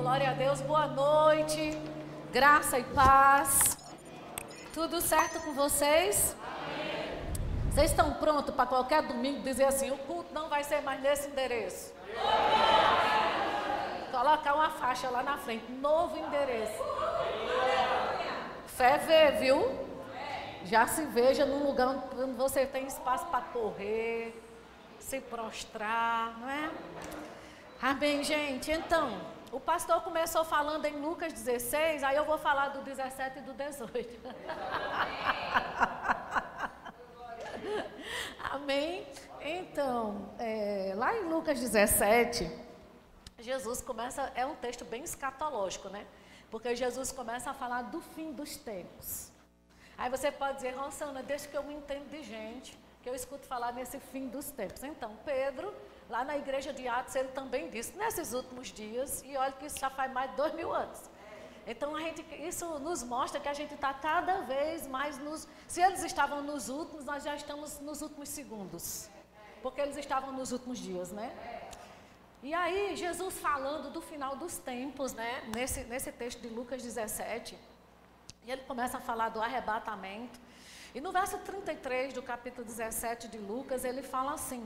Glória 0.00 0.30
a 0.30 0.32
Deus, 0.32 0.62
boa 0.62 0.86
noite, 0.86 1.78
graça 2.32 2.78
e 2.78 2.82
paz. 2.82 3.76
Tudo 4.72 5.02
certo 5.02 5.38
com 5.40 5.52
vocês? 5.52 6.34
Amém. 6.42 7.70
Vocês 7.70 7.90
estão 7.90 8.14
prontos 8.14 8.54
para 8.54 8.64
qualquer 8.64 9.02
domingo 9.02 9.42
dizer 9.42 9.64
assim: 9.64 9.90
o 9.90 9.98
culto 9.98 10.32
não 10.32 10.48
vai 10.48 10.64
ser 10.64 10.80
mais 10.80 10.98
nesse 11.02 11.28
endereço? 11.28 11.92
Amém. 12.08 14.10
Colocar 14.10 14.54
uma 14.54 14.70
faixa 14.70 15.10
lá 15.10 15.22
na 15.22 15.36
frente, 15.36 15.70
novo 15.72 16.16
endereço. 16.16 16.82
Fé 18.68 18.96
vê, 18.96 19.32
viu? 19.32 19.78
Já 20.64 20.86
se 20.86 21.04
veja 21.04 21.44
num 21.44 21.66
lugar 21.66 22.02
onde 22.16 22.32
você 22.32 22.64
tem 22.64 22.86
espaço 22.86 23.26
para 23.26 23.42
correr, 23.42 24.42
se 24.98 25.20
prostrar, 25.20 26.38
não 26.38 26.48
é? 26.48 26.70
Amém, 27.82 28.24
gente? 28.24 28.72
Então. 28.72 29.31
O 29.52 29.60
pastor 29.60 30.00
começou 30.00 30.44
falando 30.46 30.86
em 30.86 30.96
Lucas 30.96 31.34
16, 31.34 32.02
aí 32.02 32.16
eu 32.16 32.24
vou 32.24 32.38
falar 32.38 32.68
do 32.68 32.80
17 32.80 33.38
e 33.38 33.42
do 33.42 33.52
18. 33.52 34.08
Amém? 38.50 39.06
Então, 39.42 40.30
é, 40.38 40.94
lá 40.96 41.14
em 41.14 41.24
Lucas 41.24 41.60
17, 41.60 42.50
Jesus 43.40 43.82
começa, 43.82 44.32
é 44.34 44.46
um 44.46 44.54
texto 44.54 44.86
bem 44.86 45.04
escatológico, 45.04 45.90
né? 45.90 46.06
Porque 46.50 46.74
Jesus 46.74 47.12
começa 47.12 47.50
a 47.50 47.54
falar 47.54 47.82
do 47.82 48.00
fim 48.00 48.32
dos 48.32 48.56
tempos. 48.56 49.30
Aí 49.98 50.08
você 50.08 50.32
pode 50.32 50.56
dizer, 50.56 50.70
Rosana, 50.70 51.22
deixa 51.22 51.46
que 51.46 51.58
eu 51.58 51.62
me 51.62 51.74
entendo 51.74 52.08
de 52.08 52.22
gente, 52.22 52.78
que 53.02 53.08
eu 53.08 53.14
escuto 53.14 53.46
falar 53.46 53.72
nesse 53.72 54.00
fim 54.00 54.28
dos 54.28 54.50
tempos. 54.50 54.82
Então, 54.82 55.14
Pedro 55.26 55.74
Lá 56.12 56.22
na 56.24 56.36
igreja 56.36 56.74
de 56.78 56.86
Atos, 56.86 57.14
ele 57.16 57.28
também 57.28 57.70
disse, 57.70 57.96
nesses 57.96 58.34
últimos 58.34 58.68
dias, 58.68 59.22
e 59.24 59.34
olha 59.34 59.52
que 59.52 59.64
isso 59.64 59.78
já 59.78 59.88
faz 59.88 60.12
mais 60.12 60.30
de 60.30 60.36
dois 60.36 60.52
mil 60.52 60.70
anos. 60.70 61.00
Então, 61.66 61.96
a 61.96 62.00
gente, 62.00 62.22
isso 62.50 62.66
nos 62.80 63.02
mostra 63.02 63.40
que 63.40 63.48
a 63.48 63.54
gente 63.54 63.72
está 63.72 63.94
cada 63.94 64.42
vez 64.42 64.86
mais 64.86 65.16
nos. 65.16 65.48
Se 65.66 65.80
eles 65.80 66.02
estavam 66.04 66.42
nos 66.42 66.68
últimos, 66.68 67.06
nós 67.06 67.24
já 67.24 67.34
estamos 67.34 67.80
nos 67.80 68.02
últimos 68.02 68.28
segundos. 68.28 69.08
Porque 69.62 69.80
eles 69.80 69.96
estavam 69.96 70.32
nos 70.34 70.52
últimos 70.52 70.78
dias, 70.78 71.10
né? 71.10 71.28
E 72.42 72.52
aí, 72.52 72.94
Jesus 72.94 73.38
falando 73.38 73.90
do 73.90 74.02
final 74.02 74.36
dos 74.36 74.58
tempos, 74.58 75.14
né? 75.14 75.42
Nesse, 75.56 75.84
nesse 75.84 76.12
texto 76.12 76.42
de 76.42 76.48
Lucas 76.48 76.82
17, 76.82 77.58
e 78.44 78.52
ele 78.52 78.64
começa 78.64 78.98
a 78.98 79.00
falar 79.00 79.30
do 79.30 79.40
arrebatamento. 79.40 80.38
E 80.94 81.00
no 81.00 81.10
verso 81.10 81.38
33 81.38 82.12
do 82.12 82.22
capítulo 82.22 82.66
17 82.66 83.28
de 83.28 83.38
Lucas, 83.38 83.82
ele 83.82 84.02
fala 84.02 84.34
assim: 84.34 84.62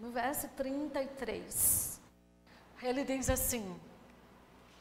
no 0.00 0.10
verso 0.10 0.48
33, 0.56 2.00
ele 2.82 3.04
diz 3.04 3.28
assim: 3.28 3.78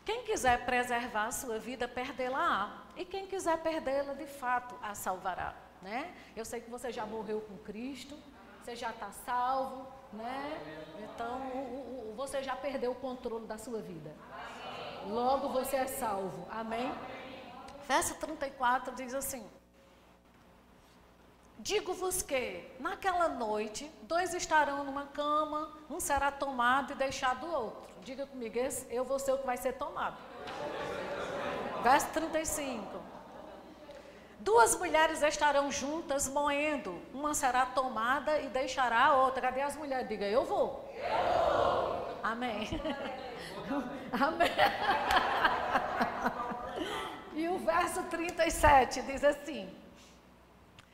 Quem 0.05 0.23
quiser 0.23 0.65
preservar 0.65 1.25
a 1.25 1.31
sua 1.31 1.59
vida, 1.59 1.87
perdê-la-á. 1.87 2.85
E 2.95 3.05
quem 3.05 3.27
quiser 3.27 3.57
perdê-la, 3.61 4.13
de 4.13 4.25
fato, 4.25 4.75
a 4.81 4.95
salvará. 4.95 5.53
Né? 5.81 6.13
Eu 6.35 6.43
sei 6.43 6.59
que 6.61 6.69
você 6.69 6.91
já 6.91 7.05
morreu 7.05 7.41
com 7.41 7.57
Cristo, 7.59 8.17
você 8.61 8.75
já 8.75 8.89
está 8.89 9.11
salvo, 9.11 9.87
né? 10.11 10.59
Então, 11.03 11.39
o, 11.53 12.11
o, 12.11 12.13
você 12.15 12.43
já 12.43 12.55
perdeu 12.55 12.91
o 12.91 12.95
controle 12.95 13.45
da 13.45 13.57
sua 13.57 13.81
vida. 13.81 14.13
Logo 15.07 15.49
você 15.49 15.77
é 15.77 15.87
salvo. 15.87 16.45
Amém? 16.51 16.93
Verso 17.87 18.15
34 18.15 18.93
diz 18.95 19.13
assim: 19.13 19.49
Digo-vos 21.61 22.21
que, 22.21 22.65
naquela 22.79 23.27
noite, 23.27 23.91
dois 24.03 24.33
estarão 24.33 24.85
numa 24.85 25.07
cama, 25.07 25.69
um 25.89 25.99
será 25.99 26.31
tomado 26.31 26.93
e 26.93 26.95
deixado 26.95 27.45
o 27.45 27.51
outro. 27.51 27.93
Diga 28.01 28.25
comigo, 28.25 28.57
eu 28.89 29.03
vou 29.03 29.19
ser 29.19 29.33
o 29.33 29.39
que 29.39 29.45
vai 29.45 29.57
ser 29.57 29.73
tomado. 29.73 30.15
Verso 31.83 32.07
35. 32.13 33.09
Duas 34.39 34.73
mulheres 34.77 35.21
estarão 35.21 35.69
juntas 35.69 36.29
moendo, 36.29 37.01
uma 37.13 37.33
será 37.33 37.65
tomada 37.65 38.39
e 38.39 38.47
deixará 38.47 39.07
a 39.07 39.15
outra. 39.17 39.41
Cadê 39.41 39.61
as 39.61 39.75
mulheres? 39.75 40.07
Diga, 40.07 40.25
eu 40.25 40.45
vou. 40.45 40.89
Eu 40.95 41.53
vou. 41.53 42.19
Amém. 42.23 42.69
Amém. 44.17 44.49
e 47.33 47.49
o 47.49 47.57
verso 47.59 48.01
37 48.03 49.01
diz 49.01 49.25
assim: 49.25 49.69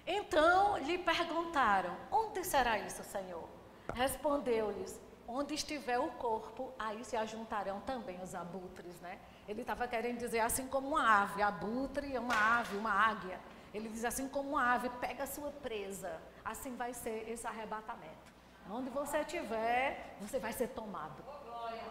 então 0.06 0.78
lhe 0.78 0.98
perguntaram: 0.98 1.96
Onde 2.12 2.44
será 2.44 2.78
isso, 2.80 3.04
Senhor? 3.04 3.48
Respondeu-lhes: 3.94 5.00
Onde 5.28 5.56
estiver 5.56 6.00
o 6.00 6.10
corpo, 6.12 6.72
aí 6.78 7.04
se 7.04 7.18
ajuntarão 7.18 7.80
também 7.82 8.22
os 8.22 8.36
abutres, 8.36 9.00
né? 9.02 9.18
Ele 9.48 9.62
estava 9.62 9.88
querendo 9.88 10.20
dizer 10.20 10.40
assim 10.40 10.68
como 10.68 10.90
uma 10.90 11.24
ave, 11.24 11.42
abutre 11.42 12.16
é 12.16 12.20
uma 12.20 12.60
ave, 12.60 12.78
uma 12.78 12.92
águia. 12.92 13.40
Ele 13.74 13.90
diz 13.90 14.06
assim 14.06 14.28
como 14.28 14.52
uma 14.52 14.74
ave, 14.74 14.90
pega 15.02 15.24
a 15.24 15.28
sua 15.28 15.52
presa. 15.52 16.22
Assim 16.44 16.76
vai 16.76 16.94
ser 16.94 17.28
esse 17.30 17.46
arrebatamento. 17.46 18.34
Onde 18.70 18.90
você 18.90 19.20
estiver, 19.20 20.16
você 20.20 20.40
vai 20.40 20.54
ser 20.54 20.70
tomado. 20.70 21.24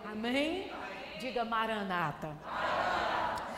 Amém? 0.05 0.73
Diga 1.21 1.45
Maranata. 1.45 2.37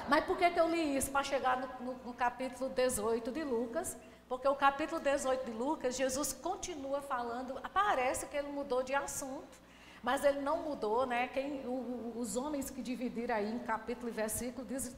Mas 0.09 0.25
por 0.25 0.37
que, 0.37 0.50
que 0.50 0.61
eu 0.61 0.69
li 0.69 0.97
isso? 0.97 1.11
Para 1.11 1.23
chegar 1.23 1.56
no, 1.56 1.69
no, 1.84 1.94
no 2.05 2.15
capítulo 2.15 2.69
18 2.71 3.33
de 3.33 3.43
Lucas, 3.43 3.97
porque 4.28 4.48
o 4.48 4.54
capítulo 4.56 5.00
18 5.00 5.44
de 5.44 5.53
Lucas, 5.53 5.97
Jesus 5.97 6.32
continua 6.32 7.00
falando, 7.00 7.60
parece 7.72 8.26
que 8.26 8.37
ele 8.37 8.48
mudou 8.48 8.82
de 8.82 8.94
assunto, 8.94 9.56
mas 10.03 10.25
ele 10.25 10.41
não 10.41 10.59
mudou, 10.59 11.06
né? 11.06 11.28
Quem, 11.28 11.64
o, 11.66 12.12
os 12.16 12.37
homens 12.37 12.69
que 12.69 12.82
dividiram 12.82 13.34
aí 13.34 13.50
em 13.50 13.59
capítulo 13.60 14.09
e 14.09 14.12
versículo 14.12 14.66
diz, 14.66 14.97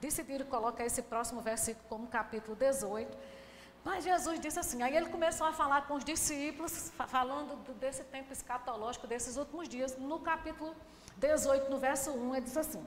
decidiram 0.00 0.46
colocar 0.46 0.84
esse 0.84 1.02
próximo 1.02 1.40
versículo 1.40 1.84
como 1.88 2.06
capítulo 2.06 2.56
18. 2.56 3.16
Mas 3.84 4.04
Jesus 4.04 4.38
disse 4.40 4.58
assim, 4.60 4.82
aí 4.82 4.96
ele 4.96 5.08
começou 5.08 5.46
a 5.46 5.52
falar 5.52 5.86
com 5.86 5.94
os 5.94 6.04
discípulos, 6.04 6.92
falando 7.08 7.56
desse 7.74 8.04
tempo 8.04 8.32
escatológico, 8.32 9.06
desses 9.06 9.36
últimos 9.36 9.68
dias. 9.68 9.96
No 9.96 10.20
capítulo 10.20 10.74
18, 11.16 11.70
no 11.70 11.78
verso 11.78 12.10
1, 12.10 12.34
ele 12.36 12.44
diz 12.44 12.56
assim: 12.56 12.84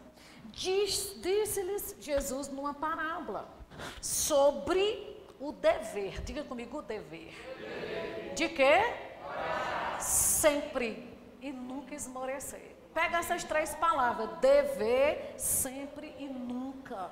Disse-lhes 0.51 1.95
Jesus 1.99 2.47
numa 2.49 2.73
parábola 2.73 3.47
sobre 4.01 5.20
o 5.41 5.51
dever. 5.51 6.21
Diga 6.21 6.43
comigo 6.43 6.77
o 6.77 6.81
dever. 6.81 7.33
De 8.35 8.47
quê? 8.47 8.79
Sempre 9.99 11.17
e 11.41 11.51
nunca 11.51 11.95
esmorecer. 11.95 12.75
Pega 12.93 13.17
essas 13.17 13.43
três 13.43 13.73
palavras: 13.75 14.39
dever, 14.39 15.33
sempre 15.37 16.15
e 16.19 16.27
nunca. 16.27 17.09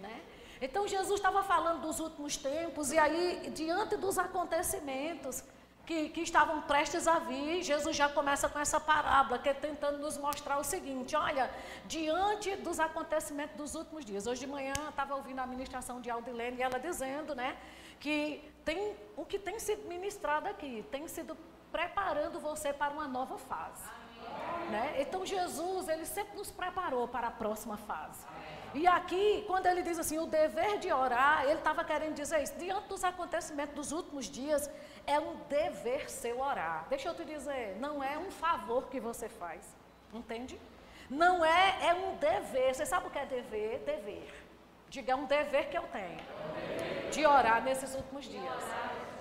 Né? 0.00 0.22
Então 0.62 0.86
Jesus 0.86 1.18
estava 1.18 1.42
falando 1.42 1.82
dos 1.82 1.98
últimos 1.98 2.36
tempos, 2.36 2.92
e 2.92 2.98
aí, 2.98 3.50
diante 3.52 3.96
dos 3.96 4.16
acontecimentos, 4.16 5.42
que, 5.90 6.08
que, 6.10 6.20
estavam 6.20 6.62
prestes 6.62 7.08
a 7.08 7.18
vir, 7.18 7.64
Jesus 7.64 7.96
já 7.96 8.08
começa 8.08 8.48
com 8.48 8.60
essa 8.60 8.78
parábola, 8.78 9.40
que 9.40 9.48
é 9.48 9.52
tentando 9.52 9.98
nos 9.98 10.16
mostrar 10.16 10.56
o 10.58 10.62
seguinte: 10.62 11.16
olha, 11.16 11.50
diante 11.84 12.54
dos 12.66 12.78
acontecimentos 12.78 13.56
dos 13.56 13.74
últimos 13.74 14.04
dias, 14.04 14.24
hoje 14.28 14.42
de 14.42 14.46
manhã 14.46 14.72
estava 14.88 15.16
ouvindo 15.16 15.40
a 15.40 15.46
ministração 15.48 16.00
de 16.00 16.08
Aldilene 16.08 16.58
e 16.58 16.62
ela 16.62 16.78
dizendo, 16.78 17.34
né, 17.34 17.56
que 17.98 18.40
tem 18.64 18.94
o 19.16 19.24
que 19.24 19.36
tem 19.36 19.58
sido 19.58 19.88
ministrado 19.88 20.48
aqui, 20.48 20.84
tem 20.92 21.08
sido 21.08 21.36
preparando 21.72 22.38
você 22.38 22.72
para 22.72 22.92
uma 22.92 23.08
nova 23.08 23.36
fase. 23.36 23.88
Né? 24.70 24.94
Então 25.00 25.26
Jesus, 25.26 25.88
ele 25.88 26.06
sempre 26.06 26.36
nos 26.36 26.52
preparou 26.52 27.08
para 27.08 27.26
a 27.26 27.32
próxima 27.32 27.76
fase. 27.76 28.24
E 28.72 28.86
aqui, 28.86 29.44
quando 29.48 29.66
ele 29.66 29.82
diz 29.82 29.98
assim, 29.98 30.18
o 30.20 30.26
dever 30.26 30.78
de 30.78 30.92
orar, 30.92 31.42
ele 31.42 31.54
estava 31.54 31.82
querendo 31.82 32.14
dizer 32.14 32.40
isso. 32.40 32.54
Diante 32.56 32.86
dos 32.86 33.02
acontecimentos 33.02 33.74
dos 33.74 33.90
últimos 33.90 34.26
dias, 34.26 34.70
é 35.06 35.18
um 35.18 35.36
dever 35.48 36.10
seu 36.10 36.40
orar. 36.40 36.86
Deixa 36.88 37.08
eu 37.08 37.14
te 37.14 37.24
dizer, 37.24 37.76
não 37.78 38.02
é 38.02 38.18
um 38.18 38.30
favor 38.30 38.88
que 38.88 39.00
você 39.00 39.28
faz. 39.28 39.62
Entende? 40.12 40.60
Não 41.08 41.44
é, 41.44 41.88
é 41.88 41.94
um 41.94 42.16
dever. 42.16 42.74
Você 42.74 42.86
sabe 42.86 43.06
o 43.06 43.10
que 43.10 43.18
é 43.18 43.26
dever? 43.26 43.80
Dever. 43.80 44.32
Diga, 44.88 45.12
é 45.12 45.16
um 45.16 45.24
dever 45.24 45.68
que 45.68 45.78
eu 45.78 45.82
tenho 45.84 46.20
de 47.10 47.26
orar 47.26 47.62
nesses 47.62 47.94
últimos 47.94 48.24
dias. 48.24 48.62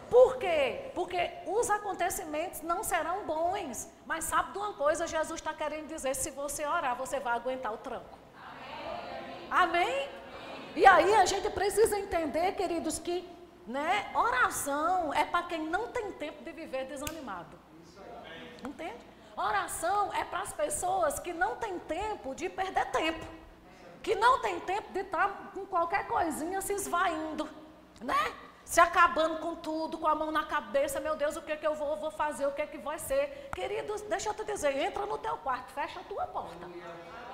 Por 0.09 0.37
quê? 0.37 0.91
Porque 0.95 1.31
os 1.45 1.69
acontecimentos 1.69 2.61
não 2.61 2.83
serão 2.83 3.25
bons. 3.25 3.87
Mas 4.05 4.23
sabe 4.23 4.51
de 4.53 4.57
uma 4.57 4.73
coisa, 4.73 5.05
Jesus 5.05 5.39
está 5.39 5.53
querendo 5.53 5.87
dizer: 5.87 6.15
se 6.15 6.31
você 6.31 6.65
orar, 6.65 6.95
você 6.95 7.19
vai 7.19 7.35
aguentar 7.35 7.73
o 7.73 7.77
tranco. 7.77 8.17
Amém? 9.49 10.09
E 10.75 10.85
aí 10.85 11.13
a 11.13 11.25
gente 11.25 11.49
precisa 11.49 11.99
entender, 11.99 12.53
queridos, 12.53 12.97
que 12.99 13.27
né, 13.69 14.09
oração 14.15 15.13
é 15.13 15.23
para 15.23 15.43
quem 15.43 15.61
não 15.67 15.89
tem 15.89 16.11
tempo 16.13 16.43
de 16.43 16.51
viver 16.51 16.85
desanimado. 16.85 17.55
Entende? 18.67 18.97
Oração 19.37 20.11
é 20.11 20.23
para 20.23 20.39
as 20.39 20.51
pessoas 20.51 21.19
que 21.19 21.31
não 21.31 21.55
têm 21.57 21.77
tempo 21.77 22.33
de 22.33 22.49
perder 22.49 22.87
tempo. 22.87 23.25
Que 24.01 24.15
não 24.15 24.41
tem 24.41 24.59
tempo 24.61 24.91
de 24.91 25.01
estar 25.01 25.51
com 25.53 25.67
qualquer 25.67 26.07
coisinha 26.07 26.59
se 26.61 26.73
esvaindo. 26.73 27.47
Né? 28.01 28.33
Se 28.65 28.79
acabando 28.79 29.37
com 29.37 29.55
tudo, 29.55 29.99
com 29.99 30.07
a 30.07 30.15
mão 30.15 30.31
na 30.31 30.45
cabeça, 30.45 30.99
meu 30.99 31.15
Deus, 31.15 31.35
o 31.35 31.41
que, 31.43 31.51
é 31.51 31.57
que 31.57 31.67
eu 31.67 31.75
vou, 31.75 31.95
vou 31.95 32.09
fazer, 32.09 32.47
o 32.47 32.51
que, 32.51 32.63
é 32.63 32.67
que 32.67 32.79
vai 32.79 32.97
ser. 32.97 33.51
Queridos, 33.53 34.01
deixa 34.01 34.29
eu 34.29 34.33
te 34.33 34.43
dizer, 34.45 34.75
entra 34.77 35.05
no 35.05 35.19
teu 35.19 35.37
quarto, 35.37 35.71
fecha 35.73 35.99
a 35.99 36.03
tua 36.03 36.25
porta. 36.25 36.67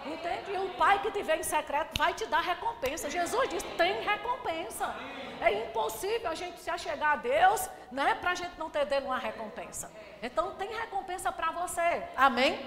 Entende? 0.06 0.52
E 0.52 0.58
o 0.58 0.70
pai 0.76 1.02
que 1.02 1.10
te 1.10 1.24
vê 1.24 1.36
em 1.36 1.44
secreto 1.44 1.98
vai 1.98 2.14
te 2.14 2.26
dar 2.28 2.42
recompensa. 2.42 3.10
Jesus 3.10 3.50
diz: 3.50 3.64
tem 3.76 4.02
recompensa. 4.02 4.94
É 5.42 5.52
impossível 5.66 6.30
a 6.30 6.36
gente 6.36 6.60
se 6.60 6.70
achegar 6.70 7.14
a 7.14 7.16
Deus, 7.16 7.70
né? 7.92 8.16
Para 8.16 8.32
a 8.32 8.36
gente 8.36 8.58
não 8.58 8.70
ter 8.70 8.86
dele 8.86 9.06
uma 9.06 9.18
recompensa. 9.18 9.92
Então 10.22 10.52
tem 10.56 10.70
recompensa 10.74 11.32
para 11.32 11.52
você. 11.52 12.04
Amém? 12.16 12.64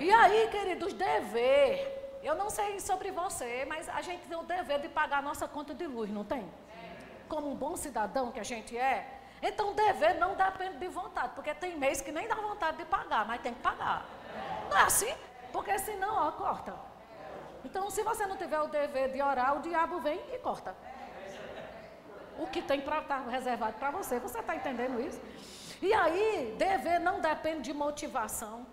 E 0.00 0.10
aí, 0.10 0.48
queridos, 0.48 0.92
dever. 0.92 2.18
Eu 2.22 2.34
não 2.34 2.50
sei 2.50 2.80
sobre 2.80 3.10
você, 3.10 3.64
mas 3.66 3.88
a 3.88 4.00
gente 4.00 4.26
tem 4.26 4.36
o 4.36 4.42
dever 4.42 4.80
de 4.80 4.88
pagar 4.88 5.18
a 5.18 5.22
nossa 5.22 5.46
conta 5.46 5.74
de 5.74 5.86
luz, 5.86 6.10
não 6.10 6.24
tem? 6.24 6.50
Como 7.28 7.50
um 7.50 7.54
bom 7.54 7.76
cidadão 7.76 8.32
que 8.32 8.40
a 8.40 8.44
gente 8.44 8.76
é. 8.76 9.06
Então, 9.42 9.74
dever 9.74 10.14
não 10.14 10.34
depende 10.34 10.78
de 10.78 10.88
vontade, 10.88 11.32
porque 11.34 11.54
tem 11.54 11.76
mês 11.76 12.00
que 12.00 12.10
nem 12.10 12.26
dá 12.26 12.34
vontade 12.34 12.78
de 12.78 12.84
pagar, 12.86 13.26
mas 13.26 13.42
tem 13.42 13.52
que 13.52 13.60
pagar. 13.60 14.06
Não 14.70 14.76
é 14.76 14.82
assim? 14.82 15.14
Porque 15.54 15.78
senão, 15.78 16.12
ó, 16.26 16.32
corta. 16.32 16.74
Então, 17.64 17.88
se 17.88 18.02
você 18.02 18.26
não 18.26 18.36
tiver 18.36 18.60
o 18.60 18.66
dever 18.66 19.12
de 19.12 19.22
orar, 19.22 19.56
o 19.56 19.62
diabo 19.62 20.00
vem 20.00 20.20
e 20.34 20.38
corta. 20.38 20.74
O 22.36 22.48
que 22.48 22.60
tem 22.60 22.80
para 22.80 22.98
estar 23.02 23.20
tá 23.22 23.30
reservado 23.30 23.74
para 23.74 23.92
você, 23.92 24.18
você 24.18 24.40
está 24.40 24.56
entendendo 24.56 25.00
isso? 25.00 25.20
E 25.80 25.94
aí, 25.94 26.56
dever 26.58 26.98
não 26.98 27.20
depende 27.20 27.62
de 27.68 27.72
motivação, 27.72 28.66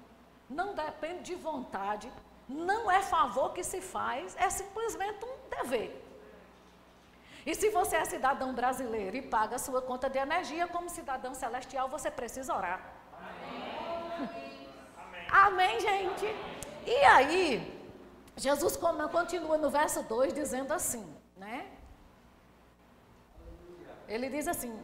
não 0.50 0.74
depende 0.74 1.22
de 1.22 1.36
vontade, 1.36 2.12
não 2.50 2.90
é 2.90 3.02
favor 3.04 3.54
que 3.54 3.64
se 3.64 3.80
faz, 3.80 4.36
é 4.36 4.50
simplesmente 4.50 5.24
um 5.24 5.36
dever. 5.56 5.90
E 7.46 7.54
se 7.54 7.70
você 7.70 7.96
é 7.98 8.06
cidadão 8.06 8.56
brasileiro 8.56 9.16
e 9.18 9.22
paga 9.22 9.60
sua 9.60 9.84
conta 9.84 10.10
de 10.10 10.18
energia, 10.18 10.68
como 10.68 10.90
cidadão 10.90 11.36
celestial, 11.36 11.88
você 11.88 12.10
precisa 12.10 12.56
orar. 12.56 12.82
Amém, 15.30 15.30
Amém 15.32 15.80
gente? 15.80 16.61
E 16.86 16.96
aí, 17.06 17.82
Jesus 18.36 18.78
continua 19.12 19.58
no 19.58 19.70
verso 19.70 20.04
2 20.04 20.34
dizendo 20.34 20.74
assim, 20.74 21.06
né? 21.38 21.70
Ele 24.08 24.30
diz 24.30 24.48
assim: 24.48 24.78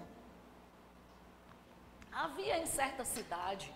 Havia 2.11 2.57
em 2.57 2.65
certa 2.65 3.03
cidade 3.03 3.73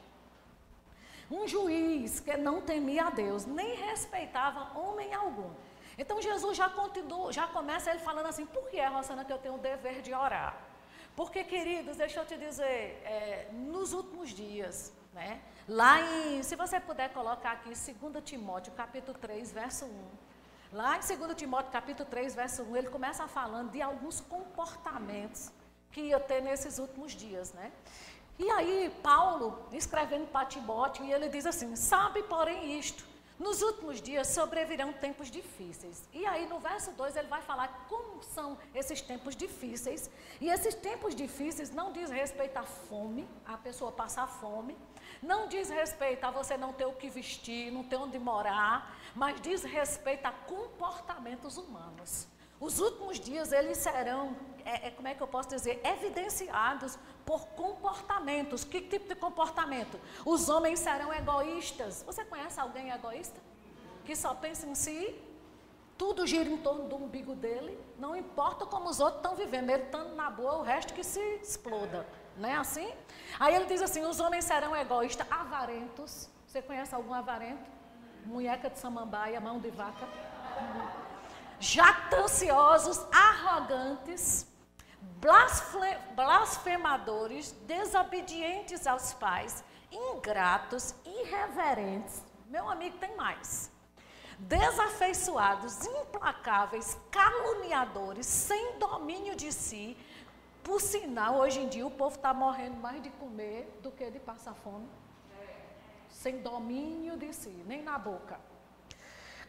um 1.30 1.48
juiz 1.48 2.20
que 2.20 2.36
não 2.36 2.62
temia 2.62 3.06
a 3.06 3.10
Deus, 3.10 3.46
nem 3.46 3.76
respeitava 3.76 4.78
homem 4.78 5.14
algum. 5.14 5.52
Então 5.98 6.22
Jesus 6.22 6.58
já 6.58 6.70
continua, 6.70 7.32
já 7.32 7.48
começa 7.48 7.90
ele 7.90 8.00
falando 8.00 8.26
assim, 8.26 8.46
por 8.46 8.70
que 8.70 8.78
é, 8.78 8.88
Rosana, 8.88 9.24
que 9.24 9.32
eu 9.32 9.38
tenho 9.38 9.56
o 9.56 9.58
dever 9.58 10.02
de 10.02 10.14
orar? 10.14 10.58
Porque, 11.16 11.44
queridos, 11.44 11.98
deixa 11.98 12.20
eu 12.20 12.26
te 12.26 12.38
dizer, 12.38 13.02
é, 13.06 13.50
nos 13.52 13.94
últimos 13.94 14.30
dias, 14.30 14.94
né, 15.14 15.42
lá 15.68 16.02
em, 16.02 16.44
se 16.44 16.56
você 16.56 16.80
puder 16.80 17.12
colocar 17.14 17.52
aqui 17.52 17.70
2 17.70 18.24
Timóteo, 18.24 18.74
capítulo 18.74 19.18
3, 19.18 19.52
verso 19.52 19.86
1. 19.86 19.90
Lá 20.74 20.98
em 20.98 21.18
2 21.18 21.36
Timóteo, 21.36 21.72
capítulo 21.72 22.10
3, 22.10 22.34
verso 22.34 22.64
1, 22.64 22.78
ele 22.78 22.90
começa 22.90 23.28
falando 23.28 23.72
de 23.72 23.82
alguns 23.82 24.22
comportamentos 24.22 25.52
que 25.92 26.02
ia 26.02 26.20
ter 26.20 26.42
nesses 26.42 26.80
últimos 26.80 27.12
dias, 27.12 27.52
né? 27.54 27.72
E 28.40 28.50
aí, 28.50 28.92
Paulo, 29.04 29.68
escrevendo 29.72 30.28
para 30.28 30.46
Timóteo, 30.46 31.06
e 31.06 31.12
ele 31.12 31.28
diz 31.30 31.46
assim: 31.46 31.76
Sabe, 31.76 32.24
porém, 32.24 32.80
isto, 32.80 33.04
nos 33.38 33.62
últimos 33.62 34.02
dias 34.02 34.28
sobrevirão 34.28 34.94
tempos 34.94 35.30
difíceis. 35.30 36.08
E 36.14 36.26
aí, 36.26 36.48
no 36.48 36.60
verso 36.60 36.92
2, 36.92 37.16
ele 37.16 37.28
vai 37.28 37.42
falar 37.42 37.86
como 37.90 38.24
são 38.24 38.58
esses 38.74 39.02
tempos 39.02 39.36
difíceis. 39.36 40.10
E 40.40 40.50
esses 40.50 40.76
tempos 40.76 41.16
difíceis 41.16 41.72
não 41.72 41.92
diz 41.92 42.10
respeito 42.10 42.58
à 42.58 42.64
fome, 42.64 43.28
a 43.46 43.58
pessoa 43.58 43.92
passar 43.92 44.28
fome. 44.28 44.78
Não 45.22 45.48
diz 45.48 45.70
respeito 45.70 46.24
a 46.26 46.32
você 46.32 46.58
não 46.58 46.74
ter 46.74 46.86
o 46.86 46.94
que 46.94 47.10
vestir, 47.10 47.72
não 47.72 47.84
ter 47.84 47.98
onde 47.98 48.18
morar. 48.18 48.98
Mas 49.16 49.40
diz 49.40 49.64
respeito 49.64 50.26
a 50.26 50.32
comportamentos 50.32 51.58
humanos. 51.58 52.28
Os 52.60 52.80
últimos 52.80 53.20
dias, 53.20 53.52
eles 53.52 53.80
serão, 53.80 54.36
é, 54.64 54.88
é, 54.88 54.92
como 54.92 55.08
é 55.08 55.16
que 55.16 55.22
eu 55.22 55.28
posso 55.28 55.50
dizer, 55.50 55.82
evidenciados 55.84 56.98
por 57.26 57.48
comportamentos. 57.50 58.64
Que 58.64 58.82
tipo 58.82 59.08
de 59.08 59.16
comportamento? 59.16 60.00
Os 60.26 60.48
homens 60.48 60.80
serão 60.80 61.14
egoístas. 61.14 62.04
Você 62.06 62.24
conhece 62.24 62.60
alguém 62.60 62.92
egoísta? 62.92 63.40
Que 64.06 64.16
só 64.16 64.34
pensa 64.34 64.68
em 64.68 64.76
si? 64.76 65.20
Tudo 65.98 66.26
gira 66.26 66.50
em 66.50 66.58
torno 66.58 66.88
do 66.88 66.96
umbigo 66.96 67.36
dele. 67.36 67.80
Não 67.98 68.16
importa 68.16 68.66
como 68.66 68.90
os 68.90 69.00
outros 69.00 69.18
estão 69.18 69.36
vivendo. 69.36 69.70
Ele 69.70 69.84
estando 69.84 70.16
na 70.16 70.30
boa, 70.30 70.58
o 70.58 70.64
resto 70.64 70.94
que 70.94 71.04
se 71.04 71.20
exploda. 71.42 72.08
Não 72.38 72.50
é 72.50 72.56
assim? 72.56 72.92
Aí 73.40 73.56
ele 73.56 73.66
diz 73.66 73.82
assim: 73.82 74.04
os 74.06 74.20
homens 74.20 74.46
serão 74.46 74.76
egoístas, 74.76 75.28
avarentos. 75.32 76.30
Você 76.48 76.62
conhece 76.62 76.94
algum 76.94 77.14
avarento? 77.14 77.70
Munheca 78.26 78.70
de 78.70 78.80
samambaia, 78.80 79.40
mão 79.40 79.60
de 79.60 79.70
vaca. 79.72 80.08
Jactanciosos, 81.60 83.06
arrogantes 83.14 84.52
blasfemadores, 86.16 87.52
desobedientes 87.66 88.88
aos 88.88 89.14
pais, 89.14 89.64
ingratos, 89.92 90.96
irreverentes. 91.06 92.24
Meu 92.48 92.68
amigo, 92.70 92.98
tem 92.98 93.16
mais. 93.16 93.72
Desafeiçoados, 94.40 95.86
implacáveis, 95.86 96.98
caluniadores, 97.12 98.26
sem 98.26 98.80
domínio 98.80 99.36
de 99.36 99.52
si. 99.52 99.96
Por 100.64 100.80
sinal, 100.80 101.38
hoje 101.38 101.60
em 101.60 101.68
dia 101.68 101.86
o 101.86 101.92
povo 101.92 102.16
está 102.16 102.34
morrendo 102.34 102.78
mais 102.78 103.02
de 103.02 103.10
comer 103.12 103.80
do 103.82 103.92
que 103.92 104.10
de 104.10 104.20
passar 104.20 104.54
fome. 104.54 104.88
Sem 106.10 106.42
domínio 106.42 107.18
de 107.18 107.34
si, 107.34 107.50
nem 107.66 107.82
na 107.82 107.98
boca 107.98 108.40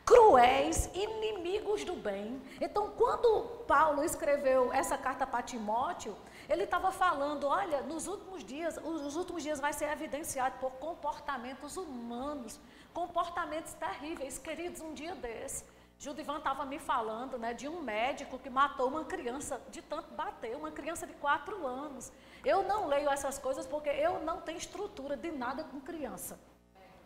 cruéis, 0.05 0.91
inimigos 0.94 1.85
do 1.85 1.94
bem. 1.94 2.41
Então, 2.61 2.91
quando 2.91 3.64
Paulo 3.67 4.03
escreveu 4.05 4.73
essa 4.73 4.99
carta 4.99 5.26
para 5.26 5.43
Timóteo, 5.43 6.17
ele 6.49 6.64
estava 6.64 6.91
falando, 6.91 7.47
olha, 7.47 7.82
nos 7.82 8.06
últimos 8.06 8.44
dias, 8.44 8.79
os 8.85 9.17
últimos 9.17 9.43
dias 9.43 9.61
vai 9.61 9.73
ser 9.73 9.88
evidenciado 9.91 10.59
por 10.59 10.73
comportamentos 10.73 11.76
humanos, 11.76 12.61
comportamentos 12.93 13.73
terríveis, 13.75 14.38
queridos, 14.38 14.81
um 14.81 14.93
dia 14.93 15.14
desse. 15.14 15.64
Judivan 16.02 16.38
estava 16.38 16.64
me 16.64 16.81
falando 16.81 17.38
né, 17.38 17.54
de 17.54 17.69
um 17.69 17.81
médico 17.81 18.37
que 18.37 18.50
matou 18.50 18.88
uma 18.88 19.04
criança 19.04 19.62
de 19.70 19.81
tanto 19.81 20.12
bater, 20.14 20.56
uma 20.56 20.72
criança 20.72 21.06
de 21.06 21.12
quatro 21.14 21.64
anos. 21.64 22.12
Eu 22.44 22.64
não 22.64 22.88
leio 22.88 23.08
essas 23.08 23.38
coisas 23.38 23.69
porque 23.69 23.88
eu 23.88 24.19
não 24.19 24.40
tenho 24.40 24.58
estrutura 24.58 25.16
de 25.16 25.31
nada 25.31 25.62
com 25.62 25.81
criança. 25.81 26.40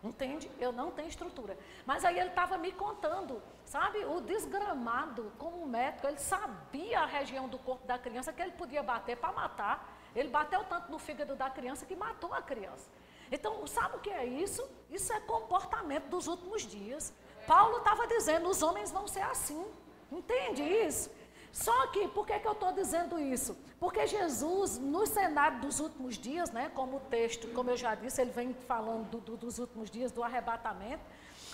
Entende? 0.03 0.51
Eu 0.59 0.73
não 0.73 0.91
tenho 0.91 1.09
estrutura. 1.09 1.59
Mas 1.85 2.07
aí 2.07 2.19
ele 2.19 2.31
estava 2.31 2.57
me 2.57 2.73
contando, 2.73 3.43
sabe? 3.67 4.03
O 4.07 4.19
desgramado, 4.19 5.31
como 5.37 5.67
médico, 5.67 6.07
ele 6.07 6.19
sabia 6.19 7.01
a 7.01 7.07
região 7.07 7.51
do 7.51 7.59
corpo 7.59 7.87
da 7.87 7.99
criança 7.99 8.33
que 8.33 8.41
ele 8.41 8.53
podia 8.53 8.83
bater 8.83 9.19
para 9.19 9.31
matar. 9.31 9.95
Ele 10.15 10.31
bateu 10.31 10.65
tanto 10.65 10.91
no 10.91 10.99
fígado 10.99 11.37
da 11.37 11.51
criança 11.51 11.85
que 11.85 11.95
matou 11.95 12.33
a 12.33 12.41
criança. 12.41 12.89
Então, 13.31 13.67
sabe 13.67 13.97
o 13.97 14.01
que 14.01 14.09
é 14.09 14.25
isso? 14.25 14.67
Isso 14.89 15.13
é 15.13 15.21
comportamento 15.21 16.09
dos 16.09 16.27
últimos 16.29 16.63
dias. 16.63 17.13
Paulo 17.47 17.79
estava 17.79 18.07
dizendo: 18.07 18.49
os 18.49 18.63
homens 18.63 18.91
vão 18.91 19.07
ser 19.07 19.23
assim. 19.23 19.65
Entende 20.11 20.63
isso? 20.63 21.11
Só 21.53 21.87
que, 21.87 22.07
por 22.09 22.27
que, 22.27 22.39
que 22.39 22.47
eu 22.47 22.53
estou 22.53 22.71
dizendo 22.73 23.19
isso? 23.19 23.57
Porque 23.81 24.07
Jesus, 24.07 24.79
no 24.79 25.07
cenário 25.07 25.59
dos 25.61 25.81
últimos 25.81 26.19
dias, 26.19 26.51
né, 26.51 26.71
como 26.75 26.99
o 26.99 27.01
texto, 27.01 27.49
como 27.55 27.71
eu 27.71 27.77
já 27.79 27.95
disse, 27.95 28.21
ele 28.21 28.31
vem 28.31 28.53
falando 28.53 29.09
do, 29.09 29.21
do, 29.21 29.37
dos 29.39 29.59
últimos 29.59 29.91
dias, 29.91 30.13
do 30.13 30.23
arrebatamento, 30.23 31.03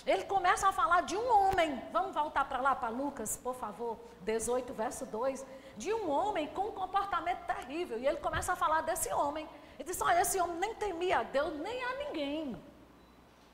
ele 0.05 0.25
começa 0.25 0.67
a 0.67 0.73
falar 0.73 1.03
de 1.03 1.15
um 1.15 1.25
homem. 1.31 1.81
Vamos 1.93 2.13
voltar 2.13 2.43
para 2.43 2.59
lá, 2.59 2.75
para 2.75 2.89
Lucas, 2.89 3.37
por 3.37 3.55
favor, 3.55 3.97
18, 4.21 4.73
verso 4.73 5.05
2. 5.05 5.45
De 5.77 5.93
um 5.93 6.09
homem 6.09 6.47
com 6.47 6.63
um 6.67 6.71
comportamento 6.71 7.45
terrível. 7.45 7.97
E 7.97 8.05
ele 8.05 8.17
começa 8.17 8.51
a 8.51 8.55
falar 8.57 8.81
desse 8.81 9.11
homem. 9.13 9.47
Ele 9.79 9.89
diz: 9.89 10.01
Olha, 10.01 10.21
esse 10.21 10.37
homem 10.37 10.57
nem 10.57 10.75
temia 10.75 11.19
a 11.19 11.23
Deus, 11.23 11.57
nem 11.59 11.81
a 11.81 11.95
ninguém. 11.95 12.61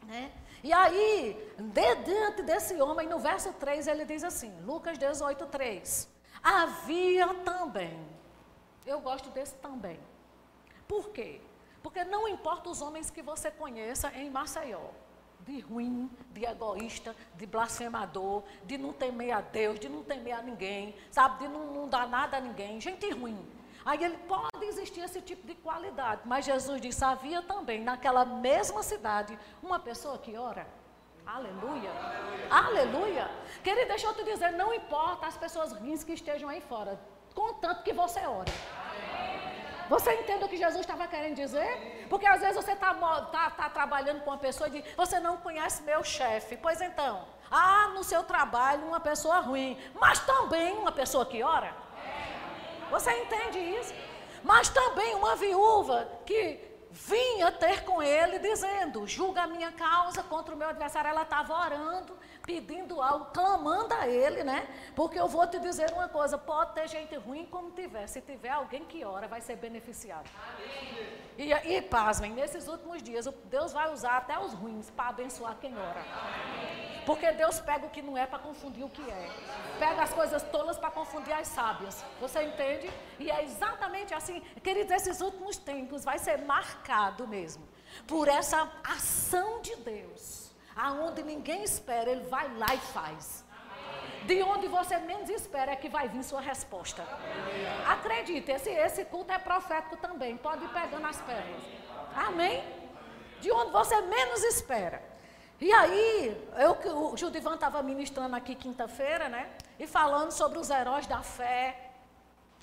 Né? 0.10 0.32
E 0.64 0.74
aí, 0.74 1.54
de, 1.58 1.96
diante 2.04 2.42
desse 2.42 2.82
homem, 2.82 3.08
no 3.08 3.20
verso 3.20 3.54
3, 3.54 3.88
ele 3.88 4.06
diz 4.06 4.24
assim: 4.24 4.52
Lucas 4.62 4.98
18, 4.98 5.46
3. 5.46 6.10
Havia 6.42 7.28
também. 7.46 7.98
Eu 8.86 9.00
gosto 9.00 9.30
desse 9.30 9.54
também. 9.56 10.00
Por 10.88 11.10
quê? 11.10 11.40
Porque 11.84 12.04
não 12.04 12.28
importa 12.28 12.70
os 12.70 12.82
homens 12.82 13.12
que 13.12 13.22
você 13.22 13.52
conheça 13.52 14.12
em 14.16 14.32
Maceió, 14.32 14.90
de 15.42 15.60
ruim, 15.60 16.10
de 16.32 16.44
egoísta, 16.44 17.16
de 17.36 17.46
blasfemador, 17.46 18.44
de 18.66 18.80
não 18.80 18.92
temer 18.92 19.32
a 19.32 19.42
Deus, 19.42 19.80
de 19.80 19.88
não 19.88 20.04
temer 20.04 20.34
a 20.34 20.42
ninguém, 20.42 20.96
sabe, 21.12 21.44
de 21.44 21.48
não, 21.48 21.72
não 21.72 21.88
dar 21.88 22.08
nada 22.08 22.38
a 22.38 22.42
ninguém, 22.42 22.82
gente 22.82 23.08
ruim. 23.12 23.38
Aí 23.90 24.04
ele 24.04 24.18
pode 24.34 24.64
existir 24.72 25.02
esse 25.02 25.20
tipo 25.20 25.48
de 25.48 25.56
qualidade, 25.56 26.22
mas 26.24 26.46
Jesus 26.46 26.80
disse: 26.80 27.04
havia 27.04 27.42
também 27.42 27.80
naquela 27.84 28.24
mesma 28.24 28.84
cidade 28.84 29.38
uma 29.64 29.80
pessoa 29.80 30.16
que 30.20 30.38
ora. 30.38 30.68
Aleluia. 31.26 31.92
Aleluia. 32.52 33.26
Querido, 33.64 33.88
deixa 33.88 34.06
eu 34.06 34.14
te 34.14 34.24
dizer, 34.24 34.52
não 34.52 34.72
importa 34.72 35.26
as 35.26 35.38
pessoas 35.38 35.72
ruins 35.72 36.04
que 36.04 36.14
estejam 36.14 36.48
aí 36.50 36.62
fora, 36.62 37.00
contanto 37.34 37.82
que 37.82 37.92
você 37.92 38.20
ore. 38.28 38.54
Você 39.90 40.14
entende 40.20 40.44
o 40.44 40.48
que 40.48 40.58
Jesus 40.66 40.82
estava 40.82 41.08
querendo 41.08 41.36
dizer? 41.36 42.06
Porque 42.12 42.28
às 42.28 42.42
vezes 42.42 42.64
você 42.64 42.74
está 42.74 42.94
tá, 43.32 43.50
tá 43.50 43.70
trabalhando 43.72 44.22
com 44.22 44.30
uma 44.30 44.38
pessoa 44.38 44.68
e 44.70 44.74
diz, 44.74 44.96
você 44.96 45.20
não 45.20 45.38
conhece 45.38 45.82
meu 45.82 46.04
chefe. 46.04 46.58
Pois 46.58 46.80
então, 46.80 47.26
há 47.50 47.88
no 47.96 48.04
seu 48.04 48.24
trabalho 48.24 48.86
uma 48.86 49.00
pessoa 49.00 49.40
ruim, 49.40 49.80
mas 50.00 50.20
também 50.20 50.78
uma 50.78 50.92
pessoa 50.92 51.26
que 51.26 51.42
ora. 51.42 51.89
Você 52.90 53.12
entende 53.12 53.60
isso? 53.60 53.94
Mas 54.44 54.70
também 54.70 55.16
uma 55.16 55.36
viúva 55.36 56.08
que 56.26 56.60
vinha 56.92 57.52
ter 57.52 57.84
com 57.84 58.02
ele 58.02 58.40
dizendo: 58.40 59.08
julga 59.08 59.44
a 59.44 59.48
minha 59.48 59.72
causa 59.72 60.24
contra 60.24 60.54
o 60.54 60.58
meu 60.58 60.70
adversário. 60.70 61.10
Ela 61.10 61.24
estava 61.24 61.54
orando, 61.54 62.18
pedindo 62.50 63.00
algo, 63.00 63.26
clamando 63.26 63.94
a 63.94 64.08
ele, 64.08 64.44
né? 64.44 64.68
Porque 64.96 65.20
eu 65.20 65.28
vou 65.28 65.46
te 65.46 65.60
dizer 65.60 65.94
uma 65.94 66.10
coisa: 66.10 66.36
pode 66.36 66.74
ter 66.74 66.88
gente 66.88 67.16
ruim 67.16 67.46
como 67.46 67.70
tiver. 67.70 68.08
Se 68.08 68.20
tiver 68.22 68.50
alguém 68.50 68.84
que 68.86 69.06
ora, 69.06 69.28
vai 69.28 69.40
ser 69.40 69.56
beneficiado. 69.56 70.28
E, 71.38 71.54
e 71.54 71.82
pasmem, 71.84 72.32
nesses 72.34 72.68
últimos 72.68 73.04
dias, 73.04 73.28
Deus 73.46 73.72
vai 73.72 73.94
usar 73.94 74.18
até 74.18 74.40
os 74.40 74.54
ruins 74.54 74.90
para 74.90 75.10
abençoar 75.10 75.56
quem 75.62 75.78
ora. 75.78 76.04
Porque 77.06 77.32
Deus 77.32 77.60
pega 77.60 77.86
o 77.86 77.90
que 77.90 78.02
não 78.02 78.18
é 78.18 78.26
para 78.26 78.40
confundir 78.40 78.84
o 78.84 78.90
que 78.90 79.08
é. 79.10 79.30
Pega 79.78 80.02
as 80.02 80.14
coisas 80.14 80.42
tolas 80.44 80.78
para 80.78 80.90
confundir 80.90 81.34
as 81.34 81.48
sábias. 81.48 82.04
Você 82.20 82.42
entende? 82.42 82.90
E 83.20 83.30
é 83.30 83.44
exatamente 83.44 84.14
assim. 84.14 84.42
Queridos, 84.64 84.92
esses 84.92 85.22
últimos 85.22 85.58
tempos 85.58 86.04
vai 86.04 86.18
ser 86.18 86.40
marcado 86.40 87.28
mesmo 87.28 87.64
por 88.08 88.28
essa 88.28 88.70
ação 88.84 89.62
de 89.62 89.76
Deus. 89.78 90.49
Aonde 90.88 91.22
ninguém 91.24 91.62
espera, 91.62 92.10
Ele 92.10 92.26
vai 92.36 92.48
lá 92.58 92.74
e 92.74 92.78
faz. 92.78 93.44
De 94.26 94.42
onde 94.44 94.68
você 94.68 94.98
menos 94.98 95.30
espera 95.30 95.72
é 95.74 95.76
que 95.76 95.90
vai 95.90 96.08
vir 96.08 96.24
sua 96.24 96.40
resposta. 96.40 97.06
Acredite, 97.86 98.50
esse, 98.50 98.70
esse 98.70 99.04
culto 99.06 99.34
é 99.34 99.40
profético 99.40 99.98
também. 99.98 100.38
Pode 100.38 100.64
ir 100.64 100.70
pegando 100.70 101.06
as 101.06 101.20
pérolas. 101.22 101.64
Amém? 102.16 102.64
De 103.42 103.52
onde 103.52 103.72
você 103.72 104.00
menos 104.02 104.42
espera. 104.44 105.02
E 105.60 105.70
aí, 105.74 106.50
eu, 106.58 106.72
o 107.12 107.18
Judivan 107.18 107.56
estava 107.56 107.84
ministrando 107.84 108.34
aqui 108.34 108.56
quinta-feira, 108.56 109.28
né? 109.28 109.50
E 109.78 109.86
falando 109.86 110.32
sobre 110.32 110.60
os 110.60 110.70
heróis 110.70 111.08
da 111.08 111.22
fé. 111.22 111.92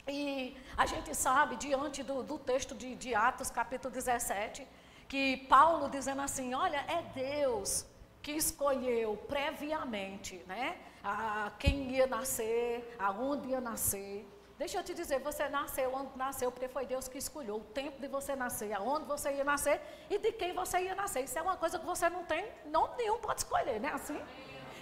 E 0.09 0.57
a 0.75 0.87
gente 0.87 1.15
sabe, 1.15 1.57
diante 1.57 2.03
do, 2.03 2.23
do 2.23 2.39
texto 2.39 2.75
de, 2.75 2.95
de 2.95 3.15
Atos, 3.15 3.51
capítulo 3.51 3.93
17, 3.93 4.67
que 5.07 5.37
Paulo 5.49 5.91
dizendo 5.91 6.23
assim: 6.23 6.55
olha, 6.55 6.83
é 6.89 7.03
Deus 7.15 7.85
que 8.27 8.33
escolheu 8.33 9.17
previamente, 9.29 10.43
né? 10.49 10.77
A, 11.05 11.53
quem 11.61 11.93
ia 11.93 12.09
nascer, 12.09 12.97
aonde 12.99 13.51
ia 13.51 13.61
nascer. 13.61 14.29
Deixa 14.59 14.79
eu 14.79 14.83
te 14.83 14.93
dizer, 14.95 15.21
você 15.21 15.49
nasceu 15.49 15.95
onde 15.95 16.19
nasceu, 16.19 16.51
porque 16.51 16.67
foi 16.67 16.85
Deus 16.87 17.07
que 17.07 17.19
escolheu 17.19 17.59
o 17.59 17.61
tempo 17.61 18.01
de 18.01 18.09
você 18.09 18.35
nascer, 18.35 18.73
aonde 18.73 19.05
você 19.07 19.31
ia 19.31 19.45
nascer 19.45 19.81
e 20.11 20.19
de 20.19 20.33
quem 20.33 20.53
você 20.53 20.81
ia 20.81 20.97
nascer. 20.97 21.23
Isso 21.23 21.39
é 21.39 21.43
uma 21.43 21.57
coisa 21.57 21.79
que 21.79 21.87
você 21.87 22.09
não 22.11 22.25
tem, 22.25 22.45
não 22.65 22.97
nenhum 22.97 23.19
pode 23.21 23.43
escolher, 23.43 23.79
né? 23.79 23.93
Assim. 23.95 24.21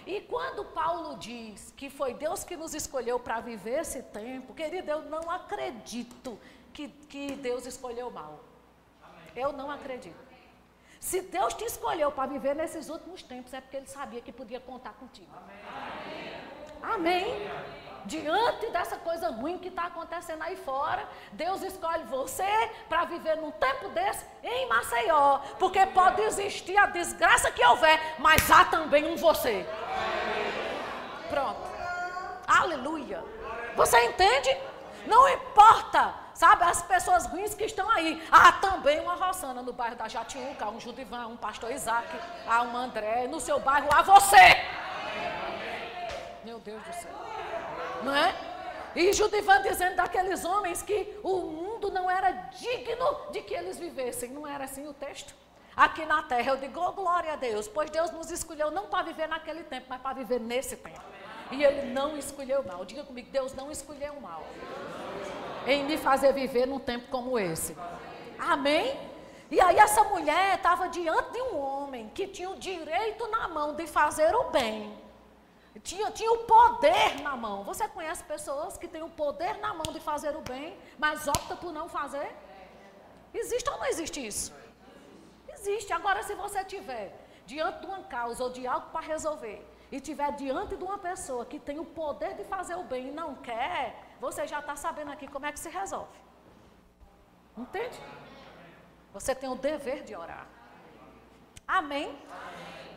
E 0.07 0.21
quando 0.21 0.65
Paulo 0.65 1.15
diz 1.15 1.71
que 1.77 1.87
foi 1.87 2.15
Deus 2.15 2.43
que 2.43 2.57
nos 2.57 2.73
escolheu 2.73 3.19
para 3.19 3.41
viver 3.41 3.81
esse 3.81 4.01
tempo, 4.01 4.55
querido, 4.55 4.89
eu 4.89 5.03
não 5.03 5.29
acredito 5.29 6.39
que, 6.73 6.87
que 6.87 7.35
Deus 7.35 7.67
escolheu 7.67 8.09
mal. 8.09 8.39
Eu 9.35 9.53
não 9.53 9.69
acredito. 9.69 10.24
Se 11.09 11.21
Deus 11.21 11.53
te 11.53 11.65
escolheu 11.65 12.11
para 12.11 12.31
viver 12.35 12.55
nesses 12.55 12.89
últimos 12.89 13.21
tempos, 13.21 13.53
é 13.53 13.61
porque 13.61 13.77
Ele 13.77 13.87
sabia 13.87 14.21
que 14.21 14.31
podia 14.31 14.59
contar 14.59 14.93
contigo. 14.93 15.31
Amém. 16.81 16.95
Amém 16.95 17.85
diante 18.05 18.67
dessa 18.67 18.97
coisa 18.97 19.29
ruim 19.29 19.57
que 19.57 19.67
está 19.67 19.85
acontecendo 19.85 20.43
aí 20.43 20.55
fora, 20.55 21.07
Deus 21.31 21.61
escolhe 21.61 22.03
você 22.03 22.47
para 22.87 23.05
viver 23.05 23.35
num 23.37 23.51
tempo 23.51 23.89
desse 23.89 24.25
em 24.43 24.67
Maceió. 24.67 25.39
Porque 25.59 25.85
pode 25.87 26.21
existir 26.21 26.77
a 26.77 26.85
desgraça 26.85 27.51
que 27.51 27.65
houver, 27.65 27.99
mas 28.19 28.49
há 28.49 28.65
também 28.65 29.05
um 29.05 29.15
você. 29.15 29.65
Pronto. 31.29 31.61
Aleluia. 32.47 33.23
Você 33.75 33.99
entende? 34.05 34.55
Não 35.07 35.27
importa, 35.29 36.13
sabe, 36.35 36.63
as 36.63 36.83
pessoas 36.83 37.25
ruins 37.25 37.55
que 37.55 37.63
estão 37.65 37.89
aí. 37.89 38.21
Há 38.31 38.51
também 38.51 38.99
uma 38.99 39.15
Rossana 39.15 39.63
no 39.63 39.73
bairro 39.73 39.95
da 39.95 40.07
Jatiuca, 40.07 40.69
um 40.69 40.79
Judivan, 40.79 41.25
um 41.27 41.37
pastor 41.37 41.71
Isaac, 41.71 42.07
há 42.47 42.61
um 42.61 42.77
André. 42.77 43.25
No 43.25 43.39
seu 43.39 43.59
bairro 43.59 43.87
há 43.91 44.03
você. 44.03 44.61
Meu 46.43 46.59
Deus 46.59 46.83
do 46.83 46.93
céu 46.93 47.25
não 48.05 48.15
é? 48.15 48.33
E 48.95 49.11
Judivan 49.11 49.61
dizendo 49.61 49.97
daqueles 49.97 50.45
homens 50.45 50.81
que 50.81 51.19
o 51.21 51.39
mundo 51.39 51.91
não 51.91 52.09
era 52.09 52.31
digno 52.31 53.31
de 53.31 53.41
que 53.41 53.53
eles 53.53 53.77
vivessem. 53.77 54.29
Não 54.29 54.47
era 54.47 54.63
assim 54.63 54.87
o 54.87 54.93
texto? 54.93 55.35
Aqui 55.75 56.05
na 56.05 56.23
terra 56.23 56.51
eu 56.51 56.57
digo, 56.57 56.79
oh, 56.79 56.93
glória 56.93 57.33
a 57.33 57.35
Deus, 57.35 57.67
pois 57.67 57.89
Deus 57.89 58.09
nos 58.11 58.31
escolheu 58.31 58.71
não 58.71 58.85
para 58.87 59.03
viver 59.03 59.27
naquele 59.27 59.63
tempo, 59.63 59.87
mas 59.89 59.99
para 59.99 60.15
viver 60.15 60.39
nesse 60.39 60.77
tempo. 60.77 61.01
E 61.51 61.61
Ele 61.61 61.91
não 61.91 62.17
escolheu 62.17 62.63
mal. 62.63 62.85
Diga 62.85 63.03
comigo, 63.03 63.29
Deus 63.29 63.53
não 63.53 63.69
escolheu 63.69 64.19
mal. 64.21 64.43
Em 65.65 65.83
me 65.85 65.97
fazer 65.97 66.33
viver 66.33 66.65
num 66.67 66.79
tempo 66.79 67.07
como 67.09 67.37
esse. 67.39 67.75
Amém? 68.37 68.99
E 69.49 69.59
aí 69.61 69.77
essa 69.77 70.03
mulher 70.03 70.55
estava 70.55 70.89
diante 70.89 71.31
de 71.31 71.41
um 71.41 71.57
homem 71.57 72.09
que 72.13 72.27
tinha 72.27 72.49
o 72.49 72.55
direito 72.55 73.27
na 73.27 73.47
mão 73.47 73.73
de 73.73 73.85
fazer 73.87 74.33
o 74.35 74.49
bem 74.49 75.05
tinha, 75.85 76.09
tinha 76.11 76.31
o 76.31 76.39
poder 76.45 77.21
na 77.21 77.35
mão. 77.35 77.63
Você 77.63 77.87
conhece 77.87 78.23
pessoas 78.23 78.77
que 78.77 78.87
têm 78.87 79.03
o 79.03 79.09
poder 79.09 79.57
na 79.59 79.73
mão 79.73 79.93
de 79.93 79.99
fazer 79.99 80.35
o 80.35 80.41
bem, 80.41 80.77
mas 80.97 81.27
opta 81.27 81.55
por 81.55 81.71
não 81.71 81.87
fazer? 81.87 82.35
Existe 83.33 83.69
ou 83.69 83.77
não 83.77 83.85
existe 83.85 84.25
isso? 84.25 84.53
Existe. 85.47 85.91
Agora, 85.93 86.23
se 86.23 86.33
você 86.35 86.63
tiver 86.63 87.13
diante 87.45 87.81
de 87.81 87.85
uma 87.85 88.03
causa 88.03 88.43
ou 88.43 88.49
de 88.49 88.65
algo 88.65 88.89
para 88.89 89.05
resolver, 89.05 89.63
e 89.91 89.99
tiver 89.99 90.31
diante 90.31 90.75
de 90.75 90.83
uma 90.83 90.97
pessoa 90.97 91.45
que 91.45 91.59
tem 91.59 91.77
o 91.79 91.85
poder 91.85 92.33
de 92.33 92.43
fazer 92.43 92.75
o 92.75 92.83
bem 92.83 93.09
e 93.09 93.11
não 93.11 93.35
quer, 93.35 94.03
você 94.19 94.47
já 94.47 94.59
está 94.59 94.75
sabendo 94.75 95.11
aqui 95.11 95.27
como 95.27 95.45
é 95.45 95.51
que 95.51 95.59
se 95.59 95.69
resolve. 95.69 96.17
Entende? 97.57 97.99
Você 99.13 99.33
tem 99.33 99.49
o 99.49 99.55
dever 99.55 100.03
de 100.03 100.15
orar. 100.15 100.47
Amém? 101.67 102.17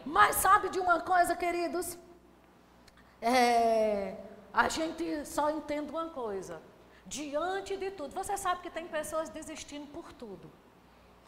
Mas 0.05 0.37
sabe 0.37 0.69
de 0.69 0.79
uma 0.81 1.01
coisa, 1.01 1.37
queridos? 1.37 1.99
é, 3.21 4.17
a 4.53 4.69
gente 4.69 5.27
só 5.27 5.51
entende 5.51 5.91
uma 5.91 6.11
coisa. 6.11 6.63
Diante 7.07 7.77
de 7.77 7.91
tudo, 7.91 8.15
você 8.15 8.37
sabe 8.37 8.61
que 8.61 8.71
tem 8.71 8.87
pessoas 8.87 9.29
desistindo 9.29 9.87
por 9.93 10.13
tudo. 10.13 10.51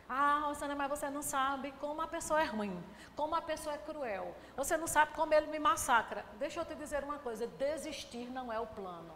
Ah, 0.08 0.42
Rosana, 0.46 0.74
mas 0.74 0.90
você 0.90 1.08
não 1.08 1.22
sabe 1.22 1.72
como 1.80 2.02
a 2.02 2.06
pessoa 2.06 2.42
é 2.42 2.44
ruim, 2.44 2.82
como 3.14 3.34
a 3.34 3.40
pessoa 3.40 3.74
é 3.74 3.78
cruel. 3.78 4.34
Você 4.56 4.76
não 4.76 4.86
sabe 4.86 5.14
como 5.14 5.32
ele 5.32 5.46
me 5.46 5.58
massacra. 5.58 6.24
Deixa 6.38 6.60
eu 6.60 6.64
te 6.64 6.74
dizer 6.74 7.04
uma 7.04 7.18
coisa: 7.18 7.46
desistir 7.46 8.28
não 8.28 8.52
é 8.52 8.58
o 8.58 8.66
plano. 8.66 9.14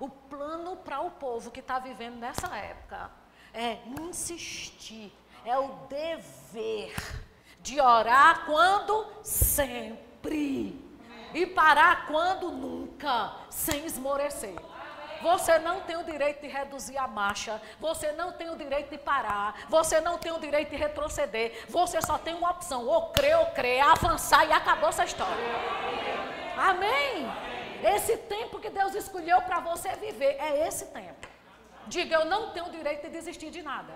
O 0.00 0.08
plano 0.08 0.76
para 0.76 1.00
o 1.00 1.10
povo 1.10 1.50
que 1.50 1.60
está 1.60 1.78
vivendo 1.78 2.16
nessa 2.16 2.48
época 2.56 3.10
é 3.52 3.76
insistir, 4.00 5.12
é 5.44 5.58
o 5.58 5.68
dever 5.90 6.94
de 7.60 7.78
orar 7.78 8.46
quando? 8.46 9.06
Sempre. 9.22 10.90
E 11.34 11.46
parar 11.46 12.06
quando? 12.06 12.50
Nunca. 12.50 13.34
Sem 13.50 13.84
esmorecer. 13.84 14.54
Você 15.20 15.58
não 15.58 15.82
tem 15.82 15.96
o 15.96 16.04
direito 16.04 16.40
de 16.40 16.48
reduzir 16.48 16.96
a 16.96 17.06
marcha. 17.06 17.60
Você 17.78 18.10
não 18.12 18.32
tem 18.32 18.48
o 18.48 18.56
direito 18.56 18.88
de 18.88 18.96
parar. 18.96 19.54
Você 19.68 20.00
não 20.00 20.16
tem 20.16 20.32
o 20.32 20.40
direito 20.40 20.70
de 20.70 20.76
retroceder. 20.76 21.66
Você 21.68 22.00
só 22.00 22.16
tem 22.16 22.34
uma 22.34 22.50
opção: 22.50 22.86
ou 22.86 23.10
crer 23.10 23.36
ou 23.36 23.46
crer, 23.48 23.82
avançar 23.82 24.46
e 24.46 24.52
acabou 24.52 24.88
essa 24.88 25.04
história. 25.04 25.44
Amém? 26.56 27.28
Esse 27.82 28.16
tempo 28.16 28.58
que 28.58 28.70
Deus 28.70 28.94
escolheu 28.94 29.40
para 29.42 29.60
você 29.60 29.90
viver 29.96 30.36
é 30.38 30.66
esse 30.66 30.86
tempo. 30.86 31.26
Diga: 31.86 32.16
Eu 32.16 32.24
não 32.26 32.50
tenho 32.50 32.70
direito 32.70 33.02
de 33.02 33.10
desistir 33.10 33.50
de 33.50 33.62
nada. 33.62 33.92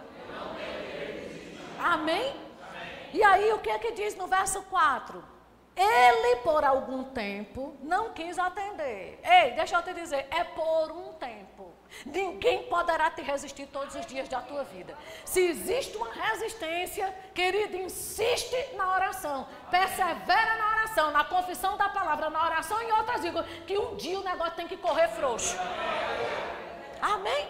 Amém? 1.78 2.34
E 3.12 3.22
aí 3.22 3.52
o 3.52 3.58
que 3.58 3.70
é 3.70 3.78
que 3.78 3.92
diz 3.92 4.16
no 4.16 4.26
verso 4.26 4.62
4? 4.62 5.22
Ele 5.76 6.36
por 6.36 6.64
algum 6.64 7.04
tempo 7.04 7.76
não 7.82 8.12
quis 8.12 8.38
atender. 8.38 9.20
Ei, 9.22 9.52
deixa 9.52 9.76
eu 9.76 9.82
te 9.82 9.92
dizer, 9.92 10.26
é 10.30 10.44
por 10.44 10.92
um 10.92 11.12
tempo. 11.14 11.33
Ninguém 12.04 12.64
poderá 12.64 13.10
te 13.10 13.22
resistir 13.22 13.66
todos 13.66 13.94
os 13.94 14.06
dias 14.06 14.28
da 14.28 14.40
tua 14.40 14.64
vida. 14.64 14.96
Se 15.24 15.40
existe 15.40 15.96
uma 15.96 16.12
resistência, 16.12 17.14
querido, 17.34 17.76
insiste 17.76 18.56
na 18.74 18.94
oração. 18.94 19.46
Persevera 19.70 20.56
na 20.56 20.68
oração, 20.70 21.10
na 21.10 21.24
confissão 21.24 21.76
da 21.76 21.88
palavra, 21.88 22.30
na 22.30 22.44
oração 22.44 22.80
em 22.82 22.92
outras 22.92 23.22
línguas, 23.22 23.46
que 23.66 23.78
um 23.78 23.96
dia 23.96 24.18
o 24.18 24.24
negócio 24.24 24.54
tem 24.54 24.68
que 24.68 24.76
correr 24.76 25.08
frouxo. 25.08 25.56
Amém? 27.00 27.48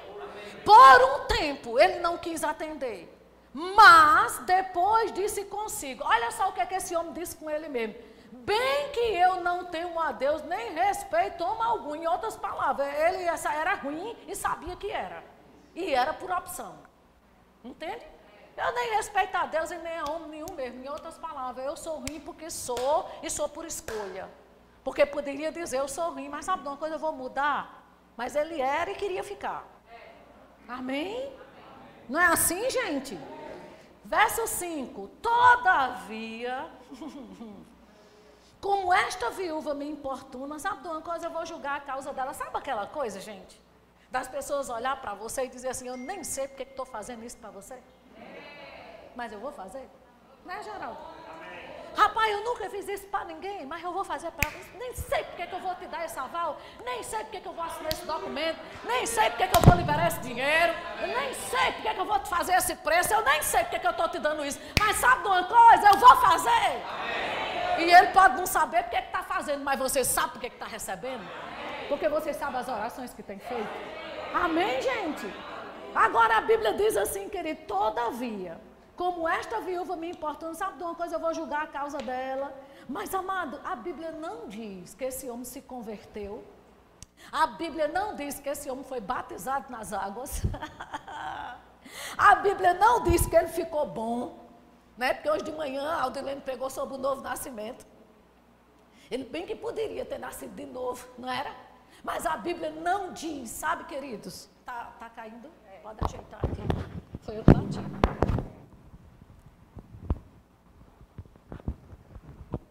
Por 0.64 1.02
um 1.02 1.26
tempo 1.26 1.78
ele 1.78 1.98
não 1.98 2.16
quis 2.16 2.42
atender. 2.42 3.10
Mas 3.52 4.38
depois 4.40 5.12
disse 5.12 5.44
consigo: 5.44 6.02
Olha 6.04 6.30
só 6.32 6.48
o 6.48 6.52
que, 6.52 6.60
é 6.60 6.66
que 6.66 6.74
esse 6.74 6.96
homem 6.96 7.12
disse 7.12 7.36
com 7.36 7.48
ele 7.48 7.68
mesmo. 7.68 7.94
Bem 8.42 8.90
que 8.90 9.00
eu 9.00 9.42
não 9.42 9.66
temo 9.66 10.00
a 10.00 10.10
Deus 10.10 10.42
nem 10.42 10.74
respeito 10.74 11.44
algum. 11.44 11.94
Em 11.94 12.06
outras 12.06 12.36
palavras, 12.36 12.92
ele 12.98 13.22
essa 13.22 13.52
era 13.52 13.74
ruim 13.74 14.16
e 14.26 14.34
sabia 14.34 14.74
que 14.74 14.90
era. 14.90 15.22
E 15.74 15.94
era 15.94 16.12
por 16.12 16.30
opção. 16.30 16.76
Entende? 17.62 18.04
Eu 18.56 18.72
nem 18.72 18.96
respeito 18.96 19.36
a 19.36 19.46
Deus 19.46 19.70
e 19.70 19.78
nem 19.78 19.98
a 19.98 20.10
homem 20.10 20.30
nenhum 20.30 20.52
mesmo. 20.54 20.82
Em 20.82 20.88
outras 20.88 21.16
palavras, 21.16 21.64
eu 21.64 21.76
sou 21.76 21.98
ruim 21.98 22.20
porque 22.20 22.50
sou 22.50 23.08
e 23.22 23.30
sou 23.30 23.48
por 23.48 23.64
escolha. 23.64 24.28
Porque 24.82 25.06
poderia 25.06 25.52
dizer, 25.52 25.78
eu 25.78 25.88
sou 25.88 26.10
ruim, 26.10 26.28
mas 26.28 26.44
sabe 26.44 26.62
de 26.62 26.68
uma 26.68 26.76
coisa, 26.76 26.96
eu 26.96 26.98
vou 26.98 27.12
mudar. 27.12 27.84
Mas 28.16 28.34
ele 28.34 28.60
era 28.60 28.90
e 28.90 28.96
queria 28.96 29.22
ficar. 29.22 29.64
Amém? 30.68 31.32
Não 32.08 32.20
é 32.20 32.26
assim, 32.26 32.68
gente? 32.68 33.18
Verso 34.04 34.46
5: 34.46 35.08
Todavia, 35.22 36.68
como 38.64 38.94
esta 38.94 39.28
viúva 39.28 39.74
me 39.74 39.86
importuna, 39.86 40.58
sabe 40.58 40.80
de 40.80 40.88
uma 40.88 41.02
coisa, 41.02 41.26
eu 41.26 41.30
vou 41.30 41.44
julgar 41.44 41.76
a 41.76 41.80
causa 41.80 42.14
dela. 42.14 42.32
Sabe 42.32 42.56
aquela 42.56 42.86
coisa, 42.86 43.20
gente? 43.20 43.60
Das 44.10 44.26
pessoas 44.26 44.70
olhar 44.70 44.98
para 45.02 45.12
você 45.12 45.44
e 45.44 45.48
dizer 45.48 45.68
assim: 45.68 45.86
Eu 45.86 45.98
nem 45.98 46.24
sei 46.24 46.48
porque 46.48 46.62
estou 46.62 46.86
fazendo 46.86 47.22
isso 47.26 47.36
para 47.36 47.50
você. 47.50 47.76
Mas 49.14 49.30
eu 49.34 49.38
vou 49.38 49.52
fazer. 49.52 49.86
Né, 50.46 50.62
Geraldo? 50.62 50.98
Rapaz, 51.94 52.32
eu 52.32 52.42
nunca 52.42 52.70
fiz 52.70 52.88
isso 52.88 53.06
para 53.08 53.26
ninguém, 53.26 53.66
mas 53.66 53.84
eu 53.84 53.92
vou 53.92 54.02
fazer 54.02 54.30
para 54.30 54.48
você. 54.48 54.78
Nem 54.78 54.94
sei 54.94 55.22
porque 55.24 55.46
que 55.46 55.54
eu 55.54 55.60
vou 55.60 55.74
te 55.74 55.86
dar 55.86 56.02
esse 56.06 56.18
aval, 56.18 56.56
nem 56.82 57.02
sei 57.02 57.20
porque 57.20 57.40
que 57.40 57.46
eu 57.46 57.52
vou 57.52 57.64
assinar 57.64 57.92
esse 57.92 58.06
documento, 58.06 58.58
nem 58.84 59.06
sei 59.06 59.28
porque 59.28 59.46
que 59.46 59.56
eu 59.58 59.60
vou 59.60 59.74
liberar 59.76 60.08
esse 60.08 60.20
dinheiro, 60.20 60.72
nem 61.02 61.34
sei 61.34 61.72
porque 61.72 61.94
que 61.94 62.00
eu 62.00 62.06
vou 62.06 62.18
te 62.18 62.30
fazer 62.30 62.54
esse 62.54 62.74
preço, 62.76 63.12
eu 63.12 63.22
nem 63.22 63.42
sei 63.42 63.62
porque 63.64 63.78
que 63.78 63.86
eu 63.86 63.90
estou 63.90 64.08
te 64.08 64.18
dando 64.18 64.42
isso. 64.42 64.58
Mas 64.80 64.96
sabe 64.96 65.22
de 65.22 65.28
uma 65.28 65.44
coisa? 65.44 65.86
Eu 65.86 65.98
vou 65.98 66.16
fazer. 66.16 67.53
E 67.78 67.90
ele 67.90 68.08
pode 68.08 68.36
não 68.36 68.46
saber 68.46 68.82
porque 68.84 69.00
que 69.00 69.06
está 69.06 69.22
fazendo, 69.22 69.64
mas 69.64 69.78
você 69.78 70.04
sabe 70.04 70.32
porque 70.32 70.50
que 70.50 70.56
está 70.56 70.66
recebendo? 70.66 71.24
Porque 71.88 72.08
você 72.08 72.32
sabe 72.32 72.56
as 72.56 72.68
orações 72.68 73.12
que 73.12 73.22
tem 73.22 73.38
feito. 73.38 73.68
Amém, 74.34 74.80
gente? 74.82 75.32
Agora 75.94 76.38
a 76.38 76.40
Bíblia 76.40 76.72
diz 76.74 76.96
assim, 76.96 77.28
querido, 77.28 77.62
todavia. 77.66 78.60
Como 78.96 79.28
esta 79.28 79.60
viúva 79.60 79.96
me 79.96 80.10
importa, 80.10 80.46
não 80.46 80.54
sabe 80.54 80.78
de 80.78 80.84
uma 80.84 80.94
coisa, 80.94 81.16
eu 81.16 81.20
vou 81.20 81.34
julgar 81.34 81.62
a 81.62 81.66
causa 81.66 81.98
dela. 81.98 82.52
Mas, 82.88 83.14
amado, 83.14 83.60
a 83.64 83.74
Bíblia 83.74 84.12
não 84.12 84.46
diz 84.46 84.94
que 84.94 85.04
esse 85.04 85.28
homem 85.28 85.44
se 85.44 85.62
converteu. 85.62 86.44
A 87.32 87.46
Bíblia 87.46 87.88
não 87.88 88.14
diz 88.14 88.38
que 88.38 88.48
esse 88.48 88.70
homem 88.70 88.84
foi 88.84 89.00
batizado 89.00 89.70
nas 89.70 89.92
águas. 89.92 90.42
a 92.16 92.34
Bíblia 92.36 92.74
não 92.74 93.02
diz 93.02 93.26
que 93.26 93.34
ele 93.34 93.48
ficou 93.48 93.86
bom. 93.86 94.43
Né? 94.96 95.14
Porque 95.14 95.30
hoje 95.30 95.44
de 95.44 95.52
manhã 95.52 95.82
a 95.82 96.02
Aldilene 96.02 96.40
pegou 96.40 96.70
sobre 96.70 96.94
o 96.94 96.98
novo 96.98 97.20
nascimento. 97.20 97.86
Ele 99.10 99.24
bem 99.24 99.46
que 99.46 99.54
poderia 99.54 100.04
ter 100.04 100.18
nascido 100.18 100.54
de 100.54 100.66
novo, 100.66 101.06
não 101.18 101.30
era? 101.30 101.54
Mas 102.02 102.26
a 102.26 102.36
Bíblia 102.36 102.70
não 102.70 103.12
diz, 103.12 103.50
sabe, 103.50 103.84
queridos? 103.84 104.48
Tá, 104.64 104.92
tá 104.98 105.10
caindo? 105.10 105.50
Pode 105.82 105.98
ajeitar 106.02 106.40
aqui. 106.44 106.62
Foi 107.20 107.38
eu 107.38 107.44
que 107.44 107.52
bati. 107.52 107.78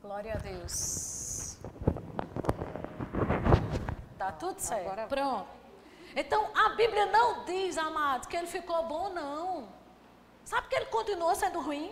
Glória 0.02 0.34
a 0.34 0.38
Deus. 0.38 1.58
Tá 4.18 4.32
tudo 4.32 4.60
certo. 4.60 4.88
Agora... 4.88 5.08
Pronto. 5.08 5.48
Então, 6.16 6.52
a 6.56 6.70
Bíblia 6.70 7.08
não 7.08 7.44
diz, 7.46 7.78
amados, 7.78 8.28
que 8.28 8.38
ele 8.38 8.48
ficou 8.48 8.84
bom, 8.86 9.10
não. 9.10 9.68
Sabe 10.44 10.68
que 10.68 10.76
ele 10.76 10.86
continuou 10.86 11.34
sendo 11.36 11.60
ruim? 11.60 11.92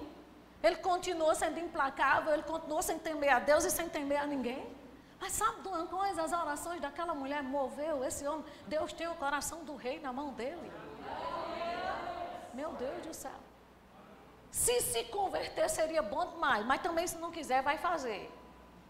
Ele 0.63 0.75
continuou 0.77 1.33
sendo 1.33 1.59
implacável, 1.59 2.33
ele 2.33 2.43
continuou 2.43 2.81
sem 2.81 2.99
temer 2.99 3.33
a 3.33 3.39
Deus 3.39 3.63
e 3.63 3.71
sem 3.71 3.89
temer 3.89 4.19
a 4.21 4.27
ninguém. 4.27 4.75
Mas 5.19 5.33
sabe 5.33 5.61
de 5.61 5.67
uma 5.67 5.85
coisa? 5.85 6.23
As 6.23 6.31
orações 6.31 6.81
daquela 6.81 7.13
mulher 7.13 7.43
moveu 7.43 8.03
esse 8.03 8.27
homem. 8.27 8.45
Deus 8.67 8.91
tem 8.93 9.07
o 9.07 9.15
coração 9.15 9.63
do 9.63 9.75
rei 9.75 9.99
na 9.99 10.11
mão 10.11 10.33
dele. 10.33 10.71
Meu 12.53 12.71
Deus 12.73 13.05
do 13.05 13.13
céu. 13.13 13.39
Se 14.51 14.81
se 14.81 15.03
converter 15.05 15.69
seria 15.69 16.01
bom 16.01 16.25
demais, 16.25 16.65
mas 16.65 16.81
também 16.81 17.07
se 17.07 17.17
não 17.17 17.31
quiser, 17.31 17.61
vai 17.61 17.77
fazer. 17.77 18.29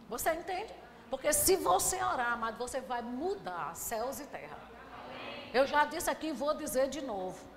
Você 0.10 0.34
entende? 0.34 0.74
Porque 1.10 1.32
se 1.34 1.58
você 1.58 1.98
orar, 1.98 2.34
amado, 2.34 2.58
você 2.58 2.82
vai 2.82 3.02
mudar 3.02 3.76
céus 3.76 4.20
e 4.20 4.26
terra. 4.26 4.58
Eu 5.54 5.68
já 5.68 5.86
disse 5.86 6.10
aqui 6.10 6.28
e 6.28 6.32
vou 6.32 6.54
dizer 6.54 6.88
de 6.90 7.02
novo. 7.02 7.51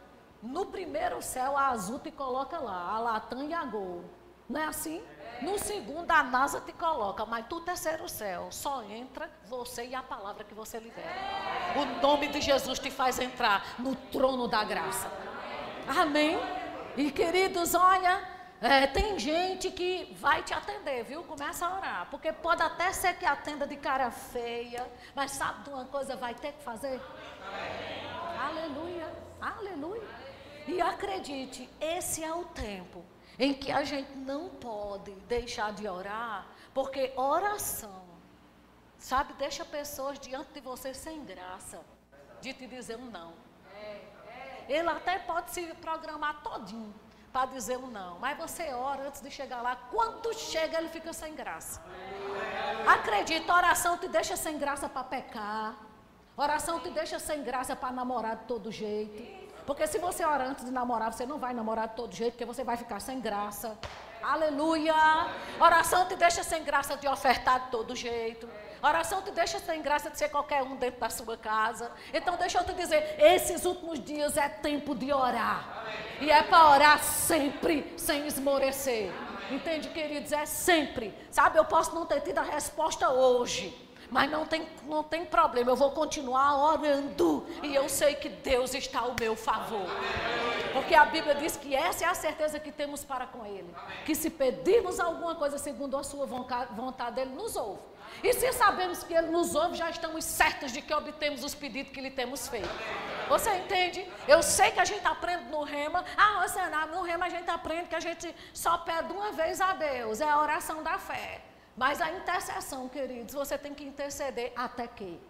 No 0.45 0.67
primeiro 0.67 1.23
céu, 1.23 1.57
a 1.57 1.69
Azul 1.69 1.99
te 1.99 2.11
coloca 2.11 2.59
lá, 2.59 2.91
a 2.91 2.99
Latam 2.99 3.49
e 3.49 3.55
a 3.55 3.65
Gol. 3.65 4.05
Não 4.47 4.61
é 4.61 4.67
assim? 4.67 5.03
No 5.41 5.59
segundo, 5.59 6.11
a 6.11 6.23
NASA 6.23 6.61
te 6.61 6.73
coloca, 6.73 7.25
mas 7.25 7.47
no 7.51 7.63
terceiro 7.63 8.07
céu 8.11 8.49
só 8.51 8.83
entra 8.83 9.31
você 9.49 9.87
e 9.87 9.95
a 9.95 10.03
palavra 10.03 10.45
que 10.45 10.53
você 10.53 10.79
libera. 10.79 11.09
O 11.77 12.03
nome 12.03 12.29
de 12.29 12.43
Jesus 12.43 12.79
te 12.79 12.91
faz 12.91 13.19
entrar 13.19 13.75
no 13.79 13.97
trono 13.97 14.47
da 14.47 14.63
graça. 14.63 15.11
Amém? 15.89 16.39
E 16.95 17.11
queridos, 17.11 17.75
olha, 17.75 18.23
é, 18.61 18.87
tem 18.87 19.19
gente 19.19 19.71
que 19.71 20.15
vai 20.21 20.43
te 20.43 20.53
atender, 20.53 21.05
viu? 21.05 21.25
Começa 21.25 21.67
a 21.67 21.75
orar. 21.75 22.09
Porque 22.11 22.31
pode 22.35 22.63
até 22.63 22.93
ser 22.93 23.17
que 23.17 23.25
atenda 23.25 23.67
de 23.67 23.77
cara 23.77 24.11
feia, 24.11 24.87
mas 25.15 25.31
sabe 25.31 25.65
de 25.65 25.71
uma 25.71 25.87
coisa, 25.87 26.17
vai 26.17 26.35
ter 26.35 26.53
que 26.53 26.63
fazer? 26.63 27.01
Aleluia, 28.39 29.11
aleluia. 29.41 30.24
E 30.67 30.81
acredite, 30.81 31.69
esse 31.81 32.25
é 32.25 32.33
o 32.33 32.45
tempo 32.45 33.05
em 33.39 33.53
que 33.53 33.71
a 33.71 33.85
gente 33.85 34.13
não 34.17 34.49
pode 34.49 35.11
deixar 35.27 35.73
de 35.73 35.87
orar, 35.89 36.47
porque 36.73 37.13
oração, 37.17 38.05
sabe, 38.99 39.33
deixa 39.35 39.65
pessoas 39.65 40.19
diante 40.19 40.53
de 40.53 40.61
você 40.61 40.95
sem 40.95 41.25
graça 41.25 41.81
de 42.41 42.53
te 42.53 42.67
dizer 42.67 42.97
um 42.97 43.07
não. 43.07 43.33
Ele 44.69 44.89
até 44.89 45.19
pode 45.19 45.51
se 45.51 45.63
programar 45.75 46.43
todinho 46.43 46.95
para 47.33 47.47
dizer 47.47 47.77
um 47.77 47.89
não. 47.89 48.19
Mas 48.19 48.39
você 48.39 48.73
ora 48.73 49.09
antes 49.09 49.21
de 49.21 49.31
chegar 49.31 49.61
lá. 49.61 49.77
Quando 49.91 50.33
chega, 50.33 50.79
ele 50.79 50.89
fica 50.89 51.13
sem 51.13 51.35
graça. 51.35 51.83
Acredita, 52.87 53.53
oração 53.55 53.99
te 53.99 54.09
deixa 54.09 54.37
sem 54.37 54.59
graça 54.59 54.89
para 54.89 55.05
pecar. 55.05 55.77
Oração 56.37 56.81
te 56.81 56.91
deixa 56.91 57.19
sem 57.19 57.43
graça 57.43 57.77
para 57.77 57.93
namorar 57.93 58.37
de 58.37 58.45
todo 58.45 58.71
jeito. 58.71 59.44
Porque 59.67 59.87
se 59.87 59.99
você 59.99 60.25
ora 60.25 60.45
antes 60.45 60.65
de 60.65 60.71
namorar, 60.71 61.13
você 61.13 61.25
não 61.25 61.39
vai 61.39 61.55
namorar 61.55 61.89
de 61.89 61.97
todo 61.97 62.15
jeito, 62.15 62.33
porque 62.33 62.45
você 62.45 62.63
vai 62.63 62.77
ficar 62.77 63.01
sem 63.01 63.21
graça. 63.21 63.79
Aleluia. 64.23 64.95
Oração 65.61 66.07
te 66.07 66.17
deixa 66.17 66.43
sem 66.43 66.65
graça 66.65 66.97
de 66.97 67.07
ofertar 67.07 67.65
de 67.65 67.71
todo 67.71 67.95
jeito. 67.95 68.49
Oração 68.83 69.23
te 69.23 69.31
deixa 69.31 69.59
sem 69.59 69.81
graça 69.81 70.11
de 70.11 70.19
ser 70.19 70.29
qualquer 70.29 70.63
um 70.63 70.77
dentro 70.77 71.01
da 71.01 71.09
sua 71.09 71.37
casa. 71.37 71.91
Então 72.13 72.37
deixa 72.37 72.59
eu 72.59 72.65
te 72.65 72.73
dizer, 72.75 73.17
esses 73.19 73.65
últimos 73.65 74.03
dias 74.03 74.37
é 74.37 74.49
tempo 74.49 74.95
de 74.95 75.13
orar. 75.13 75.85
E 76.21 76.31
é 76.31 76.43
para 76.43 76.71
orar 76.71 77.03
sempre, 77.03 77.95
sem 77.97 78.27
esmorecer. 78.27 79.11
Entende, 79.51 79.89
queridos? 79.89 80.33
É 80.33 80.47
sempre. 80.47 81.15
Sabe, 81.31 81.59
eu 81.59 81.65
posso 81.65 81.95
não 81.95 82.07
ter 82.07 82.21
tido 82.21 82.39
a 82.39 82.43
resposta 82.43 83.11
hoje. 83.11 83.84
Mas 84.11 84.31
não 84.31 84.47
tem, 84.47 84.67
não 84.87 85.03
tem 85.03 85.25
problema, 85.25 85.71
eu 85.71 85.77
vou 85.77 85.91
continuar 85.91 86.57
orando. 86.57 87.47
E 87.63 87.75
eu 87.75 87.89
sei 87.89 88.15
que 88.15 88.29
Deus 88.29 88.75
está 88.75 89.01
ao 89.01 89.15
meu 89.19 89.35
favor. 89.35 89.87
Porque 90.73 90.95
a 90.95 91.05
Bíblia 91.05 91.35
diz 91.35 91.57
que 91.57 91.75
essa 91.75 92.05
é 92.05 92.09
a 92.09 92.15
certeza 92.15 92.59
que 92.59 92.73
temos 92.73 93.05
para 93.05 93.27
com 93.27 93.45
Ele. 93.47 93.75
Que 94.05 94.15
se 94.15 94.31
pedirmos 94.31 95.01
alguma 95.01 95.35
coisa 95.35 95.59
segundo 95.59 95.97
a 95.97 96.03
Sua 96.03 96.27
vontade, 96.27 97.21
Ele 97.21 97.35
nos 97.35 97.57
ouve. 97.57 97.81
E 98.23 98.33
se 98.33 98.53
sabemos 98.53 99.03
que 99.03 99.15
Ele 99.15 99.29
nos 99.29 99.55
ouve, 99.55 99.77
já 99.77 99.91
estamos 99.91 100.25
certos 100.25 100.73
de 100.73 100.81
que 100.81 100.95
obtemos 100.95 101.43
os 101.43 101.55
pedidos 101.55 101.93
que 101.93 102.01
lhe 102.01 102.11
temos 102.11 102.49
feito. 102.49 102.69
Você 103.29 103.51
entende? 103.57 104.07
Eu 104.29 104.43
sei 104.43 104.71
que 104.71 104.81
a 104.81 104.85
gente 104.85 105.07
aprende 105.07 105.45
no 105.45 105.63
rema. 105.63 106.05
Ah, 106.17 106.47
você, 106.47 106.61
no 106.93 107.03
rema 107.03 107.27
a 107.27 107.29
gente 107.29 107.51
aprende 107.51 107.89
que 107.89 107.95
a 107.95 108.01
gente 108.01 108.35
só 108.53 108.79
pede 108.79 109.13
uma 109.13 109.33
vez 109.33 109.61
a 109.61 109.73
Deus. 109.73 110.21
É 110.21 110.29
a 110.29 110.41
oração 110.41 110.83
da 110.83 110.99
fé. 110.99 111.41
Mas 111.77 112.01
a 112.01 112.11
intercessão, 112.13 112.89
queridos, 112.89 113.35
você 113.35 113.59
tem 113.59 113.75
que 113.75 113.85
interceder 113.85 114.53
até 114.57 114.87
que. 114.87 115.21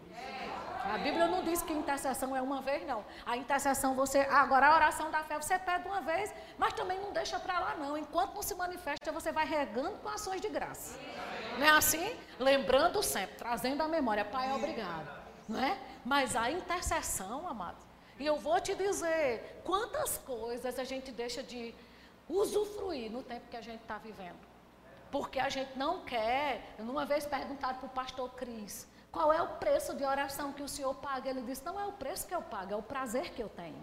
A 0.84 0.98
Bíblia 0.98 1.26
não 1.26 1.42
diz 1.42 1.62
que 1.62 1.72
intercessão 1.72 2.36
é 2.36 2.42
uma 2.42 2.60
vez, 2.60 2.86
não. 2.86 3.02
A 3.24 3.38
intercessão 3.38 3.94
você. 3.94 4.20
Agora 4.30 4.66
a 4.68 4.74
oração 4.74 5.10
da 5.10 5.24
fé 5.24 5.40
você 5.40 5.58
pede 5.58 5.88
uma 5.88 6.02
vez, 6.02 6.32
mas 6.58 6.74
também 6.74 7.00
não 7.00 7.10
deixa 7.10 7.38
para 7.40 7.58
lá, 7.58 7.74
não. 7.76 7.96
Enquanto 7.96 8.34
não 8.34 8.42
se 8.42 8.54
manifesta, 8.54 9.10
você 9.10 9.32
vai 9.32 9.46
regando 9.46 9.96
com 9.98 10.08
ações 10.10 10.42
de 10.42 10.50
graça. 10.50 10.98
Não 11.58 11.64
é 11.66 11.70
assim? 11.70 12.14
Lembrando 12.38 13.02
sempre, 13.02 13.36
trazendo 13.36 13.82
a 13.82 13.88
memória, 13.88 14.26
Pai, 14.26 14.52
obrigado. 14.52 15.08
Não 15.48 15.58
é? 15.58 15.78
Mas 16.04 16.36
a 16.36 16.50
intercessão, 16.50 17.48
amado. 17.48 17.78
E 18.18 18.26
eu 18.26 18.36
vou 18.36 18.60
te 18.60 18.74
dizer 18.74 19.62
quantas 19.64 20.18
coisas 20.18 20.78
a 20.78 20.84
gente 20.84 21.10
deixa 21.10 21.42
de 21.42 21.74
usufruir 22.28 23.10
no 23.10 23.22
tempo 23.22 23.48
que 23.48 23.56
a 23.56 23.62
gente 23.62 23.80
está 23.80 23.96
vivendo. 23.96 24.53
Porque 25.14 25.38
a 25.38 25.48
gente 25.48 25.78
não 25.78 26.00
quer. 26.00 26.74
Uma 26.78 27.04
vez 27.06 27.24
perguntado 27.24 27.78
para 27.78 27.86
o 27.86 27.90
pastor 28.00 28.28
Cris, 28.30 28.84
qual 29.12 29.32
é 29.32 29.40
o 29.40 29.46
preço 29.62 29.94
de 29.94 30.04
oração 30.04 30.52
que 30.52 30.62
o 30.68 30.68
senhor 30.68 30.92
paga? 31.06 31.30
Ele 31.30 31.42
disse: 31.42 31.64
Não 31.64 31.78
é 31.78 31.84
o 31.86 31.92
preço 31.92 32.26
que 32.26 32.34
eu 32.34 32.42
pago, 32.42 32.72
é 32.72 32.76
o 32.76 32.82
prazer 32.82 33.30
que 33.34 33.40
eu 33.40 33.48
tenho. 33.48 33.80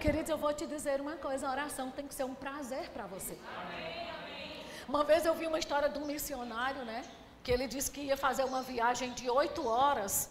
Queridos, 0.00 0.28
eu 0.28 0.36
vou 0.36 0.52
te 0.52 0.66
dizer 0.66 1.00
uma 1.00 1.16
coisa: 1.26 1.46
a 1.46 1.52
oração 1.52 1.92
tem 1.92 2.08
que 2.08 2.14
ser 2.18 2.24
um 2.24 2.34
prazer 2.34 2.88
para 2.90 3.06
você. 3.06 3.38
Uma 4.88 5.04
vez 5.04 5.24
eu 5.24 5.34
vi 5.40 5.46
uma 5.46 5.60
história 5.60 5.88
de 5.88 5.96
um 6.00 6.06
missionário, 6.06 6.84
né? 6.84 7.04
que 7.44 7.52
ele 7.52 7.68
disse 7.68 7.88
que 7.88 8.00
ia 8.00 8.16
fazer 8.16 8.42
uma 8.42 8.62
viagem 8.62 9.12
de 9.12 9.30
oito 9.30 9.64
horas 9.68 10.28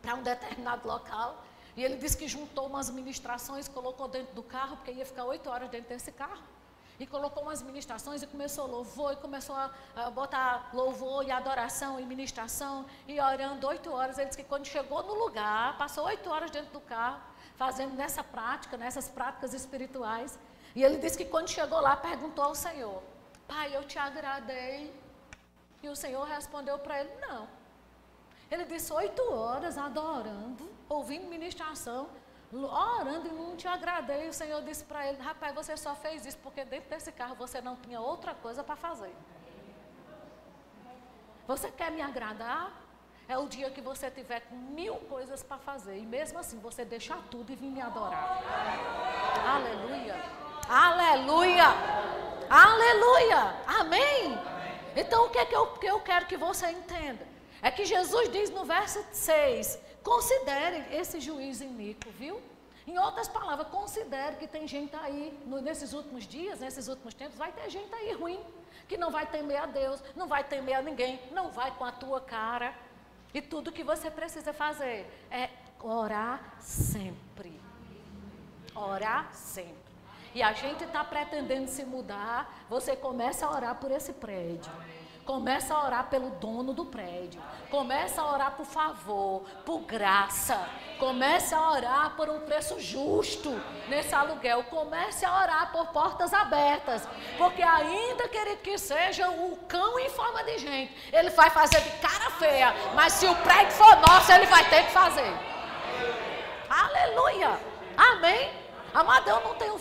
para 0.00 0.14
um 0.14 0.22
determinado 0.22 0.86
local. 0.86 1.44
E 1.76 1.82
ele 1.82 1.96
disse 1.96 2.16
que 2.16 2.28
juntou 2.28 2.68
umas 2.68 2.88
ministrações, 2.90 3.66
colocou 3.66 4.06
dentro 4.06 4.32
do 4.36 4.44
carro, 4.44 4.76
porque 4.76 4.92
ia 4.92 5.04
ficar 5.04 5.24
oito 5.24 5.50
horas 5.50 5.68
dentro 5.68 5.88
desse 5.88 6.12
carro. 6.12 6.44
E 7.00 7.06
colocou 7.06 7.42
umas 7.42 7.62
ministrações 7.62 8.22
e 8.22 8.26
começou 8.26 8.66
louvor, 8.66 9.14
e 9.14 9.16
começou 9.16 9.56
a, 9.56 9.70
a 9.96 10.10
botar 10.10 10.68
louvor 10.74 11.24
e 11.26 11.30
adoração 11.30 11.98
e 11.98 12.04
ministração, 12.04 12.84
e 13.08 13.18
orando 13.18 13.66
oito 13.68 13.90
horas. 13.90 14.18
Ele 14.18 14.26
disse 14.28 14.42
que 14.42 14.48
quando 14.52 14.66
chegou 14.66 15.02
no 15.02 15.14
lugar, 15.14 15.78
passou 15.78 16.04
oito 16.04 16.28
horas 16.28 16.50
dentro 16.50 16.72
do 16.72 16.80
carro, 16.80 17.18
fazendo 17.56 17.94
nessa 17.94 18.22
prática, 18.22 18.76
nessas 18.76 19.08
práticas 19.08 19.54
espirituais. 19.54 20.38
E 20.76 20.84
ele 20.84 20.98
disse 20.98 21.16
que 21.16 21.24
quando 21.24 21.48
chegou 21.48 21.80
lá, 21.80 21.96
perguntou 21.96 22.44
ao 22.44 22.54
Senhor: 22.54 23.02
Pai, 23.48 23.74
eu 23.74 23.82
te 23.84 23.98
agradei. 23.98 24.94
E 25.82 25.88
o 25.88 25.96
Senhor 25.96 26.24
respondeu 26.26 26.78
para 26.78 27.00
ele: 27.00 27.12
Não. 27.26 27.48
Ele 28.50 28.64
disse 28.66 28.92
oito 28.92 29.22
horas 29.32 29.78
adorando, 29.78 30.68
ouvindo 30.86 31.26
ministração, 31.28 32.10
orando 32.52 33.28
e 33.28 33.30
não 33.30 33.56
te 33.56 33.68
agradei. 33.68 34.28
O 34.28 34.32
Senhor 34.32 34.62
disse 34.62 34.84
para 34.84 35.06
ele: 35.06 35.20
Rapaz, 35.22 35.54
você 35.54 35.76
só 35.76 35.94
fez 35.94 36.26
isso 36.26 36.38
porque 36.38 36.64
dentro 36.64 36.90
desse 36.90 37.12
carro 37.12 37.34
você 37.36 37.60
não 37.60 37.76
tinha 37.76 38.00
outra 38.00 38.34
coisa 38.34 38.64
para 38.64 38.76
fazer. 38.76 39.14
Você 41.46 41.70
quer 41.70 41.90
me 41.90 42.02
agradar? 42.02 42.72
É 43.28 43.38
o 43.38 43.46
dia 43.46 43.70
que 43.70 43.80
você 43.80 44.10
tiver 44.10 44.42
mil 44.50 44.96
coisas 45.14 45.40
para 45.42 45.58
fazer. 45.58 45.96
E 45.98 46.04
mesmo 46.04 46.38
assim 46.38 46.58
você 46.58 46.84
deixar 46.84 47.18
tudo 47.30 47.52
e 47.52 47.54
vir 47.54 47.70
me 47.70 47.80
adorar. 47.80 48.42
Aleluia. 49.46 50.16
Aleluia. 50.68 51.66
Aleluia. 52.50 53.54
Amém. 53.66 54.36
Então 54.96 55.26
o 55.26 55.30
que 55.30 55.38
é 55.38 55.46
que 55.46 55.54
eu, 55.54 55.66
que 55.74 55.86
eu 55.86 56.00
quero 56.00 56.26
que 56.26 56.36
você 56.36 56.68
entenda? 56.70 57.24
É 57.62 57.70
que 57.70 57.84
Jesus 57.84 58.28
diz 58.30 58.50
no 58.50 58.64
verso 58.64 59.04
6: 59.12 59.78
considere 60.02 60.94
esse 60.94 61.20
juiz 61.20 61.60
iníquo, 61.60 62.10
viu? 62.10 62.40
Em 62.86 62.98
outras 62.98 63.28
palavras, 63.28 63.68
considere 63.68 64.36
que 64.36 64.46
tem 64.46 64.66
gente 64.66 64.96
aí, 64.96 65.38
nesses 65.62 65.92
últimos 65.92 66.26
dias, 66.26 66.60
nesses 66.60 66.88
últimos 66.88 67.14
tempos, 67.14 67.36
vai 67.36 67.52
ter 67.52 67.68
gente 67.70 67.94
aí 67.94 68.12
ruim, 68.12 68.40
que 68.88 68.96
não 68.96 69.10
vai 69.10 69.26
temer 69.26 69.62
a 69.62 69.66
Deus, 69.66 70.02
não 70.16 70.26
vai 70.26 70.42
temer 70.42 70.76
a 70.76 70.82
ninguém, 70.82 71.20
não 71.30 71.50
vai 71.50 71.70
com 71.76 71.84
a 71.84 71.92
tua 71.92 72.20
cara. 72.20 72.74
E 73.32 73.40
tudo 73.40 73.70
que 73.70 73.84
você 73.84 74.10
precisa 74.10 74.52
fazer 74.52 75.06
é 75.30 75.50
orar 75.78 76.56
sempre. 76.58 77.60
Orar 78.74 79.32
sempre. 79.34 79.90
E 80.34 80.42
a 80.42 80.52
gente 80.52 80.84
está 80.84 81.04
pretendendo 81.04 81.68
se 81.68 81.84
mudar, 81.84 82.64
você 82.68 82.96
começa 82.96 83.46
a 83.46 83.50
orar 83.50 83.74
por 83.76 83.90
esse 83.90 84.12
prédio. 84.12 84.72
Começa 85.30 85.72
a 85.72 85.84
orar 85.84 86.10
pelo 86.10 86.30
dono 86.30 86.72
do 86.72 86.84
prédio. 86.84 87.40
Começa 87.70 88.20
a 88.20 88.32
orar 88.32 88.50
por 88.56 88.66
favor, 88.66 89.44
por 89.64 89.78
graça. 89.82 90.68
Comece 90.98 91.54
a 91.54 91.70
orar 91.70 92.16
por 92.16 92.28
um 92.28 92.40
preço 92.40 92.80
justo 92.80 93.48
nesse 93.88 94.12
aluguel. 94.12 94.64
Comece 94.64 95.24
a 95.24 95.32
orar 95.32 95.70
por 95.70 95.86
portas 95.92 96.34
abertas. 96.34 97.08
Porque 97.38 97.62
ainda 97.62 98.28
que 98.28 98.36
ele 98.36 98.56
que 98.56 98.76
seja 98.76 99.30
o 99.30 99.56
cão 99.68 100.00
em 100.00 100.10
forma 100.10 100.42
de 100.42 100.58
gente, 100.58 100.92
ele 101.12 101.30
vai 101.30 101.48
fazer 101.48 101.80
de 101.80 101.90
cara 101.98 102.28
feia. 102.32 102.74
Mas 102.96 103.12
se 103.12 103.26
o 103.26 103.36
prédio 103.36 103.70
for 103.70 103.96
nosso, 104.00 104.32
ele 104.32 104.46
vai 104.46 104.68
ter 104.68 104.86
que 104.86 104.90
fazer. 104.90 105.32
Aleluia. 106.68 107.56
Amém. 107.96 108.52
Amado, 108.92 109.30
eu 109.30 109.40
não 109.42 109.54
tenho 109.54 109.80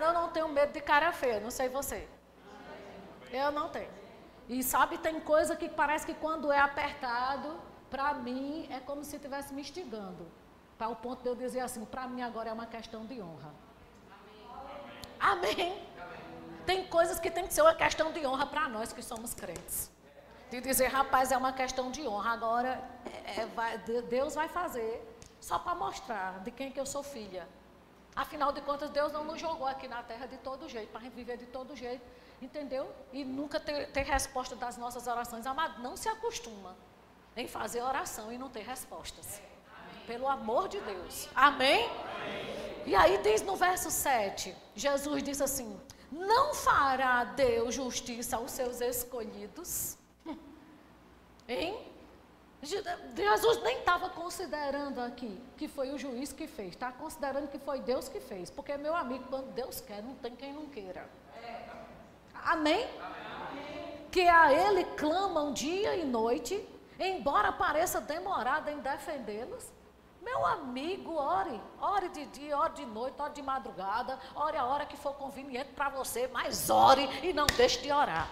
eu 0.00 0.12
não 0.12 0.28
tenho 0.28 0.48
medo 0.48 0.72
de 0.72 0.80
cara 0.80 1.10
feia, 1.10 1.40
não 1.40 1.50
sei 1.50 1.68
você. 1.68 2.08
Eu 3.32 3.50
não 3.50 3.68
tenho. 3.70 3.97
E 4.48 4.62
sabe, 4.62 4.96
tem 4.98 5.20
coisa 5.20 5.54
que 5.54 5.68
parece 5.68 6.06
que 6.06 6.14
quando 6.14 6.50
é 6.50 6.58
apertado, 6.58 7.60
para 7.90 8.14
mim 8.14 8.66
é 8.70 8.80
como 8.80 9.04
se 9.04 9.16
estivesse 9.16 9.52
me 9.52 9.60
instigando. 9.60 10.26
Para 10.78 10.88
o 10.88 10.96
ponto 10.96 11.22
de 11.22 11.28
eu 11.28 11.34
dizer 11.34 11.60
assim, 11.60 11.84
para 11.84 12.06
mim 12.06 12.22
agora 12.22 12.50
é 12.50 12.52
uma 12.52 12.66
questão 12.66 13.04
de 13.04 13.20
honra. 13.20 13.52
Amém. 15.20 15.52
Amém. 15.60 15.88
Tem 16.64 16.86
coisas 16.86 17.18
que 17.18 17.30
tem 17.30 17.46
que 17.46 17.52
ser 17.52 17.62
uma 17.62 17.74
questão 17.74 18.12
de 18.12 18.26
honra 18.26 18.46
para 18.46 18.68
nós 18.68 18.92
que 18.92 19.02
somos 19.02 19.34
crentes. 19.34 19.90
De 20.50 20.60
dizer, 20.60 20.86
rapaz, 20.86 21.30
é 21.30 21.36
uma 21.36 21.52
questão 21.52 21.90
de 21.90 22.06
honra. 22.06 22.32
Agora, 22.32 22.82
é, 23.24 23.40
é, 23.40 23.46
vai, 23.46 23.76
Deus 23.78 24.34
vai 24.34 24.48
fazer 24.48 25.02
só 25.40 25.58
para 25.58 25.74
mostrar 25.74 26.40
de 26.40 26.50
quem 26.50 26.70
que 26.70 26.80
eu 26.80 26.86
sou 26.86 27.02
filha. 27.02 27.46
Afinal 28.14 28.52
de 28.52 28.60
contas, 28.62 28.90
Deus 28.90 29.12
não 29.12 29.24
nos 29.24 29.40
jogou 29.40 29.66
aqui 29.66 29.86
na 29.86 30.02
terra 30.02 30.26
de 30.26 30.38
todo 30.38 30.68
jeito, 30.68 30.90
para 30.90 31.08
viver 31.08 31.36
de 31.36 31.46
todo 31.46 31.76
jeito. 31.76 32.04
Entendeu? 32.40 32.90
E 33.12 33.24
nunca 33.24 33.58
ter, 33.58 33.90
ter 33.90 34.02
resposta 34.02 34.54
das 34.54 34.76
nossas 34.76 35.06
orações. 35.06 35.46
Amado, 35.46 35.82
não 35.82 35.96
se 35.96 36.08
acostuma 36.08 36.76
em 37.36 37.48
fazer 37.48 37.82
oração 37.82 38.32
e 38.32 38.38
não 38.38 38.48
ter 38.48 38.62
respostas. 38.62 39.40
Pelo 40.06 40.28
amor 40.28 40.68
de 40.68 40.80
Deus. 40.80 41.28
Amém? 41.34 41.88
E 42.86 42.94
aí 42.94 43.18
diz 43.18 43.42
no 43.42 43.56
verso 43.56 43.90
7, 43.90 44.54
Jesus 44.74 45.22
disse 45.22 45.42
assim: 45.42 45.78
Não 46.10 46.54
fará 46.54 47.24
Deus 47.24 47.74
justiça 47.74 48.36
aos 48.36 48.50
seus 48.50 48.80
escolhidos? 48.80 49.98
Hein? 51.46 51.86
Jesus 52.62 53.62
nem 53.62 53.78
estava 53.78 54.10
considerando 54.10 55.00
aqui 55.00 55.40
que 55.56 55.68
foi 55.68 55.90
o 55.90 55.98
juiz 55.98 56.32
que 56.32 56.48
fez, 56.48 56.70
está 56.70 56.90
considerando 56.90 57.48
que 57.48 57.58
foi 57.58 57.80
Deus 57.80 58.08
que 58.08 58.20
fez, 58.20 58.50
porque 58.50 58.76
meu 58.76 58.96
amigo, 58.96 59.24
quando 59.28 59.52
Deus 59.52 59.80
quer, 59.80 60.02
não 60.02 60.14
tem 60.16 60.34
quem 60.34 60.52
não 60.52 60.66
queira. 60.66 61.08
Amém? 62.44 62.88
Amém? 63.00 64.06
Que 64.10 64.26
a 64.28 64.52
Ele 64.52 64.84
clamam 64.96 65.52
dia 65.52 65.96
e 65.96 66.04
noite, 66.04 66.66
embora 66.98 67.52
pareça 67.52 68.00
demorado 68.00 68.68
em 68.68 68.78
defendê-los. 68.78 69.72
Meu 70.22 70.44
amigo, 70.44 71.14
ore. 71.14 71.60
Ore 71.80 72.08
de 72.08 72.26
dia, 72.26 72.58
ore 72.58 72.74
de 72.74 72.86
noite, 72.86 73.20
ore 73.20 73.32
de 73.32 73.42
madrugada, 73.42 74.18
ore 74.34 74.56
a 74.56 74.64
hora 74.64 74.84
que 74.84 74.96
for 74.96 75.14
conveniente 75.14 75.70
para 75.72 75.88
você, 75.88 76.28
mas 76.28 76.68
ore 76.68 77.08
e 77.22 77.32
não 77.32 77.46
deixe 77.46 77.80
de 77.80 77.92
orar. 77.92 78.28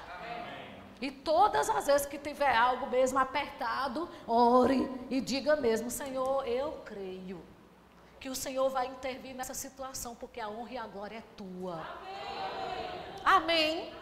E 1.01 1.11
todas 1.11 1.69
as 1.69 1.87
vezes 1.87 2.07
que 2.07 2.19
tiver 2.19 2.55
algo 2.55 2.87
mesmo 2.87 3.19
apertado, 3.19 4.09
ore 4.27 4.91
e 5.11 5.21
diga 5.21 5.57
mesmo: 5.57 5.91
Senhor, 5.91 6.47
eu 6.49 6.73
creio 6.85 7.43
que 8.19 8.29
o 8.29 8.35
Senhor 8.35 8.69
vai 8.71 8.87
intervir 8.87 9.35
nessa 9.35 9.55
situação, 9.55 10.15
porque 10.15 10.41
a 10.41 10.49
honra 10.49 10.73
e 10.73 10.79
a 10.79 10.87
glória 10.87 11.19
é 11.19 11.23
tua. 11.37 11.75
Amém. 11.75 13.06
Amém. 13.27 13.93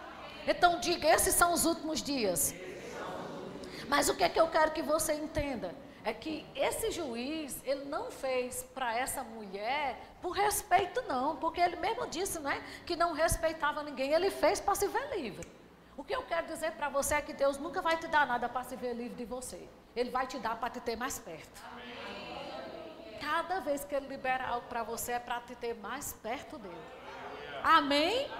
Então 0.46 0.78
diga, 0.78 1.08
esses 1.08 1.34
são 1.34 1.54
os 1.54 1.64
últimos 1.64 2.02
dias. 2.02 2.54
Mas 3.88 4.10
o 4.10 4.14
que 4.14 4.22
é 4.22 4.28
que 4.28 4.38
eu 4.38 4.48
quero 4.48 4.72
que 4.72 4.82
você 4.82 5.14
entenda? 5.14 5.74
É 6.04 6.12
que 6.12 6.46
esse 6.54 6.90
juiz, 6.90 7.58
ele 7.64 7.86
não 7.86 8.10
fez 8.10 8.62
para 8.74 8.94
essa 8.94 9.24
mulher 9.24 9.98
por 10.20 10.32
respeito 10.32 11.00
não, 11.08 11.36
porque 11.36 11.58
ele 11.58 11.76
mesmo 11.76 12.06
disse, 12.06 12.38
né, 12.38 12.62
que 12.84 12.94
não 12.94 13.14
respeitava 13.14 13.82
ninguém, 13.82 14.12
ele 14.12 14.30
fez 14.30 14.60
para 14.60 14.74
se 14.74 14.86
ver 14.88 15.16
livre. 15.16 15.48
O 15.96 16.04
que 16.04 16.14
eu 16.14 16.22
quero 16.24 16.46
dizer 16.46 16.72
para 16.72 16.90
você 16.90 17.14
é 17.14 17.22
que 17.22 17.32
Deus 17.32 17.56
nunca 17.56 17.80
vai 17.80 17.96
te 17.96 18.06
dar 18.06 18.26
nada 18.26 18.46
para 18.46 18.64
se 18.64 18.76
ver 18.76 18.92
livre 18.92 19.16
de 19.16 19.24
você. 19.24 19.66
Ele 19.96 20.10
vai 20.10 20.26
te 20.26 20.38
dar 20.38 20.56
para 20.56 20.68
te 20.68 20.80
ter 20.80 20.96
mais 20.96 21.18
perto. 21.18 21.62
Cada 23.18 23.60
vez 23.60 23.84
que 23.84 23.94
ele 23.94 24.08
libera 24.08 24.46
algo 24.48 24.66
para 24.66 24.82
você 24.82 25.12
é 25.12 25.18
para 25.18 25.40
te 25.40 25.54
ter 25.54 25.74
mais 25.74 26.12
perto 26.12 26.58
dele. 26.58 26.84
Amém? 27.62 28.30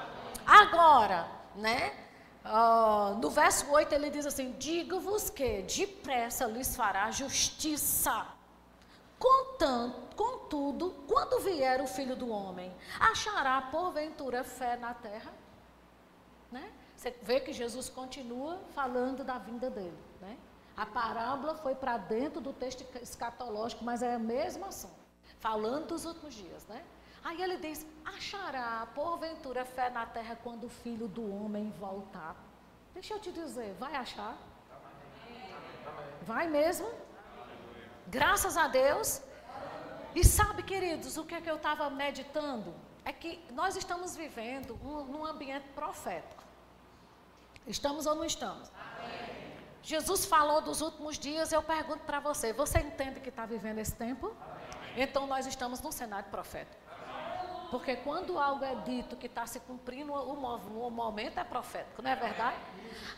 Agora, 0.46 1.28
né? 1.54 1.94
Uh, 2.44 3.16
no 3.20 3.30
verso 3.30 3.70
8 3.70 3.94
ele 3.94 4.10
diz 4.10 4.26
assim: 4.26 4.52
Digo-vos 4.58 5.30
que 5.30 5.62
depressa 5.62 6.46
lhes 6.46 6.76
fará 6.76 7.10
justiça. 7.10 8.26
Contanto, 9.18 10.14
contudo, 10.14 10.94
quando 11.08 11.40
vier 11.40 11.80
o 11.80 11.86
filho 11.86 12.14
do 12.14 12.28
homem, 12.28 12.70
achará 13.00 13.62
porventura 13.62 14.44
fé 14.44 14.76
na 14.76 14.92
terra? 14.92 15.32
Né? 16.52 16.70
Você 16.94 17.10
vê 17.22 17.40
que 17.40 17.52
Jesus 17.52 17.88
continua 17.88 18.60
falando 18.74 19.24
da 19.24 19.38
vinda 19.38 19.70
dele. 19.70 19.98
Né? 20.20 20.36
A 20.76 20.84
parábola 20.84 21.54
foi 21.54 21.74
para 21.74 21.96
dentro 21.96 22.40
do 22.40 22.52
texto 22.52 22.84
escatológico, 23.00 23.84
mas 23.84 24.02
é 24.02 24.14
a 24.14 24.18
mesma 24.18 24.66
ação, 24.66 24.90
falando 25.38 25.88
dos 25.88 26.04
últimos 26.04 26.34
dias. 26.34 26.66
Né? 26.66 26.84
Aí 27.24 27.42
ele 27.42 27.56
diz: 27.56 27.86
achará 28.04 28.86
porventura 28.94 29.64
fé 29.64 29.88
na 29.88 30.04
terra 30.04 30.38
quando 30.44 30.64
o 30.64 30.68
filho 30.68 31.08
do 31.08 31.24
homem 31.34 31.70
voltar. 31.80 32.36
Deixa 32.92 33.14
eu 33.14 33.18
te 33.18 33.32
dizer, 33.32 33.74
vai 33.74 33.96
achar? 33.96 34.36
Vai 36.22 36.46
mesmo? 36.46 36.88
Graças 38.06 38.56
a 38.56 38.68
Deus. 38.68 39.22
E 40.14 40.22
sabe, 40.22 40.62
queridos, 40.62 41.16
o 41.16 41.24
que, 41.24 41.34
é 41.34 41.40
que 41.40 41.50
eu 41.50 41.56
estava 41.56 41.90
meditando? 41.90 42.72
É 43.04 43.12
que 43.12 43.44
nós 43.52 43.74
estamos 43.74 44.14
vivendo 44.14 44.78
um, 44.84 45.02
num 45.04 45.24
ambiente 45.24 45.68
profético. 45.70 46.44
Estamos 47.66 48.06
ou 48.06 48.14
não 48.14 48.24
estamos? 48.24 48.70
Amém. 48.78 49.54
Jesus 49.82 50.24
falou 50.24 50.60
dos 50.60 50.80
últimos 50.80 51.18
dias, 51.18 51.52
eu 51.52 51.62
pergunto 51.62 52.04
para 52.04 52.20
você: 52.20 52.52
você 52.52 52.78
entende 52.78 53.20
que 53.20 53.28
está 53.30 53.44
vivendo 53.44 53.78
esse 53.78 53.94
tempo? 53.94 54.26
Amém. 54.28 55.02
Então 55.02 55.26
nós 55.26 55.46
estamos 55.46 55.80
num 55.80 55.90
cenário 55.90 56.30
profético. 56.30 56.83
Porque 57.70 57.96
quando 57.96 58.38
algo 58.38 58.64
é 58.64 58.74
dito 58.76 59.16
que 59.16 59.26
está 59.26 59.46
se 59.46 59.60
cumprindo, 59.60 60.12
o, 60.12 60.90
momento 60.90 61.38
é 61.38 61.44
profético, 61.44 62.02
não 62.02 62.10
é 62.10 62.16
verdade? 62.16 62.56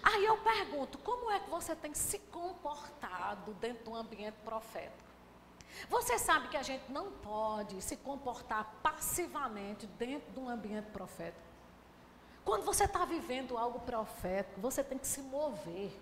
Aí 0.02 0.24
eu 0.24 0.37
pergunto, 0.38 0.98
como 0.98 1.30
é 1.30 1.40
que 1.40 1.50
você 1.50 1.74
tem 1.74 1.92
se 1.94 2.18
comportado 2.18 3.54
dentro 3.54 3.85
de 3.85 3.90
um 3.90 3.96
ambiente 3.96 4.37
profético? 4.44 5.06
Você 5.88 6.18
sabe 6.18 6.48
que 6.48 6.56
a 6.56 6.62
gente 6.62 6.90
não 6.90 7.12
pode 7.12 7.80
se 7.82 7.96
comportar 7.96 8.64
passivamente 8.82 9.87
dentro 9.87 10.32
de 10.32 10.40
um 10.40 10.48
ambiente 10.48 10.87
profético. 10.90 11.44
Quando 12.44 12.64
você 12.64 12.85
está 12.85 13.04
vivendo 13.04 13.59
algo 13.59 13.80
profético, 13.80 14.61
você 14.61 14.82
tem 14.82 14.96
que 14.96 15.06
se 15.06 15.20
mover 15.20 15.92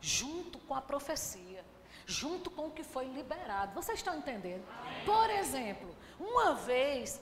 junto 0.00 0.58
com 0.60 0.74
a 0.74 0.80
profecia, 0.80 1.64
junto 2.06 2.50
com 2.50 2.66
o 2.66 2.70
que 2.70 2.82
foi 2.82 3.06
liberado. 3.06 3.74
Vocês 3.74 3.98
estão 3.98 4.16
entendendo? 4.16 4.64
Por 5.04 5.30
exemplo, 5.30 5.94
uma 6.18 6.54
vez 6.54 7.20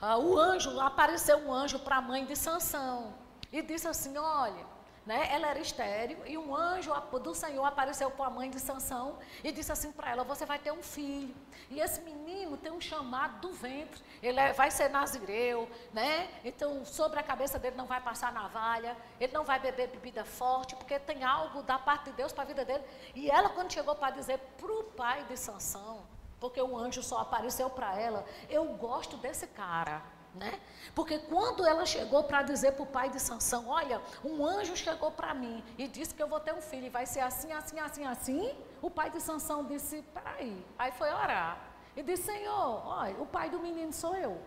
ah, 0.00 0.16
o 0.16 0.38
anjo, 0.38 0.78
apareceu 0.80 1.38
um 1.38 1.52
anjo 1.52 1.78
para 1.80 1.96
a 1.96 2.00
mãe 2.00 2.24
de 2.24 2.36
Sansão 2.36 3.14
e 3.52 3.60
disse 3.60 3.88
assim: 3.88 4.16
Olha, 4.16 4.66
né, 5.04 5.28
ela 5.32 5.48
era 5.48 5.58
estéreo 5.58 6.18
e 6.26 6.38
um 6.38 6.54
anjo 6.54 6.92
do 7.20 7.34
Senhor 7.34 7.64
apareceu 7.64 8.08
para 8.10 8.26
a 8.26 8.30
mãe 8.30 8.48
de 8.48 8.60
Sansão 8.60 9.18
e 9.42 9.50
disse 9.50 9.72
assim 9.72 9.90
para 9.90 10.10
ela: 10.10 10.22
Você 10.22 10.46
vai 10.46 10.58
ter 10.58 10.70
um 10.70 10.82
filho. 10.82 11.34
E 11.68 11.80
esse 11.80 12.00
menino 12.02 12.56
tem 12.56 12.70
um 12.70 12.80
chamado 12.80 13.40
do 13.40 13.52
ventre. 13.52 14.00
Ele 14.22 14.38
é, 14.38 14.52
vai 14.52 14.70
ser 14.70 14.88
nazireu, 14.88 15.68
né? 15.92 16.28
Então 16.44 16.84
sobre 16.84 17.18
a 17.18 17.22
cabeça 17.22 17.58
dele 17.58 17.76
não 17.76 17.86
vai 17.86 18.00
passar 18.00 18.32
navalha, 18.32 18.96
ele 19.18 19.32
não 19.32 19.44
vai 19.44 19.58
beber 19.58 19.88
bebida 19.88 20.24
forte, 20.24 20.76
porque 20.76 20.96
tem 21.00 21.24
algo 21.24 21.62
da 21.62 21.78
parte 21.78 22.04
de 22.04 22.12
Deus 22.12 22.32
para 22.32 22.44
a 22.44 22.46
vida 22.46 22.64
dele. 22.64 22.84
E 23.16 23.28
ela, 23.28 23.48
quando 23.48 23.72
chegou 23.72 23.96
para 23.96 24.12
dizer 24.12 24.38
para 24.56 24.72
o 24.72 24.84
pai 24.84 25.24
de 25.24 25.36
Sansão, 25.36 26.06
porque 26.40 26.60
o 26.60 26.76
anjo 26.76 27.02
só 27.02 27.18
apareceu 27.18 27.68
para 27.70 27.98
ela. 27.98 28.24
Eu 28.48 28.64
gosto 28.74 29.16
desse 29.16 29.46
cara, 29.46 30.02
né? 30.34 30.60
Porque 30.94 31.18
quando 31.18 31.66
ela 31.66 31.84
chegou 31.84 32.24
para 32.24 32.42
dizer 32.42 32.72
para 32.72 32.82
o 32.82 32.86
pai 32.86 33.10
de 33.10 33.20
Sansão, 33.20 33.68
olha, 33.68 34.00
um 34.24 34.44
anjo 34.44 34.76
chegou 34.76 35.10
para 35.10 35.34
mim 35.34 35.64
e 35.76 35.88
disse 35.88 36.14
que 36.14 36.22
eu 36.22 36.28
vou 36.28 36.40
ter 36.40 36.54
um 36.54 36.60
filho 36.60 36.86
e 36.86 36.90
vai 36.90 37.06
ser 37.06 37.20
assim, 37.20 37.52
assim, 37.52 37.78
assim, 37.78 38.04
assim, 38.04 38.56
o 38.80 38.90
pai 38.90 39.10
de 39.10 39.20
Sansão 39.20 39.64
disse, 39.64 40.02
peraí. 40.14 40.64
Aí 40.78 40.92
foi 40.92 41.10
orar. 41.10 41.58
E 41.96 42.02
disse, 42.02 42.24
Senhor, 42.24 42.86
olha, 42.86 43.20
o 43.20 43.26
pai 43.26 43.50
do 43.50 43.58
menino 43.58 43.92
sou 43.92 44.14
eu. 44.14 44.40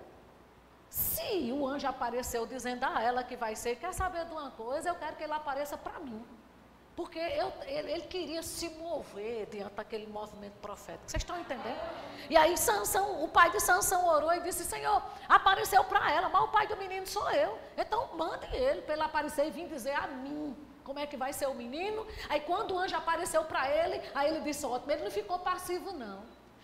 Se 0.90 1.52
o 1.54 1.66
anjo 1.66 1.88
apareceu 1.88 2.46
dizendo 2.46 2.84
a 2.84 3.02
ela 3.02 3.24
que 3.24 3.38
vai 3.38 3.56
ser, 3.56 3.78
quer 3.78 3.94
saber 3.94 4.26
de 4.26 4.32
uma 4.32 4.52
coisa, 4.52 4.90
eu 4.90 4.96
quero 4.96 5.16
que 5.16 5.24
ele 5.24 5.34
apareça 5.34 5.78
para 5.78 6.00
mim. 6.00 6.26
Porque 7.02 7.18
eu, 7.18 7.52
ele, 7.66 7.94
ele, 7.94 8.02
queria 8.04 8.44
se 8.44 8.70
mover 8.70 9.48
diante 9.48 9.74
daquele 9.74 10.06
movimento 10.06 10.54
profético. 10.62 11.10
Vocês 11.10 11.24
estão 11.24 11.40
entendendo? 11.40 11.80
E 12.30 12.38
aí 12.38 12.56
Sansão, 12.56 13.24
o 13.24 13.28
pai 13.28 13.50
de 13.50 13.60
Sansão 13.60 14.06
orou 14.06 14.32
e 14.36 14.40
disse, 14.42 14.64
Senhor, 14.64 15.02
apareceu 15.28 15.84
para 15.86 16.12
ela, 16.12 16.30
mas 16.30 16.44
o 16.44 16.50
pai 16.50 16.68
do 16.68 16.78
menino 16.78 17.08
sou 17.08 17.28
eu. 17.32 17.58
Então 17.76 18.16
mande 18.16 18.46
ele 18.56 18.84
para 18.84 18.94
ele 18.94 19.02
aparecer 19.02 19.48
e 19.48 19.50
vir 19.50 19.68
dizer 19.68 19.96
a 19.96 20.06
mim 20.06 20.56
como 20.84 21.00
é 21.00 21.08
que 21.08 21.18
vai 21.18 21.34
ser 21.34 21.48
o 21.48 21.56
menino. 21.56 22.06
Aí 22.30 22.42
quando 22.42 22.76
o 22.76 22.78
anjo 22.78 22.96
apareceu 22.96 23.44
para 23.46 23.68
ele, 23.68 24.00
aí 24.14 24.30
ele 24.30 24.42
disse, 24.42 24.64
ótimo, 24.64 24.92
ele 24.92 25.04
não 25.04 25.10
ficou 25.10 25.40
passivo 25.40 25.92
não 25.94 26.22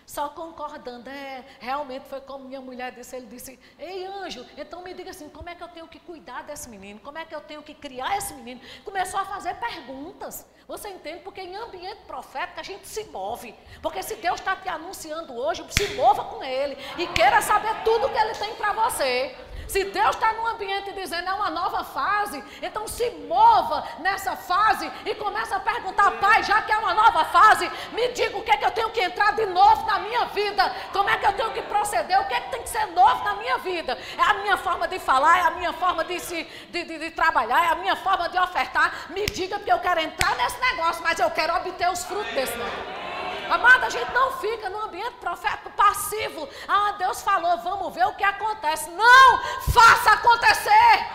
só 0.07 0.29
concordando. 0.29 1.09
É, 1.09 1.43
realmente 1.59 2.07
foi 2.07 2.21
como 2.21 2.45
minha 2.45 2.61
mulher 2.61 2.93
disse. 2.93 3.15
Ele 3.15 3.27
disse: 3.27 3.59
Ei, 3.77 4.05
anjo, 4.05 4.43
então 4.57 4.81
me 4.81 4.93
diga 4.93 5.11
assim: 5.11 5.29
como 5.29 5.49
é 5.49 5.53
que 5.53 5.61
eu 5.61 5.67
tenho 5.67 5.87
que 5.87 5.99
cuidar 5.99 6.43
desse 6.43 6.69
menino? 6.69 6.99
Como 7.01 7.17
é 7.17 7.25
que 7.25 7.35
eu 7.35 7.41
tenho 7.41 7.61
que 7.61 7.75
criar 7.75 8.17
esse 8.17 8.33
menino? 8.33 8.61
Começou 8.85 9.19
a 9.19 9.25
fazer 9.25 9.53
perguntas. 9.55 10.47
Você 10.65 10.89
entende? 10.89 11.19
Porque 11.19 11.41
em 11.41 11.55
ambiente 11.55 12.01
profético 12.07 12.59
a 12.59 12.63
gente 12.63 12.87
se 12.87 13.03
move. 13.05 13.53
Porque 13.81 14.01
se 14.01 14.15
Deus 14.15 14.39
está 14.39 14.55
te 14.55 14.69
anunciando 14.69 15.33
hoje, 15.35 15.65
se 15.69 15.93
mova 15.95 16.23
com 16.23 16.43
Ele 16.43 16.77
e 16.97 17.07
queira 17.07 17.41
saber 17.41 17.83
tudo 17.83 18.09
que 18.09 18.17
Ele 18.17 18.33
tem 18.35 18.55
para 18.55 18.73
você. 18.73 19.35
Se 19.67 19.83
Deus 19.83 20.15
está 20.15 20.33
num 20.33 20.47
ambiente 20.47 20.91
dizendo 20.93 21.27
é 21.29 21.33
uma 21.33 21.49
nova 21.49 21.83
fase, 21.83 22.43
então 22.61 22.87
se 22.87 23.09
mova 23.27 23.83
nessa 23.99 24.35
fase 24.35 24.89
e 25.05 25.13
começa 25.15 25.57
a 25.57 25.59
perguntar, 25.59 26.11
Pai, 26.11 26.43
já 26.43 26.61
que 26.61 26.71
é 26.71 26.77
uma 26.77 26.93
nova 26.93 27.25
fase, 27.25 27.69
me 27.91 28.07
diga 28.09 28.37
o 28.37 28.43
que 28.43 28.51
é 28.51 28.57
que 28.57 28.65
eu 28.65 28.71
tenho 28.71 28.89
que 28.91 29.01
entrar 29.01 29.33
de 29.33 29.45
novo 29.45 29.85
na 29.85 29.99
minha 29.99 30.25
vida, 30.25 30.73
como 30.93 31.09
é 31.09 31.17
que 31.17 31.25
eu 31.25 31.33
tenho 31.33 31.51
que 31.51 31.61
proceder, 31.63 32.19
o 32.19 32.25
que 32.25 32.33
é 32.33 32.41
que 32.41 32.51
tem 32.51 32.63
que 32.63 32.69
ser 32.69 32.85
novo 32.87 33.23
na 33.23 33.35
minha 33.35 33.57
vida. 33.57 33.97
É 34.17 34.21
a 34.21 34.33
minha 34.35 34.57
forma 34.57 34.87
de 34.87 34.99
falar, 34.99 35.37
é 35.37 35.41
a 35.41 35.51
minha 35.51 35.73
forma 35.73 36.03
de, 36.03 36.19
se, 36.19 36.43
de, 36.69 36.83
de, 36.83 36.97
de 36.99 37.11
trabalhar, 37.11 37.65
é 37.65 37.69
a 37.69 37.75
minha 37.75 37.95
forma 37.95 38.29
de 38.29 38.37
ofertar. 38.39 39.07
Me 39.09 39.25
diga 39.25 39.57
porque 39.57 39.71
eu 39.71 39.79
quero 39.79 39.99
entrar 39.99 40.35
nesse 40.37 40.59
negócio, 40.61 41.03
mas 41.03 41.19
eu 41.19 41.29
quero 41.31 41.55
obter 41.55 41.89
os 41.89 42.03
frutos 42.05 42.33
desse 42.33 42.55
negócio. 42.57 43.06
Amada, 43.49 43.87
a 43.87 43.89
gente 43.89 44.11
não 44.11 44.31
fica 44.39 44.69
no 44.69 44.83
ambiente 44.83 45.15
profético 45.15 45.69
passivo. 45.71 46.47
Ah, 46.67 46.93
Deus 46.97 47.21
falou, 47.21 47.57
vamos 47.59 47.93
ver 47.93 48.05
o 48.05 48.13
que 48.13 48.23
acontece. 48.23 48.89
Não, 48.89 49.39
faça 49.71 50.11
acontecer. 50.11 51.07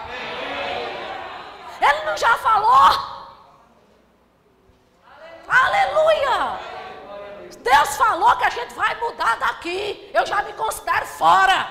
Ele 1.81 2.05
não 2.05 2.17
já 2.17 2.37
falou? 2.39 3.23
Aleluia. 5.49 6.61
Deus 7.59 7.97
falou 7.97 8.37
que 8.37 8.45
a 8.45 8.51
gente 8.51 8.75
vai 8.75 8.95
mudar 8.97 9.37
daqui. 9.37 10.11
Eu 10.15 10.25
já 10.25 10.43
me 10.43 10.53
considero 10.55 11.07
fora. 11.07 11.69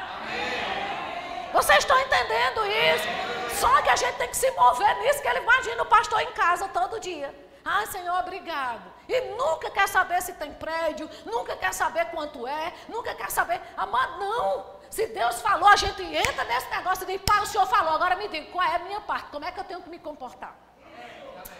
Vocês 1.53 1.79
estão 1.79 1.99
entendendo 1.99 2.65
isso? 2.65 3.59
Só 3.59 3.81
que 3.81 3.89
a 3.89 3.95
gente 3.95 4.15
tem 4.15 4.27
que 4.27 4.37
se 4.37 4.49
mover 4.51 4.95
nisso, 4.99 5.21
que 5.21 5.27
ele 5.27 5.39
imagina 5.39 5.83
o 5.83 5.85
pastor 5.85 6.21
em 6.21 6.31
casa 6.31 6.67
todo 6.69 6.99
dia. 6.99 7.33
Ah, 7.63 7.85
Senhor, 7.87 8.19
obrigado. 8.19 8.90
E 9.07 9.21
nunca 9.35 9.69
quer 9.69 9.87
saber 9.87 10.21
se 10.21 10.33
tem 10.33 10.53
prédio, 10.53 11.09
nunca 11.25 11.55
quer 11.55 11.73
saber 11.73 12.05
quanto 12.05 12.47
é, 12.47 12.73
nunca 12.87 13.13
quer 13.13 13.29
saber. 13.31 13.61
Amado, 13.75 14.19
não. 14.19 14.81
Se 14.89 15.07
Deus 15.07 15.41
falou, 15.41 15.67
a 15.67 15.75
gente 15.75 16.03
entra 16.03 16.43
nesse 16.43 16.69
negócio 16.69 17.05
de 17.05 17.17
pai, 17.19 17.41
o 17.41 17.45
Senhor 17.45 17.65
falou, 17.65 17.93
agora 17.93 18.15
me 18.15 18.27
diga, 18.27 18.51
qual 18.51 18.67
é 18.67 18.75
a 18.75 18.79
minha 18.79 18.99
parte? 19.01 19.29
Como 19.31 19.45
é 19.45 19.51
que 19.51 19.59
eu 19.59 19.63
tenho 19.63 19.81
que 19.81 19.89
me 19.89 19.99
comportar? 19.99 20.55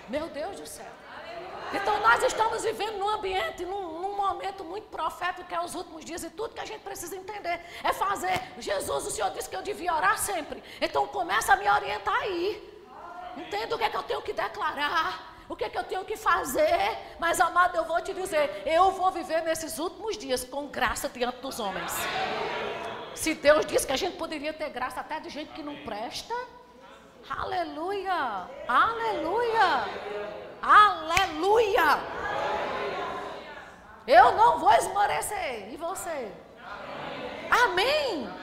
Meu 0.10 0.27
Deus 0.27 0.60
do 0.60 0.67
céu. 0.67 0.91
Então 1.73 1.99
nós 2.01 2.21
estamos 2.23 2.63
vivendo 2.63 2.97
num 2.97 3.08
ambiente, 3.08 3.65
num, 3.65 4.01
num, 4.01 4.15
momento 4.15 4.63
muito 4.63 4.88
profético, 4.89 5.47
que 5.47 5.56
é 5.56 5.62
os 5.62 5.73
últimos 5.73 6.04
dias, 6.04 6.23
e 6.23 6.30
tudo 6.30 6.54
que 6.54 6.60
a 6.60 6.65
gente 6.65 6.82
precisa 6.82 7.15
entender 7.15 7.62
é 7.82 7.93
fazer. 7.93 8.41
Jesus, 8.60 9.08
o 9.08 9.12
Senhor 9.12 9.32
disse 9.32 9.49
que 9.49 9.56
eu 9.56 9.62
devia 9.62 9.93
orar 9.93 10.17
sempre. 10.17 10.62
Então 10.82 11.08
começa 11.08 11.54
a 11.54 11.56
me 11.56 11.69
orientar 11.69 12.15
aí. 12.15 12.84
Entenda 13.38 13.75
o 13.75 13.77
que 13.77 13.86
é 13.86 13.89
que 13.89 13.95
eu 13.95 14.04
tenho 14.04 14.21
que 14.21 14.34
declarar 14.34 15.31
o 15.51 15.55
que, 15.57 15.65
é 15.65 15.69
que 15.69 15.77
eu 15.77 15.83
tenho 15.83 16.05
que 16.05 16.15
fazer? 16.15 16.97
Mas, 17.19 17.41
amado, 17.41 17.75
eu 17.75 17.83
vou 17.83 18.01
te 18.01 18.13
dizer, 18.13 18.63
eu 18.65 18.89
vou 18.91 19.11
viver 19.11 19.41
nesses 19.43 19.77
últimos 19.79 20.17
dias 20.17 20.45
com 20.45 20.67
graça 20.67 21.09
diante 21.09 21.39
dos 21.39 21.59
homens. 21.59 21.91
Se 23.13 23.33
Deus 23.33 23.65
disse 23.65 23.85
que 23.85 23.91
a 23.91 23.97
gente 23.97 24.15
poderia 24.15 24.53
ter 24.53 24.69
graça 24.69 25.01
até 25.01 25.19
de 25.19 25.29
gente 25.29 25.51
que 25.51 25.61
não 25.61 25.75
presta, 25.83 26.33
aleluia, 27.29 28.49
aleluia, 28.65 29.83
aleluia. 30.61 31.99
Eu 34.07 34.31
não 34.31 34.57
vou 34.57 34.71
esmorecer. 34.71 35.67
E 35.73 35.75
você? 35.75 36.31
Amém. 37.65 38.33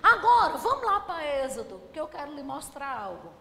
Agora, 0.00 0.56
vamos 0.56 0.84
lá 0.84 1.00
para 1.00 1.26
Êxodo, 1.44 1.82
que 1.92 1.98
eu 1.98 2.06
quero 2.06 2.32
lhe 2.32 2.44
mostrar 2.44 2.96
algo 2.96 3.33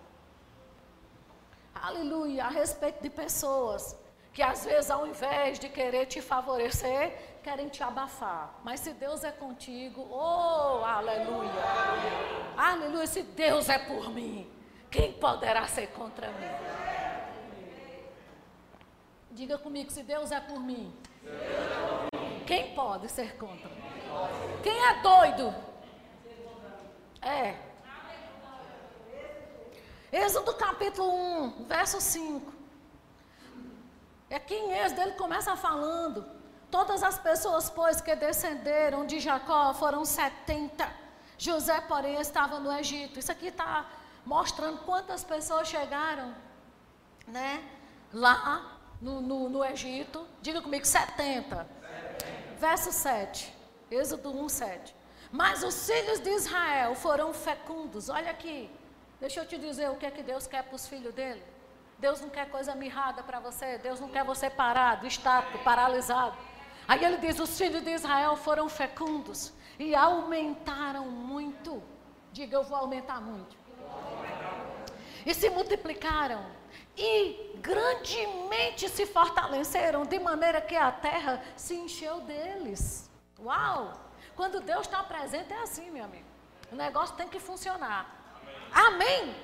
aleluia, 1.76 2.46
a 2.46 2.50
respeito 2.50 3.02
de 3.02 3.10
pessoas 3.10 3.96
que 4.34 4.42
às 4.42 4.66
vezes 4.66 4.90
ao 4.90 5.06
invés 5.06 5.60
de 5.60 5.70
querer 5.70 6.08
te 6.08 6.20
favorecer, 6.20 7.38
querem 7.44 7.70
te 7.70 7.84
abafar. 7.84 8.60
Mas 8.64 8.80
se 8.80 8.92
Deus 8.94 9.24
é 9.24 9.32
contigo, 9.32 10.08
oh, 10.10 10.84
aleluia. 10.84 11.52
Aleluia, 12.58 13.06
se 13.06 13.22
Deus 13.22 13.70
é 13.70 13.78
por 13.78 14.10
mim, 14.10 14.52
quem 14.90 15.14
poderá 15.14 15.68
ser 15.68 15.88
contra 15.88 16.28
mim? 16.30 16.50
Diga 19.30 19.58
comigo, 19.58 19.92
se 19.92 20.02
Deus 20.02 20.32
é 20.32 20.40
por 20.40 20.60
mim, 20.60 20.96
quem 22.48 22.74
pode 22.74 23.10
ser 23.10 23.38
contra? 23.38 23.70
Quem 24.64 24.86
é 24.86 25.02
doido? 25.02 25.56
É, 27.22 27.56
Êxodo 30.13 30.54
capítulo 30.54 31.12
1, 31.12 31.65
verso 31.65 31.99
5. 31.99 32.54
Aqui 34.30 34.54
em 34.54 34.71
Êxodo 34.71 35.02
ele 35.02 35.13
começa 35.13 35.56
falando: 35.56 36.23
Todas 36.69 37.02
as 37.02 37.17
pessoas, 37.17 37.67
pois, 37.67 37.99
que 37.99 38.15
descenderam 38.15 39.08
de 39.08 39.19
Jacó 39.19 39.73
foram 39.73 40.06
70. 40.06 40.88
José, 41.36 41.82
porém, 41.82 42.21
estava 42.21 42.60
no 42.60 42.71
Egito. 42.71 43.17
Isso 43.17 43.32
aqui 43.32 43.47
está 43.47 43.88
mostrando 44.23 44.84
quantas 44.86 45.23
pessoas 45.23 45.67
chegaram, 45.67 46.36
né? 47.26 47.67
Lá 48.13 48.78
no, 49.02 49.19
no, 49.19 49.49
no 49.49 49.65
Egito. 49.65 50.28
Diga 50.43 50.62
comigo, 50.62 50.86
70. 50.86 51.67
70. 51.82 52.58
Verso 52.60 52.91
7. 52.91 53.52
Êxodo 53.89 54.30
1, 54.30 54.47
7. 54.49 54.95
Mas 55.32 55.63
os 55.63 55.88
filhos 55.88 56.19
de 56.19 56.30
Israel 56.30 56.93
foram 56.93 57.34
fecundos. 57.34 58.10
Olha 58.10 58.30
aqui. 58.30 58.69
Deixa 59.24 59.40
eu 59.40 59.46
te 59.46 59.58
dizer 59.58 59.90
o 59.90 59.96
que 59.96 60.06
é 60.06 60.12
que 60.12 60.22
Deus 60.22 60.46
quer 60.46 60.64
para 60.64 60.76
os 60.76 60.86
filhos 60.86 61.14
dele. 61.14 61.42
Deus 61.98 62.20
não 62.20 62.30
quer 62.30 62.50
coisa 62.50 62.76
mirrada 62.76 63.24
para 63.24 63.40
você. 63.40 63.78
Deus 63.78 63.98
não 63.98 64.10
quer 64.10 64.26
você 64.26 64.50
parado, 64.50 65.08
estático, 65.08 65.60
paralisado. 65.60 66.36
Aí 66.86 67.02
ele 67.06 67.16
diz: 67.26 67.40
os 67.40 67.58
filhos 67.58 67.82
de 67.82 67.92
Israel 67.92 68.36
foram 68.36 68.68
fecundos, 68.68 69.54
e 69.80 69.96
aumentaram 69.96 71.06
muito. 71.06 71.82
Diga, 72.34 72.58
eu 72.58 72.64
vou 72.64 72.78
aumentar 72.78 73.22
muito. 73.22 73.56
E 75.26 75.34
se 75.34 75.50
multiplicaram 75.50 76.46
e 76.98 77.58
grandemente 77.62 78.90
se 78.90 79.06
fortaleceram, 79.06 80.06
de 80.06 80.20
maneira 80.20 80.60
que 80.60 80.76
a 80.76 80.92
terra 80.92 81.42
se 81.56 81.76
encheu 81.76 82.20
deles. 82.20 83.10
Uau! 83.40 83.94
Quando 84.36 84.60
Deus 84.60 84.86
está 84.86 85.02
presente 85.02 85.54
é 85.54 85.62
assim, 85.62 85.90
meu 85.92 86.04
amigo. 86.04 86.28
O 86.70 86.76
negócio 86.76 87.16
tem 87.16 87.30
que 87.30 87.40
funcionar. 87.40 88.23
Amém? 88.74 89.36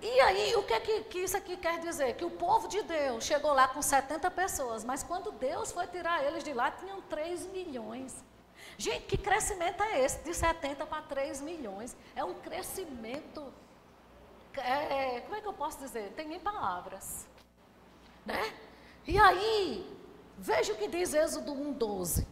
E 0.00 0.20
aí, 0.20 0.56
o 0.56 0.62
que, 0.62 0.72
é 0.72 0.80
que, 0.80 1.00
que, 1.04 1.18
isso 1.18 1.36
aqui 1.36 1.56
quer 1.56 1.78
dizer? 1.80 2.14
Que 2.16 2.24
o 2.24 2.30
povo 2.30 2.66
de 2.66 2.82
Deus 2.82 3.24
chegou 3.24 3.52
lá 3.52 3.68
com 3.68 3.80
70 3.80 4.30
pessoas, 4.30 4.84
mas 4.84 5.02
quando 5.02 5.30
Deus 5.32 5.70
foi 5.70 5.86
tirar 5.86 6.24
eles 6.24 6.42
de 6.42 6.52
lá, 6.52 6.70
tinham 6.70 7.00
3 7.02 7.46
milhões. 7.46 8.24
Gente, 8.76 9.06
que 9.06 9.16
crescimento 9.16 9.82
é 9.82 10.00
esse? 10.04 10.18
De 10.24 10.34
70 10.34 10.86
para 10.86 11.02
3 11.02 11.40
milhões. 11.40 11.96
É 12.16 12.24
um 12.24 12.34
crescimento. 12.34 13.52
É, 14.56 15.20
como 15.20 15.36
é 15.36 15.40
que 15.40 15.46
eu 15.46 15.52
posso 15.52 15.78
dizer? 15.78 16.12
Tem 16.16 16.26
nem 16.26 16.40
palavras. 16.40 17.26
Né? 18.26 18.54
E 19.06 19.18
aí, 19.18 19.98
veja 20.38 20.72
o 20.72 20.76
que 20.76 20.88
diz 20.88 21.14
Êxodo 21.14 21.52
1,12. 21.52 22.26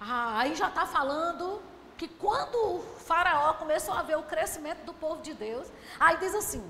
Ah, 0.00 0.40
aí 0.40 0.54
já 0.54 0.68
está 0.68 0.86
falando 0.86 1.60
que 1.96 2.06
quando 2.06 2.84
faraó 3.08 3.54
começou 3.54 3.94
a 3.94 4.02
ver 4.02 4.18
o 4.18 4.22
crescimento 4.22 4.84
do 4.84 4.92
povo 4.92 5.22
de 5.22 5.32
Deus, 5.32 5.66
aí 5.98 6.18
diz 6.18 6.34
assim, 6.34 6.62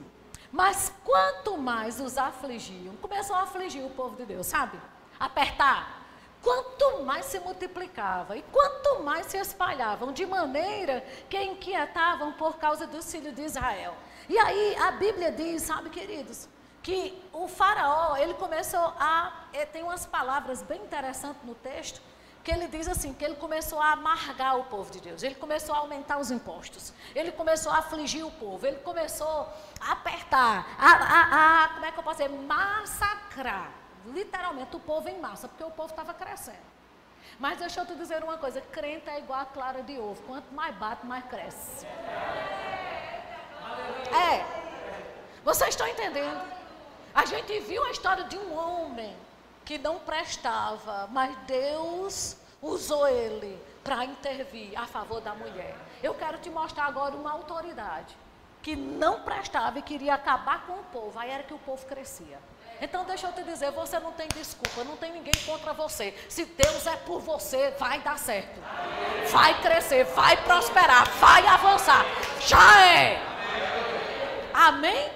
mas 0.52 0.92
quanto 1.04 1.58
mais 1.58 1.98
os 1.98 2.16
afligiam, 2.16 2.94
começou 2.96 3.34
a 3.34 3.42
afligir 3.42 3.84
o 3.84 3.90
povo 3.90 4.14
de 4.16 4.24
Deus, 4.24 4.46
sabe? 4.46 4.78
Apertar. 5.18 5.98
Quanto 6.40 7.02
mais 7.02 7.26
se 7.26 7.40
multiplicava 7.40 8.36
e 8.36 8.42
quanto 8.52 9.02
mais 9.02 9.26
se 9.26 9.36
espalhavam, 9.36 10.12
de 10.12 10.24
maneira 10.24 11.04
que 11.28 11.42
inquietavam 11.42 12.32
por 12.34 12.56
causa 12.56 12.86
do 12.86 13.02
filho 13.02 13.32
de 13.32 13.42
Israel. 13.42 13.94
E 14.28 14.38
aí 14.38 14.76
a 14.76 14.92
Bíblia 14.92 15.32
diz, 15.32 15.62
sabe, 15.62 15.90
queridos, 15.90 16.48
que 16.80 17.20
o 17.32 17.48
faraó, 17.48 18.16
ele 18.16 18.34
começou 18.34 18.94
a. 19.00 19.48
Eh, 19.52 19.66
tem 19.66 19.82
umas 19.82 20.06
palavras 20.06 20.62
bem 20.62 20.80
interessantes 20.80 21.42
no 21.42 21.56
texto, 21.56 22.00
que 22.48 22.54
ele 22.54 22.66
diz 22.66 22.88
assim, 22.88 23.12
que 23.12 23.22
ele 23.22 23.34
começou 23.34 23.78
a 23.78 23.92
amargar 23.92 24.58
o 24.58 24.64
povo 24.64 24.90
de 24.90 25.00
Deus, 25.02 25.22
ele 25.22 25.34
começou 25.34 25.74
a 25.74 25.80
aumentar 25.80 26.18
os 26.18 26.30
impostos, 26.30 26.94
ele 27.14 27.30
começou 27.30 27.70
a 27.70 27.80
afligir 27.80 28.24
o 28.24 28.30
povo, 28.30 28.66
ele 28.66 28.78
começou 28.78 29.52
a 29.78 29.92
apertar, 29.92 30.66
a, 30.78 30.92
a, 30.92 31.64
a 31.64 31.68
como 31.74 31.84
é 31.84 31.92
que 31.92 31.98
eu 31.98 32.02
posso 32.02 32.22
dizer, 32.22 32.30
massacrar, 32.30 33.70
literalmente, 34.06 34.74
o 34.74 34.80
povo 34.80 35.10
em 35.10 35.20
massa, 35.20 35.46
porque 35.46 35.62
o 35.62 35.70
povo 35.70 35.90
estava 35.90 36.14
crescendo. 36.14 36.56
Mas 37.38 37.58
deixa 37.58 37.82
eu 37.82 37.86
te 37.86 37.94
dizer 37.96 38.24
uma 38.24 38.38
coisa, 38.38 38.62
crente 38.62 39.10
é 39.10 39.18
igual 39.18 39.40
a 39.40 39.44
clara 39.44 39.82
de 39.82 39.98
ovo, 39.98 40.22
quanto 40.22 40.50
mais 40.54 40.74
bate, 40.76 41.04
mais 41.04 41.26
cresce. 41.26 41.84
É, 44.24 44.42
vocês 45.44 45.68
estão 45.68 45.86
entendendo? 45.86 46.50
A 47.14 47.26
gente 47.26 47.60
viu 47.60 47.84
a 47.84 47.90
história 47.90 48.24
de 48.24 48.38
um 48.38 48.56
homem 48.56 49.14
que 49.68 49.76
não 49.76 49.98
prestava, 49.98 51.06
mas 51.12 51.36
Deus 51.46 52.38
usou 52.62 53.06
ele 53.06 53.62
para 53.84 54.02
intervir 54.02 54.72
a 54.80 54.86
favor 54.86 55.20
da 55.20 55.34
mulher. 55.34 55.76
Eu 56.02 56.14
quero 56.14 56.38
te 56.38 56.48
mostrar 56.48 56.86
agora 56.86 57.14
uma 57.14 57.30
autoridade 57.30 58.16
que 58.62 58.74
não 58.74 59.20
prestava 59.20 59.78
e 59.78 59.82
queria 59.82 60.14
acabar 60.14 60.64
com 60.66 60.72
o 60.72 60.84
povo. 60.84 61.18
Aí 61.18 61.30
era 61.30 61.42
que 61.42 61.52
o 61.52 61.58
povo 61.58 61.84
crescia. 61.84 62.38
Então 62.80 63.04
deixa 63.04 63.26
eu 63.26 63.32
te 63.34 63.42
dizer, 63.42 63.70
você 63.72 63.98
não 63.98 64.12
tem 64.12 64.26
desculpa, 64.28 64.84
não 64.84 64.96
tem 64.96 65.12
ninguém 65.12 65.34
contra 65.44 65.74
você. 65.74 66.14
Se 66.30 66.46
Deus 66.46 66.86
é 66.86 66.96
por 66.96 67.20
você, 67.20 67.70
vai 67.72 68.00
dar 68.00 68.18
certo. 68.18 68.58
Vai 69.30 69.60
crescer, 69.60 70.04
vai 70.04 70.34
prosperar, 70.44 71.06
vai 71.16 71.46
avançar. 71.46 72.06
Já 72.40 72.86
é. 72.86 73.22
Amém? 74.54 75.12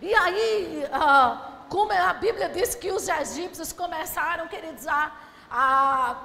E 0.00 0.14
aí, 0.14 0.84
uh, 0.86 1.53
como 1.68 1.92
a 1.92 2.12
Bíblia 2.12 2.48
diz 2.48 2.74
que 2.74 2.90
os 2.90 3.08
egípcios 3.08 3.72
começaram, 3.72 4.48
queridos, 4.48 4.86
a, 4.86 5.12
a 5.50 6.16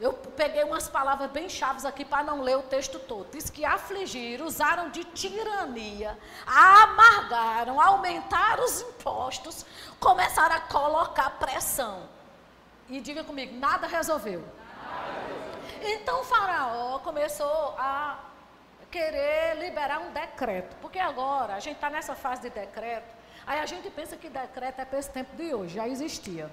eu 0.00 0.12
peguei 0.12 0.64
umas 0.64 0.88
palavras 0.88 1.30
bem 1.30 1.48
chaves 1.48 1.84
aqui 1.84 2.04
para 2.04 2.24
não 2.24 2.42
ler 2.42 2.56
o 2.56 2.62
texto 2.62 2.98
todo. 2.98 3.30
Diz 3.30 3.48
que 3.48 3.64
afligir, 3.64 4.42
usaram 4.42 4.90
de 4.90 5.04
tirania, 5.04 6.18
amargaram, 6.46 7.80
aumentaram 7.80 8.64
os 8.64 8.80
impostos, 8.80 9.64
começaram 10.00 10.56
a 10.56 10.60
colocar 10.60 11.30
pressão. 11.38 12.08
E 12.88 13.00
diga 13.00 13.22
comigo, 13.22 13.56
nada 13.56 13.86
resolveu. 13.86 14.44
Então 15.80 16.22
o 16.22 16.24
faraó 16.24 16.98
começou 16.98 17.74
a 17.78 18.18
querer 18.90 19.56
liberar 19.58 20.00
um 20.00 20.12
decreto. 20.12 20.76
Porque 20.82 20.98
agora 20.98 21.54
a 21.54 21.60
gente 21.60 21.76
está 21.76 21.88
nessa 21.88 22.16
fase 22.16 22.42
de 22.42 22.50
decreto 22.50 23.23
Aí 23.46 23.60
a 23.60 23.66
gente 23.66 23.90
pensa 23.90 24.16
que 24.16 24.28
decreto 24.28 24.80
é 24.80 24.84
para 24.84 24.98
esse 24.98 25.10
tempo 25.10 25.34
de 25.36 25.54
hoje, 25.54 25.74
já 25.74 25.86
existia. 25.86 26.50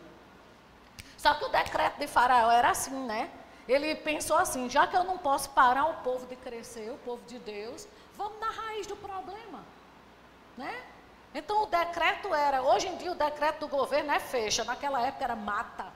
Só 1.17 1.33
que 1.35 1.45
o 1.45 1.49
decreto 1.49 1.99
de 1.99 2.07
Faraó 2.07 2.51
era 2.51 2.71
assim, 2.71 3.05
né? 3.05 3.29
Ele 3.67 3.95
pensou 3.95 4.37
assim: 4.37 4.69
já 4.69 4.87
que 4.87 4.97
eu 4.97 5.03
não 5.03 5.17
posso 5.17 5.49
parar 5.51 5.85
o 5.85 5.93
povo 5.95 6.25
de 6.25 6.35
crescer, 6.35 6.91
o 6.91 6.97
povo 6.97 7.23
de 7.25 7.39
Deus, 7.39 7.87
vamos 8.17 8.39
na 8.39 8.49
raiz 8.49 8.87
do 8.87 8.95
problema. 8.95 9.59
Né? 10.57 10.83
Então 11.33 11.63
o 11.63 11.65
decreto 11.67 12.33
era, 12.33 12.61
hoje 12.61 12.87
em 12.87 12.97
dia 12.97 13.11
o 13.11 13.15
decreto 13.15 13.59
do 13.61 13.67
governo 13.67 14.11
é 14.11 14.19
fecha, 14.19 14.63
naquela 14.63 15.01
época 15.01 15.23
era 15.23 15.35
mata. 15.35 15.87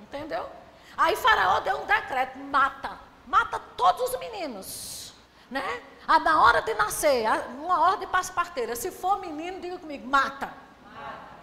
Entendeu? 0.00 0.48
Aí 0.96 1.16
Faraó 1.16 1.60
deu 1.60 1.78
um 1.78 1.86
decreto, 1.86 2.38
mata, 2.38 2.98
mata 3.26 3.58
todos 3.76 4.10
os 4.10 4.18
meninos, 4.18 5.05
né? 5.50 5.82
Ah, 6.06 6.18
na 6.18 6.42
hora 6.42 6.62
de 6.62 6.74
nascer, 6.74 7.26
uma 7.58 7.80
ordem 7.80 8.08
para 8.08 8.20
as 8.20 8.30
parteiras. 8.30 8.78
Se 8.78 8.90
for 8.90 9.20
menino, 9.20 9.60
diga 9.60 9.78
comigo, 9.78 10.06
mata. 10.06 10.52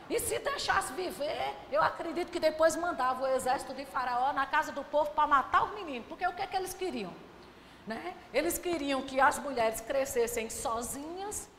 E 0.10 0.20
se 0.20 0.38
deixasse 0.40 0.92
viver, 0.94 1.56
eu 1.72 1.82
acredito 1.82 2.32
que 2.32 2.40
depois 2.40 2.76
mandava 2.76 3.24
o 3.24 3.28
exército 3.28 3.74
de 3.74 3.86
Faraó 3.86 4.34
na 4.34 4.46
casa 4.46 4.72
do 4.72 4.84
povo 4.84 5.12
para 5.12 5.28
matar 5.28 5.64
os 5.64 5.72
meninos. 5.74 6.08
Porque 6.08 6.28
o 6.28 6.34
que, 6.34 6.42
é 6.42 6.48
que 6.48 6.56
eles 6.56 6.74
queriam? 6.74 7.14
Né? 7.88 8.14
Eles 8.34 8.58
queriam 8.58 9.02
que 9.02 9.20
as 9.20 9.40
mulheres 9.40 9.82
crescessem 9.82 10.50
sozinhas, 10.50 11.50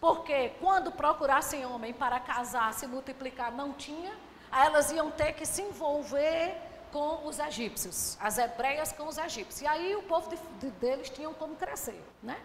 porque 0.00 0.50
quando 0.60 0.92
procurassem 0.92 1.64
homem 1.64 1.92
para 1.92 2.18
casar, 2.20 2.72
se 2.74 2.86
multiplicar, 2.86 3.52
não 3.52 3.72
tinha. 3.72 4.12
Aí 4.50 4.66
elas 4.66 4.90
iam 4.90 5.10
ter 5.10 5.32
que 5.32 5.46
se 5.46 5.62
envolver 5.62 6.60
com 6.92 7.26
os 7.26 7.38
egípcios, 7.38 8.16
as 8.20 8.38
hebreias 8.38 8.92
com 8.92 9.08
os 9.08 9.18
egípcios. 9.18 9.62
E 9.62 9.66
aí 9.66 9.96
o 9.96 10.02
povo 10.02 10.28
de, 10.28 10.36
de, 10.60 10.70
deles 10.72 11.08
tinham 11.08 11.32
como 11.34 11.56
crescer, 11.56 12.04
né? 12.22 12.40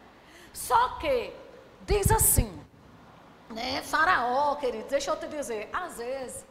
Só 0.54 0.98
que, 0.98 1.36
diz 1.86 2.10
assim, 2.10 2.50
né, 3.50 3.82
faraó, 3.84 4.56
querido, 4.56 4.88
deixa 4.90 5.12
eu 5.12 5.20
te 5.20 5.28
dizer, 5.28 5.70
às 5.72 5.98
vezes, 5.98 6.46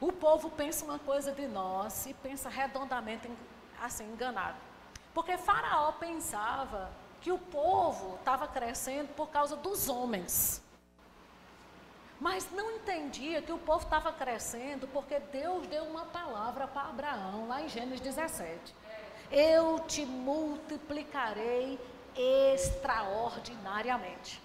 o 0.00 0.10
povo 0.10 0.50
pensa 0.50 0.84
uma 0.84 0.98
coisa 0.98 1.30
de 1.30 1.46
nós 1.46 2.06
e 2.06 2.14
pensa 2.14 2.48
redondamente, 2.48 3.30
assim, 3.80 4.04
enganado. 4.10 4.56
Porque 5.12 5.36
faraó 5.36 5.92
pensava 5.92 6.90
que 7.20 7.30
o 7.30 7.38
povo 7.38 8.16
estava 8.16 8.48
crescendo 8.48 9.08
por 9.14 9.28
causa 9.28 9.56
dos 9.56 9.88
homens. 9.88 10.62
Mas 12.20 12.50
não 12.52 12.70
entendia 12.72 13.40
que 13.40 13.50
o 13.50 13.56
povo 13.56 13.84
estava 13.84 14.12
crescendo 14.12 14.86
porque 14.88 15.18
Deus 15.32 15.66
deu 15.66 15.84
uma 15.84 16.04
palavra 16.04 16.66
para 16.66 16.82
Abraão, 16.82 17.48
lá 17.48 17.62
em 17.62 17.68
Gênesis 17.68 18.00
17. 18.00 18.74
Eu 19.32 19.78
te 19.88 20.04
multiplicarei 20.04 21.80
extraordinariamente. 22.14 24.42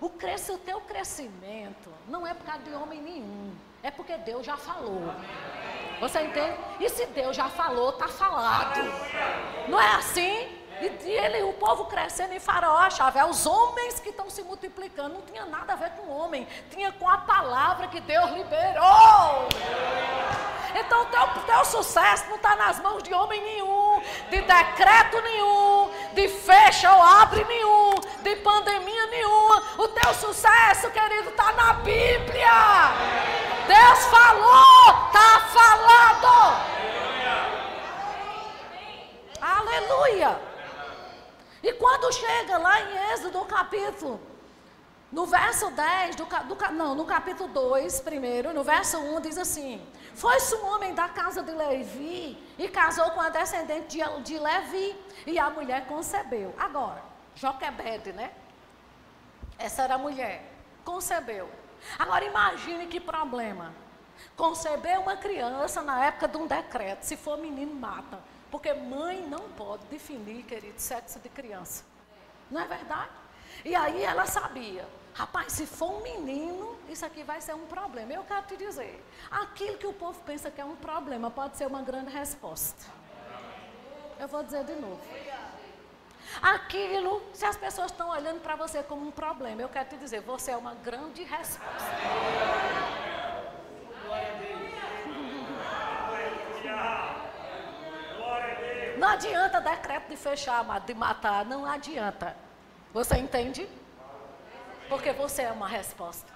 O, 0.00 0.08
cresce, 0.08 0.50
o 0.50 0.58
teu 0.58 0.80
crescimento 0.80 1.92
não 2.08 2.26
é 2.26 2.32
por 2.32 2.46
causa 2.46 2.62
de 2.62 2.72
homem 2.72 3.02
nenhum, 3.02 3.54
é 3.82 3.90
porque 3.90 4.16
Deus 4.16 4.46
já 4.46 4.56
falou. 4.56 5.02
Você 6.00 6.22
entende? 6.22 6.56
E 6.80 6.88
se 6.88 7.04
Deus 7.06 7.36
já 7.36 7.48
falou, 7.48 7.90
está 7.90 8.08
falado. 8.08 8.80
Não 9.68 9.80
é 9.80 9.94
assim? 9.96 10.61
E, 10.82 11.10
ele, 11.10 11.42
o 11.44 11.52
povo 11.52 11.84
crescendo 11.84 12.34
em 12.34 12.40
Faraó 12.40 12.76
achava, 12.78 13.20
é 13.20 13.24
os 13.24 13.46
homens 13.46 14.00
que 14.00 14.08
estão 14.08 14.28
se 14.28 14.42
multiplicando. 14.42 15.14
Não 15.14 15.22
tinha 15.22 15.46
nada 15.46 15.74
a 15.74 15.76
ver 15.76 15.90
com 15.90 16.10
o 16.10 16.16
homem, 16.16 16.46
tinha 16.70 16.90
com 16.90 17.08
a 17.08 17.18
palavra 17.18 17.86
que 17.86 18.00
Deus 18.00 18.30
liberou. 18.32 19.48
Então 20.74 21.02
o 21.02 21.06
teu, 21.06 21.26
teu 21.46 21.64
sucesso 21.66 22.24
não 22.28 22.36
está 22.36 22.56
nas 22.56 22.80
mãos 22.80 23.02
de 23.02 23.12
homem 23.14 23.40
nenhum, 23.42 24.02
de 24.28 24.40
decreto 24.40 25.20
nenhum, 25.20 25.90
de 26.14 26.28
fecha 26.28 26.90
ou 26.90 27.02
abre 27.02 27.44
nenhum, 27.44 27.92
de 28.22 28.36
pandemia 28.36 29.06
nenhuma. 29.06 29.62
O 29.78 29.88
teu 29.88 30.14
sucesso, 30.14 30.90
querido, 30.90 31.28
está 31.28 31.52
na 31.52 31.74
Bíblia. 31.74 32.50
Deus 33.68 34.04
falou, 34.06 35.06
está 35.06 35.40
falado. 35.52 36.72
Aleluia. 39.40 40.52
E 41.62 41.72
quando 41.74 42.01
chega 42.12 42.58
lá 42.58 42.80
em 42.80 43.12
Êxodo 43.12 43.44
capítulo 43.46 44.20
No 45.10 45.26
verso 45.26 45.70
10, 45.70 46.16
do, 46.16 46.24
do, 46.24 46.72
não, 46.72 46.94
no 46.94 47.04
capítulo 47.04 47.48
2, 47.52 48.00
primeiro, 48.00 48.54
no 48.54 48.62
verso 48.64 48.98
1, 48.98 49.20
diz 49.20 49.36
assim: 49.36 49.86
Foi-se 50.14 50.54
um 50.56 50.66
homem 50.66 50.94
da 50.94 51.08
casa 51.08 51.42
de 51.42 51.52
Levi 51.52 52.38
e 52.58 52.68
casou 52.68 53.10
com 53.10 53.20
a 53.20 53.28
descendente 53.28 53.88
de, 53.88 54.22
de 54.22 54.38
Levi, 54.38 54.96
e 55.26 55.38
a 55.38 55.50
mulher 55.50 55.86
concebeu. 55.86 56.54
Agora, 56.58 57.02
Joquebede, 57.34 58.12
né? 58.12 58.32
Essa 59.58 59.82
era 59.82 59.94
a 59.94 59.98
mulher, 59.98 60.50
concebeu. 60.84 61.48
Agora 61.98 62.24
imagine 62.24 62.86
que 62.86 63.00
problema. 63.00 63.74
Conceber 64.36 65.00
uma 65.00 65.16
criança 65.16 65.82
na 65.82 66.06
época 66.06 66.28
de 66.28 66.36
um 66.36 66.46
decreto, 66.46 67.02
se 67.02 67.16
for 67.16 67.36
menino, 67.38 67.74
mata. 67.74 68.18
Porque 68.50 68.72
mãe 68.72 69.26
não 69.26 69.50
pode 69.50 69.84
definir, 69.86 70.44
querido, 70.44 70.80
sexo 70.80 71.18
de 71.18 71.28
criança. 71.28 71.91
Não 72.52 72.60
é 72.60 72.66
verdade? 72.66 73.10
E 73.64 73.74
aí 73.74 74.02
ela 74.02 74.26
sabia. 74.26 74.86
Rapaz, 75.14 75.52
se 75.54 75.66
for 75.66 75.90
um 75.98 76.02
menino, 76.02 76.76
isso 76.88 77.04
aqui 77.04 77.22
vai 77.22 77.40
ser 77.40 77.54
um 77.54 77.66
problema. 77.66 78.12
Eu 78.12 78.24
quero 78.24 78.42
te 78.42 78.56
dizer, 78.56 79.02
aquilo 79.30 79.78
que 79.78 79.86
o 79.86 79.92
povo 79.92 80.20
pensa 80.24 80.50
que 80.50 80.60
é 80.60 80.64
um 80.64 80.76
problema 80.76 81.30
pode 81.30 81.56
ser 81.56 81.66
uma 81.66 81.82
grande 81.82 82.10
resposta. 82.10 82.90
Eu 84.18 84.28
vou 84.28 84.42
dizer 84.42 84.64
de 84.64 84.74
novo. 84.74 85.00
Aquilo, 86.40 87.22
se 87.34 87.44
as 87.44 87.56
pessoas 87.56 87.90
estão 87.90 88.10
olhando 88.10 88.40
para 88.40 88.54
você 88.56 88.82
como 88.82 89.06
um 89.06 89.10
problema, 89.10 89.62
eu 89.62 89.68
quero 89.68 89.88
te 89.88 89.96
dizer, 89.96 90.20
você 90.20 90.50
é 90.50 90.56
uma 90.56 90.74
grande 90.74 91.24
resposta. 91.24 91.90
Não 98.96 99.08
adianta 99.08 99.60
decreto 99.60 100.08
de 100.08 100.16
fechar, 100.16 100.80
de 100.80 100.94
matar, 100.94 101.44
não 101.44 101.66
adianta. 101.66 102.41
Você 102.92 103.16
entende? 103.16 103.68
Porque 104.88 105.12
você 105.12 105.42
é 105.42 105.52
uma 105.52 105.68
resposta. 105.68 106.30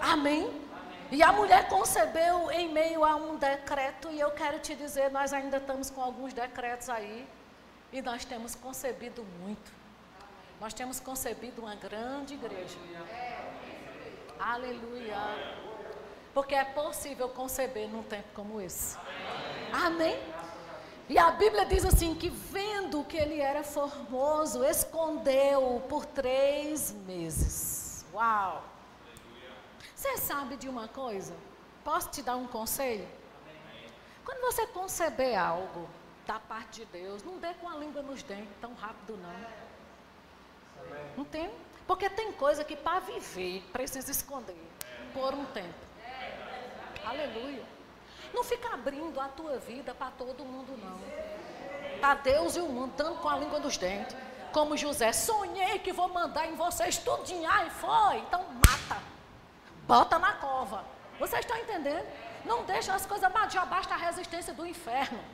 Amém? 0.00 0.44
Amém? 0.48 0.66
E 1.10 1.22
a 1.22 1.32
mulher 1.32 1.68
concebeu 1.68 2.50
em 2.50 2.68
meio 2.72 3.04
a 3.04 3.14
um 3.14 3.36
decreto, 3.36 4.10
e 4.10 4.18
eu 4.18 4.30
quero 4.32 4.58
te 4.58 4.74
dizer, 4.74 5.10
nós 5.10 5.32
ainda 5.32 5.58
estamos 5.58 5.88
com 5.88 6.02
alguns 6.02 6.32
decretos 6.32 6.88
aí, 6.88 7.26
e 7.92 8.02
nós 8.02 8.24
temos 8.24 8.54
concebido 8.54 9.24
muito. 9.40 9.72
Nós 10.60 10.74
temos 10.74 10.98
concebido 10.98 11.62
uma 11.62 11.74
grande 11.76 12.34
igreja. 12.34 12.76
Aleluia. 14.38 15.16
Porque 16.34 16.54
é 16.54 16.64
possível 16.64 17.28
conceber 17.28 17.88
num 17.88 18.02
tempo 18.02 18.28
como 18.34 18.60
esse. 18.60 18.98
Amém? 19.72 20.18
E 21.08 21.18
a 21.18 21.30
Bíblia 21.30 21.64
diz 21.64 21.84
assim: 21.84 22.14
que 22.14 22.28
vendo 22.28 23.04
que 23.04 23.16
ele 23.16 23.40
era 23.40 23.62
formoso, 23.62 24.64
escondeu 24.64 25.82
por 25.88 26.04
três 26.04 26.92
meses. 26.92 28.04
Uau! 28.12 28.64
Você 29.94 30.16
sabe 30.18 30.56
de 30.56 30.68
uma 30.68 30.88
coisa? 30.88 31.34
Posso 31.84 32.10
te 32.10 32.22
dar 32.22 32.36
um 32.36 32.46
conselho? 32.46 33.06
Quando 34.24 34.40
você 34.40 34.66
conceber 34.66 35.38
algo 35.38 35.88
da 36.26 36.40
parte 36.40 36.80
de 36.80 36.86
Deus, 36.86 37.22
não 37.22 37.38
dê 37.38 37.54
com 37.54 37.68
a 37.68 37.76
língua 37.76 38.02
nos 38.02 38.22
dentes 38.24 38.52
tão 38.60 38.74
rápido, 38.74 39.16
não. 39.16 39.66
Não 41.16 41.24
tem? 41.24 41.50
Porque 41.86 42.10
tem 42.10 42.32
coisa 42.32 42.64
que 42.64 42.74
para 42.74 42.98
viver 43.00 43.62
precisa 43.72 44.10
esconder 44.10 44.56
por 45.14 45.32
um 45.32 45.44
tempo. 45.46 45.74
Aleluia. 47.04 47.75
Não 48.36 48.44
fica 48.44 48.74
abrindo 48.74 49.18
a 49.18 49.28
tua 49.28 49.56
vida 49.58 49.94
para 49.94 50.10
todo 50.10 50.44
mundo, 50.44 50.76
não. 50.76 51.00
Para 51.98 52.16
Deus 52.16 52.54
e 52.54 52.60
o 52.60 52.66
mundo, 52.66 52.92
dando 52.94 53.16
com 53.22 53.30
a 53.30 53.38
língua 53.38 53.58
dos 53.58 53.78
dentes. 53.78 54.14
Como 54.52 54.76
José, 54.76 55.10
sonhei 55.10 55.78
que 55.78 55.90
vou 55.90 56.08
mandar 56.08 56.46
em 56.46 56.54
vocês 56.54 56.98
tudinho. 56.98 57.48
Ai, 57.50 57.70
foi. 57.70 58.18
Então 58.18 58.44
mata. 58.66 59.02
Bota 59.86 60.18
na 60.18 60.34
cova. 60.34 60.84
Vocês 61.18 61.40
estão 61.40 61.56
entendendo? 61.56 62.06
Não 62.44 62.62
deixa 62.64 62.92
as 62.92 63.06
coisas, 63.06 63.26
já 63.50 63.64
basta 63.64 63.94
a 63.94 63.96
resistência 63.96 64.52
do 64.52 64.66
inferno. 64.66 65.24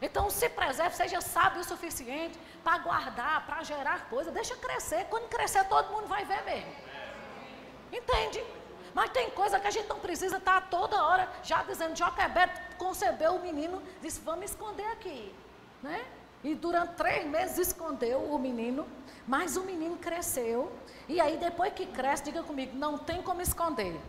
Então 0.00 0.30
se 0.30 0.48
preserve, 0.48 0.94
seja 0.94 1.20
sábio 1.20 1.62
o 1.62 1.64
suficiente 1.64 2.38
para 2.62 2.78
guardar, 2.78 3.44
para 3.46 3.64
gerar 3.64 4.08
coisa. 4.08 4.30
Deixa 4.30 4.54
crescer. 4.54 5.06
Quando 5.06 5.28
crescer, 5.28 5.64
todo 5.64 5.90
mundo 5.90 6.06
vai 6.06 6.24
ver 6.24 6.42
mesmo. 6.44 6.72
Entende? 7.92 8.44
Mas 8.96 9.10
tem 9.10 9.28
coisa 9.28 9.60
que 9.60 9.66
a 9.66 9.70
gente 9.70 9.90
não 9.90 10.00
precisa 10.00 10.38
estar 10.38 10.70
toda 10.70 11.04
hora 11.04 11.30
já 11.42 11.62
dizendo, 11.62 11.94
Joquebed 11.94 12.50
concebeu 12.78 13.34
o 13.34 13.42
menino, 13.42 13.82
disse, 14.00 14.22
vamos 14.22 14.46
esconder 14.46 14.86
aqui. 14.86 15.34
Né? 15.82 16.02
E 16.42 16.54
durante 16.54 16.94
três 16.94 17.26
meses 17.26 17.58
escondeu 17.58 18.18
o 18.18 18.38
menino, 18.38 18.88
mas 19.28 19.54
o 19.54 19.64
menino 19.64 19.98
cresceu. 19.98 20.72
E 21.06 21.20
aí 21.20 21.36
depois 21.36 21.74
que 21.74 21.84
cresce, 21.84 22.24
diga 22.24 22.42
comigo, 22.42 22.74
não 22.74 22.96
tem 22.96 23.20
como 23.20 23.42
esconder. 23.42 24.00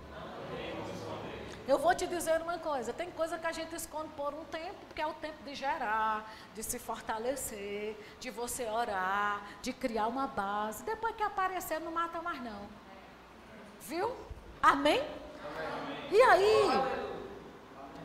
Eu 1.67 1.77
vou 1.77 1.93
te 1.93 2.07
dizer 2.07 2.41
uma 2.41 2.57
coisa: 2.57 2.93
tem 2.93 3.11
coisa 3.11 3.37
que 3.37 3.45
a 3.45 3.51
gente 3.51 3.75
esconde 3.75 4.07
por 4.15 4.33
um 4.33 4.45
tempo, 4.45 4.77
porque 4.87 5.01
é 5.01 5.05
o 5.05 5.13
tempo 5.15 5.43
de 5.43 5.53
gerar, 5.53 6.33
de 6.55 6.63
se 6.63 6.79
fortalecer, 6.79 7.97
de 8.21 8.29
você 8.29 8.65
orar, 8.65 9.41
de 9.61 9.73
criar 9.73 10.07
uma 10.07 10.27
base. 10.27 10.81
Depois 10.85 11.13
que 11.13 11.23
aparecer, 11.23 11.81
não 11.81 11.91
mata 11.91 12.21
mais, 12.21 12.41
não. 12.41 12.61
Viu? 13.81 14.26
Amém? 14.61 14.99
Amém. 14.99 15.07
E 16.11 16.21
aí? 16.21 16.69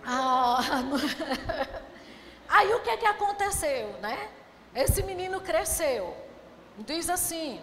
Ah, 0.04 0.60
aí 2.48 2.74
o 2.74 2.80
que, 2.80 2.96
que 2.96 3.06
aconteceu, 3.06 3.92
né? 4.00 4.30
Esse 4.74 5.02
menino 5.02 5.40
cresceu. 5.40 6.16
Diz 6.78 7.08
assim: 7.08 7.60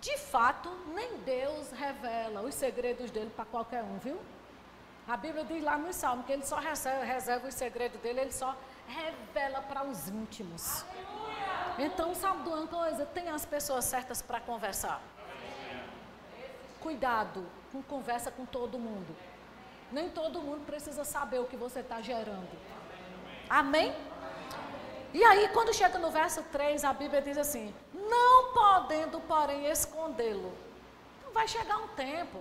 de 0.00 0.16
fato, 0.16 0.70
nem 0.94 1.18
Deus 1.18 1.70
revela 1.72 2.42
os 2.42 2.54
segredos 2.54 3.10
dele 3.10 3.30
para 3.34 3.44
qualquer 3.44 3.82
um, 3.82 3.98
viu? 3.98 4.18
A 5.06 5.16
Bíblia 5.16 5.44
diz 5.44 5.62
lá 5.62 5.76
no 5.76 5.92
Salmo 5.92 6.22
que 6.22 6.32
ele 6.32 6.46
só 6.46 6.56
reserva, 6.56 7.04
reserva 7.04 7.48
os 7.48 7.54
segredos 7.54 8.00
dele, 8.00 8.20
ele 8.20 8.32
só 8.32 8.56
revela 8.86 9.60
para 9.62 9.84
os 9.84 10.08
íntimos. 10.08 10.84
Então, 11.78 12.14
sabe 12.14 12.44
de 12.44 12.48
uma 12.48 12.66
coisa? 12.66 13.04
Tem 13.06 13.28
as 13.28 13.44
pessoas 13.44 13.84
certas 13.84 14.22
para 14.22 14.40
conversar. 14.40 15.02
Cuidado 16.80 17.46
com 17.72 17.82
conversa 17.82 18.30
com 18.30 18.44
todo 18.44 18.78
mundo. 18.78 19.14
Nem 19.90 20.08
todo 20.08 20.40
mundo 20.40 20.64
precisa 20.64 21.04
saber 21.04 21.40
o 21.40 21.46
que 21.46 21.56
você 21.56 21.80
está 21.80 22.00
gerando. 22.00 22.48
Amém? 23.48 23.94
E 25.12 25.24
aí, 25.24 25.48
quando 25.48 25.74
chega 25.74 25.98
no 25.98 26.10
verso 26.10 26.42
3, 26.52 26.84
a 26.84 26.92
Bíblia 26.92 27.20
diz 27.20 27.36
assim: 27.36 27.74
Não 27.92 28.52
podendo, 28.52 29.20
porém, 29.20 29.66
escondê-lo. 29.66 30.52
Então, 31.18 31.32
vai 31.32 31.48
chegar 31.48 31.78
um 31.78 31.88
tempo 31.88 32.40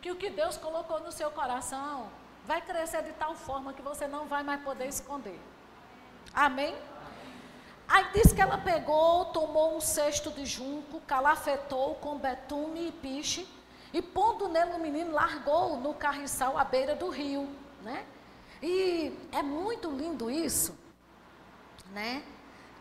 que 0.00 0.10
o 0.10 0.16
que 0.16 0.30
Deus 0.30 0.56
colocou 0.56 1.00
no 1.00 1.12
seu 1.12 1.30
coração 1.30 2.08
vai 2.46 2.62
crescer 2.62 3.02
de 3.02 3.12
tal 3.12 3.34
forma 3.34 3.74
que 3.74 3.82
você 3.82 4.06
não 4.06 4.26
vai 4.26 4.42
mais 4.42 4.62
poder 4.62 4.86
esconder. 4.86 5.38
Amém? 6.32 6.74
Aí 7.86 8.06
diz 8.14 8.32
que 8.32 8.40
ela 8.40 8.56
pegou, 8.56 9.26
tomou 9.26 9.76
um 9.76 9.80
cesto 9.80 10.30
de 10.30 10.46
junco, 10.46 11.00
calafetou 11.02 11.96
com 11.96 12.16
betume 12.16 12.88
e 12.88 12.92
piche 12.92 13.46
e 13.92 14.00
pondo 14.00 14.48
nele 14.48 14.72
o 14.72 14.78
menino, 14.78 15.12
largou 15.12 15.76
no 15.76 15.94
carriçal 15.94 16.56
à 16.56 16.64
beira 16.64 16.94
do 16.94 17.08
rio, 17.08 17.48
né? 17.82 18.04
E 18.62 19.16
é 19.32 19.42
muito 19.42 19.90
lindo 19.90 20.30
isso, 20.30 20.78
né? 21.92 22.22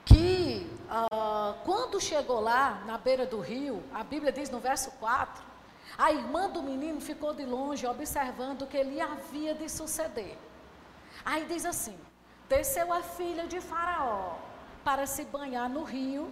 Que 0.05 0.69
uh, 0.89 1.53
quando 1.65 1.99
chegou 1.99 2.39
lá, 2.39 2.83
na 2.85 2.97
beira 2.97 3.25
do 3.25 3.39
rio, 3.39 3.83
a 3.93 4.03
Bíblia 4.03 4.31
diz 4.31 4.49
no 4.49 4.59
verso 4.59 4.91
4, 4.99 5.43
a 5.97 6.11
irmã 6.11 6.49
do 6.49 6.61
menino 6.61 7.01
ficou 7.01 7.33
de 7.33 7.45
longe 7.45 7.85
observando 7.87 8.63
o 8.63 8.67
que 8.67 8.81
lhe 8.83 9.01
havia 9.01 9.53
de 9.55 9.67
suceder. 9.69 10.37
Aí 11.25 11.45
diz 11.45 11.65
assim: 11.65 11.97
desceu 12.47 12.91
a 12.93 13.01
filha 13.01 13.47
de 13.47 13.59
Faraó 13.59 14.37
para 14.83 15.05
se 15.05 15.23
banhar 15.25 15.69
no 15.69 15.83
rio 15.83 16.31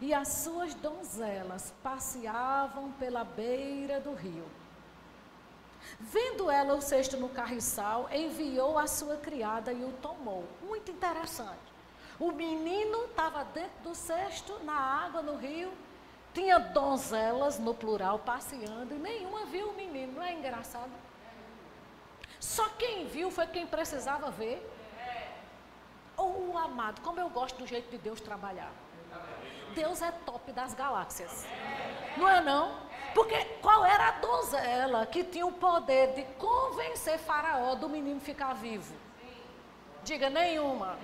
e 0.00 0.14
as 0.14 0.28
suas 0.28 0.74
donzelas 0.74 1.74
passeavam 1.82 2.92
pela 2.92 3.24
beira 3.24 4.00
do 4.00 4.14
rio. 4.14 4.46
Vendo 5.98 6.50
ela 6.50 6.74
o 6.74 6.82
cesto 6.82 7.16
no 7.16 7.28
carriçal, 7.28 8.08
enviou 8.12 8.78
a 8.78 8.86
sua 8.86 9.16
criada 9.16 9.72
e 9.72 9.84
o 9.84 9.92
tomou. 10.02 10.44
Muito 10.62 10.90
interessante. 10.90 11.68
O 12.18 12.32
menino 12.32 13.04
estava 13.04 13.44
dentro 13.44 13.82
do 13.82 13.94
cesto, 13.94 14.58
na 14.64 14.74
água, 14.74 15.22
no 15.22 15.36
rio. 15.36 15.72
Tinha 16.34 16.58
donzelas, 16.58 17.58
no 17.58 17.74
plural, 17.74 18.18
passeando, 18.18 18.94
e 18.94 18.98
nenhuma 18.98 19.46
viu 19.46 19.70
o 19.70 19.74
menino. 19.74 20.14
Não 20.14 20.22
é 20.22 20.32
engraçado? 20.32 20.90
Só 22.38 22.68
quem 22.70 23.06
viu 23.06 23.30
foi 23.30 23.46
quem 23.46 23.66
precisava 23.66 24.30
ver. 24.30 24.64
Oh, 26.16 26.56
amado, 26.58 27.00
como 27.02 27.20
eu 27.20 27.30
gosto 27.30 27.58
do 27.58 27.66
jeito 27.66 27.90
de 27.90 27.98
Deus 27.98 28.20
trabalhar. 28.20 28.72
Deus 29.74 30.02
é 30.02 30.10
top 30.10 30.52
das 30.52 30.74
galáxias. 30.74 31.46
Não 32.16 32.28
é 32.28 32.40
não? 32.40 32.76
Porque 33.14 33.44
qual 33.62 33.84
era 33.84 34.08
a 34.08 34.10
donzela 34.12 35.06
que 35.06 35.24
tinha 35.24 35.46
o 35.46 35.52
poder 35.52 36.14
de 36.14 36.22
convencer 36.36 37.18
Faraó 37.18 37.74
do 37.74 37.88
menino 37.88 38.20
ficar 38.20 38.54
vivo? 38.54 38.94
Diga 40.04 40.28
nenhuma. 40.30 40.98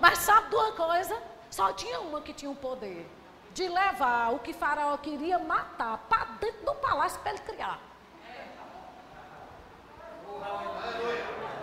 Mas 0.00 0.18
sabe 0.18 0.48
de 0.50 0.56
uma 0.56 0.72
coisa? 0.72 1.20
Só 1.50 1.72
tinha 1.72 2.00
uma 2.00 2.20
que 2.20 2.32
tinha 2.32 2.50
o 2.50 2.56
poder. 2.56 3.06
de 3.52 3.68
levar 3.68 4.32
o 4.32 4.38
que 4.38 4.52
Faraó 4.52 4.96
queria 4.96 5.38
matar 5.38 5.98
para 6.08 6.24
dentro 6.40 6.64
do 6.64 6.74
palácio 6.76 7.20
para 7.20 7.32
ele 7.32 7.40
criar. 7.40 7.78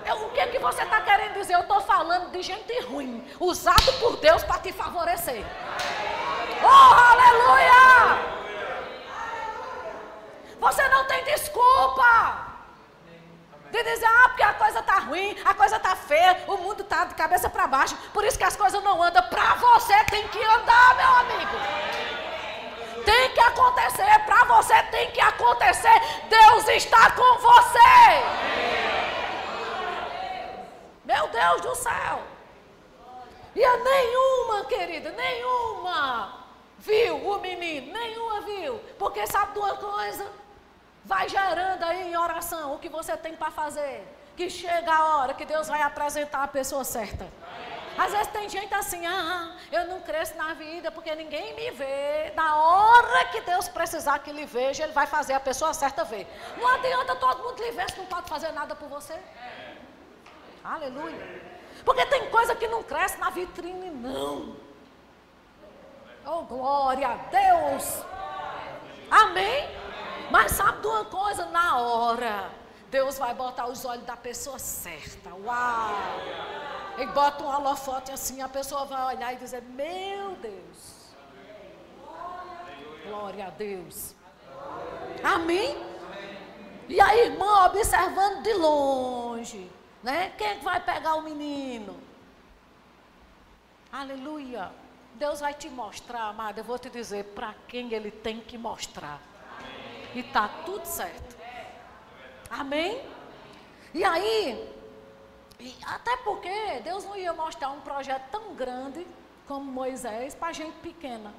Eu, 0.07 0.25
o 0.25 0.29
que, 0.29 0.39
é 0.39 0.47
que 0.47 0.57
você 0.57 0.83
está 0.83 1.01
querendo 1.01 1.33
dizer? 1.33 1.53
Eu 1.55 1.61
estou 1.61 1.81
falando 1.81 2.31
de 2.31 2.41
gente 2.41 2.79
ruim, 2.83 3.27
usado 3.39 3.91
por 3.99 4.15
Deus 4.15 4.41
para 4.41 4.59
te 4.59 4.71
favorecer. 4.71 5.45
Oh, 6.63 6.93
aleluia! 7.11 8.37
Você 10.59 10.87
não 10.87 11.05
tem 11.05 11.25
desculpa 11.25 12.47
de 13.69 13.83
dizer, 13.83 14.05
ah, 14.05 14.29
porque 14.29 14.43
a 14.43 14.53
coisa 14.53 14.79
está 14.79 14.99
ruim, 14.99 15.37
a 15.43 15.53
coisa 15.53 15.75
está 15.75 15.93
feia, 15.95 16.41
o 16.47 16.55
mundo 16.55 16.83
está 16.83 17.03
de 17.03 17.13
cabeça 17.13 17.49
para 17.49 17.67
baixo, 17.67 17.97
por 18.13 18.23
isso 18.23 18.37
que 18.37 18.45
as 18.45 18.55
coisas 18.55 18.81
não 18.81 19.03
andam. 19.03 19.21
Para 19.23 19.55
você 19.55 20.05
tem 20.05 20.25
que 20.29 20.41
andar, 20.41 20.95
meu 20.95 21.11
amigo. 21.23 21.57
Tem 23.03 23.29
que 23.31 23.39
acontecer, 23.41 24.19
para 24.25 24.45
você 24.45 24.83
tem 24.83 25.11
que 25.11 25.19
acontecer. 25.19 26.01
Deus 26.29 26.67
está 26.69 27.11
com 27.11 27.37
você. 27.39 28.46
Meu 31.11 31.25
Deus 31.29 31.61
do 31.61 31.73
céu! 31.73 32.21
E 33.55 33.63
a 33.63 33.77
nenhuma, 33.77 34.65
querida, 34.65 35.09
nenhuma 35.11 36.45
viu 36.77 37.15
o 37.15 37.39
menino, 37.39 37.93
nenhuma 37.93 38.41
viu. 38.41 38.77
Porque 38.99 39.25
sabe 39.25 39.53
de 39.53 39.59
uma 39.59 39.75
coisa? 39.77 40.27
Vai 41.05 41.29
gerando 41.29 41.83
aí 41.83 42.11
em 42.11 42.17
oração 42.17 42.73
o 42.73 42.79
que 42.79 42.89
você 42.89 43.15
tem 43.15 43.37
para 43.37 43.49
fazer. 43.49 44.05
Que 44.35 44.49
chega 44.49 44.93
a 44.93 45.15
hora 45.15 45.33
que 45.33 45.45
Deus 45.45 45.69
vai 45.69 45.81
apresentar 45.81 46.43
a 46.43 46.47
pessoa 46.47 46.83
certa. 46.83 47.25
Às 47.97 48.11
vezes 48.11 48.27
tem 48.27 48.47
gente 48.47 48.71
assim, 48.75 49.03
ah, 49.07 49.55
eu 49.71 49.87
não 49.87 50.01
cresço 50.01 50.35
na 50.35 50.53
vida 50.53 50.91
porque 50.91 51.15
ninguém 51.15 51.55
me 51.55 51.71
vê. 51.71 52.33
Na 52.35 52.49
hora 52.57 53.25
que 53.31 53.39
Deus 53.41 53.69
precisar 53.69 54.19
que 54.19 54.31
lhe 54.31 54.45
veja, 54.45 54.83
Ele 54.83 54.91
vai 54.91 55.07
fazer 55.07 55.33
a 55.33 55.39
pessoa 55.39 55.73
certa 55.73 56.03
ver. 56.03 56.27
Não 56.57 56.67
adianta 56.67 57.15
todo 57.15 57.43
mundo 57.43 57.63
lhe 57.63 57.71
ver 57.71 57.89
se 57.89 57.97
não 57.97 58.05
pode 58.05 58.29
fazer 58.29 58.51
nada 58.51 58.75
por 58.75 58.89
você. 58.89 59.17
Aleluia. 60.67 61.41
Porque 61.85 62.05
tem 62.07 62.29
coisa 62.29 62.53
que 62.53 62.67
não 62.67 62.83
cresce 62.83 63.17
na 63.17 63.29
vitrine, 63.29 63.89
não. 63.89 64.57
Oh, 66.25 66.41
glória 66.41 67.07
a 67.07 67.15
Deus. 67.15 68.03
Amém? 69.09 69.69
Mas 70.29 70.51
sabe 70.51 70.81
de 70.81 70.87
uma 70.87 71.05
coisa? 71.05 71.45
Na 71.45 71.79
hora, 71.79 72.51
Deus 72.91 73.17
vai 73.17 73.33
botar 73.33 73.67
os 73.67 73.85
olhos 73.85 74.03
da 74.03 74.17
pessoa 74.17 74.59
certa. 74.59 75.33
Uau! 75.33 75.95
E 76.97 77.05
bota 77.05 77.43
um 77.43 77.47
holofote 77.47 78.11
assim, 78.11 78.41
a 78.41 78.49
pessoa 78.49 78.83
vai 78.83 79.15
olhar 79.15 79.33
e 79.33 79.37
dizer: 79.37 79.61
Meu 79.61 80.31
Deus. 80.35 81.15
Glória 83.05 83.47
a 83.47 83.49
Deus. 83.51 84.13
Amém? 85.23 85.81
E 86.89 86.99
a 86.99 87.15
irmã 87.15 87.65
observando 87.67 88.43
de 88.43 88.53
longe. 88.53 89.76
Né? 90.07 90.31
Quem 90.37 90.47
é 90.47 90.55
vai 90.59 90.79
pegar 90.79 91.15
o 91.15 91.21
menino? 91.21 91.99
Aleluia. 93.91 94.71
Deus 95.15 95.41
vai 95.41 95.53
te 95.53 95.69
mostrar, 95.69 96.29
amada. 96.29 96.61
Eu 96.61 96.63
vou 96.63 96.79
te 96.79 96.89
dizer 96.89 97.25
para 97.35 97.53
quem 97.67 97.91
ele 97.93 98.09
tem 98.09 98.39
que 98.39 98.57
mostrar. 98.57 99.19
E 100.15 100.23
tá 100.23 100.47
tudo 100.65 100.85
certo. 100.85 101.35
Amém? 102.49 103.05
E 103.93 104.01
aí, 104.01 104.73
e 105.59 105.75
até 105.85 106.15
porque 106.23 106.79
Deus 106.85 107.03
não 107.03 107.17
ia 107.17 107.33
mostrar 107.33 107.71
um 107.71 107.81
projeto 107.81 108.29
tão 108.31 108.55
grande 108.55 109.05
como 109.45 109.69
Moisés 109.69 110.33
para 110.33 110.53
gente 110.53 110.77
pequena. 110.77 111.33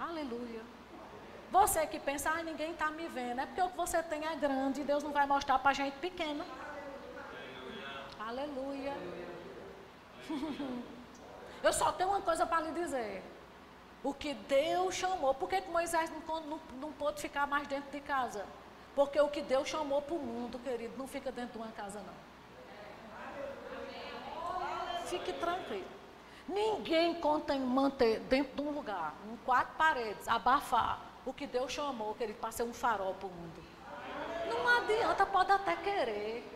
Aleluia. 0.00 0.62
Você 1.52 1.86
que 1.86 2.00
pensa, 2.00 2.30
ah, 2.30 2.42
ninguém 2.42 2.72
está 2.72 2.90
me 2.90 3.06
vendo, 3.06 3.40
é 3.40 3.46
porque 3.46 3.62
o 3.62 3.68
que 3.68 3.76
você 3.76 4.02
tem 4.02 4.26
é 4.26 4.34
grande 4.34 4.80
e 4.80 4.84
Deus 4.84 5.04
não 5.04 5.12
vai 5.12 5.26
mostrar 5.28 5.60
para 5.60 5.72
gente 5.72 5.96
pequena. 5.98 6.44
Aleluia. 8.26 8.94
Eu 11.62 11.72
só 11.72 11.92
tenho 11.92 12.08
uma 12.08 12.22
coisa 12.22 12.46
para 12.46 12.62
lhe 12.62 12.72
dizer. 12.72 13.22
O 14.02 14.14
que 14.14 14.32
Deus 14.34 14.94
chamou. 14.94 15.34
Por 15.34 15.48
que, 15.48 15.60
Moisés 15.62 16.10
não, 16.10 16.40
não, 16.40 16.60
não 16.80 16.92
pôde 16.92 17.20
ficar 17.20 17.46
mais 17.46 17.66
dentro 17.66 17.90
de 17.90 18.00
casa? 18.00 18.46
Porque 18.94 19.20
o 19.20 19.28
que 19.28 19.42
Deus 19.42 19.68
chamou 19.68 20.00
para 20.00 20.14
o 20.14 20.18
mundo, 20.18 20.58
querido, 20.58 20.96
não 20.96 21.06
fica 21.06 21.30
dentro 21.30 21.52
de 21.52 21.58
uma 21.58 21.72
casa, 21.72 22.00
não. 22.00 22.24
Fique 25.06 25.32
tranquilo. 25.34 25.84
Ninguém 26.48 27.14
conta 27.20 27.54
em 27.54 27.60
manter 27.60 28.20
dentro 28.20 28.54
de 28.56 28.62
um 28.62 28.70
lugar, 28.70 29.14
em 29.30 29.36
quatro 29.38 29.74
paredes, 29.76 30.28
abafar 30.28 31.00
o 31.24 31.32
que 31.32 31.46
Deus 31.46 31.72
chamou, 31.72 32.14
querido, 32.14 32.38
para 32.38 32.52
ser 32.52 32.62
um 32.62 32.72
farol 32.72 33.14
para 33.14 33.26
o 33.26 33.30
mundo. 33.30 33.64
Não 34.48 34.68
adianta, 34.68 35.24
pode 35.24 35.50
até 35.52 35.76
querer 35.76 36.53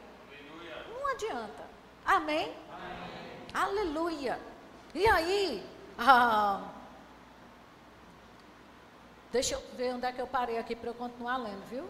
adianta. 1.08 1.64
Amém? 2.04 2.54
Amém. 2.72 3.08
Aleluia. 3.52 4.38
E 4.94 5.06
aí, 5.06 5.66
ah, 5.98 6.62
deixa 9.30 9.54
eu 9.54 9.62
ver 9.76 9.94
onde 9.94 10.06
é 10.06 10.12
que 10.12 10.20
eu 10.20 10.26
parei 10.26 10.58
aqui 10.58 10.74
para 10.74 10.90
eu 10.90 10.94
continuar 10.94 11.36
lendo, 11.36 11.64
viu? 11.68 11.88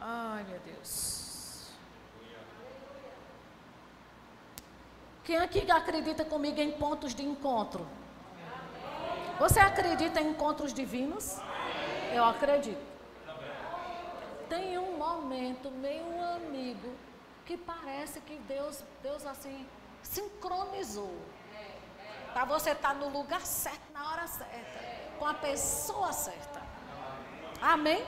Ai, 0.00 0.44
meu 0.44 0.60
Deus. 0.60 1.70
Quem 5.24 5.38
aqui 5.38 5.68
acredita 5.70 6.24
comigo 6.24 6.60
em 6.60 6.70
pontos 6.70 7.14
de 7.14 7.24
encontro? 7.24 7.86
Você 9.38 9.58
acredita 9.58 10.20
em 10.20 10.30
encontros 10.30 10.72
divinos? 10.72 11.38
Eu 12.12 12.24
acredito. 12.24 12.80
Tem 14.48 14.78
um 14.78 14.96
momento, 14.96 15.70
meu 15.70 16.22
amigo, 16.36 16.94
que 17.46 17.56
parece 17.56 18.20
que 18.20 18.36
Deus, 18.40 18.82
Deus 19.02 19.24
assim, 19.24 19.66
sincronizou. 20.02 21.16
Para 22.32 22.44
você 22.44 22.72
estar 22.72 22.88
tá 22.88 22.94
no 22.94 23.08
lugar 23.08 23.40
certo, 23.40 23.92
na 23.94 24.10
hora 24.10 24.26
certa, 24.26 25.16
com 25.18 25.24
a 25.24 25.34
pessoa 25.34 26.12
certa. 26.12 26.60
Amém? 27.62 28.04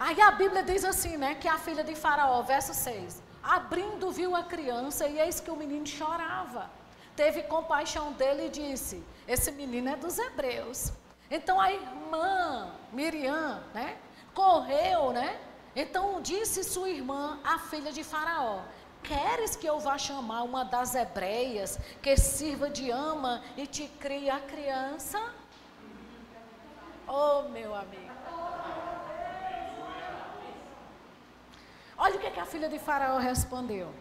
Aí 0.00 0.20
a 0.20 0.30
Bíblia 0.32 0.62
diz 0.62 0.84
assim, 0.84 1.16
né, 1.16 1.34
que 1.34 1.46
a 1.46 1.58
filha 1.58 1.84
de 1.84 1.94
Faraó, 1.94 2.42
verso 2.42 2.72
6, 2.72 3.22
abrindo 3.42 4.10
viu 4.10 4.34
a 4.34 4.42
criança 4.42 5.06
e 5.06 5.20
eis 5.20 5.38
que 5.38 5.50
o 5.50 5.56
menino 5.56 5.86
chorava. 5.86 6.70
Teve 7.14 7.42
compaixão 7.42 8.12
dele 8.12 8.46
e 8.46 8.48
disse: 8.48 9.04
Esse 9.28 9.52
menino 9.52 9.90
é 9.90 9.96
dos 9.96 10.18
hebreus. 10.18 10.92
Então 11.30 11.60
a 11.60 11.70
irmã 11.70 12.72
Miriam, 12.92 13.62
né, 13.74 13.98
correu, 14.32 15.12
né, 15.12 15.38
então 15.74 16.20
disse 16.20 16.64
sua 16.64 16.90
irmã, 16.90 17.38
a 17.44 17.58
filha 17.58 17.92
de 17.92 18.02
Faraó: 18.02 18.62
Queres 19.02 19.56
que 19.56 19.66
eu 19.66 19.78
vá 19.78 19.96
chamar 19.96 20.42
uma 20.42 20.64
das 20.64 20.94
hebreias 20.94 21.78
que 22.02 22.16
sirva 22.16 22.68
de 22.68 22.90
ama 22.90 23.42
e 23.56 23.66
te 23.66 23.86
crie 23.98 24.28
a 24.28 24.40
criança? 24.40 25.20
Oh, 27.06 27.42
meu 27.48 27.74
amigo. 27.74 28.10
Olha 31.96 32.16
o 32.16 32.18
que, 32.18 32.30
que 32.30 32.40
a 32.40 32.46
filha 32.46 32.68
de 32.68 32.78
Faraó 32.78 33.18
respondeu. 33.18 33.92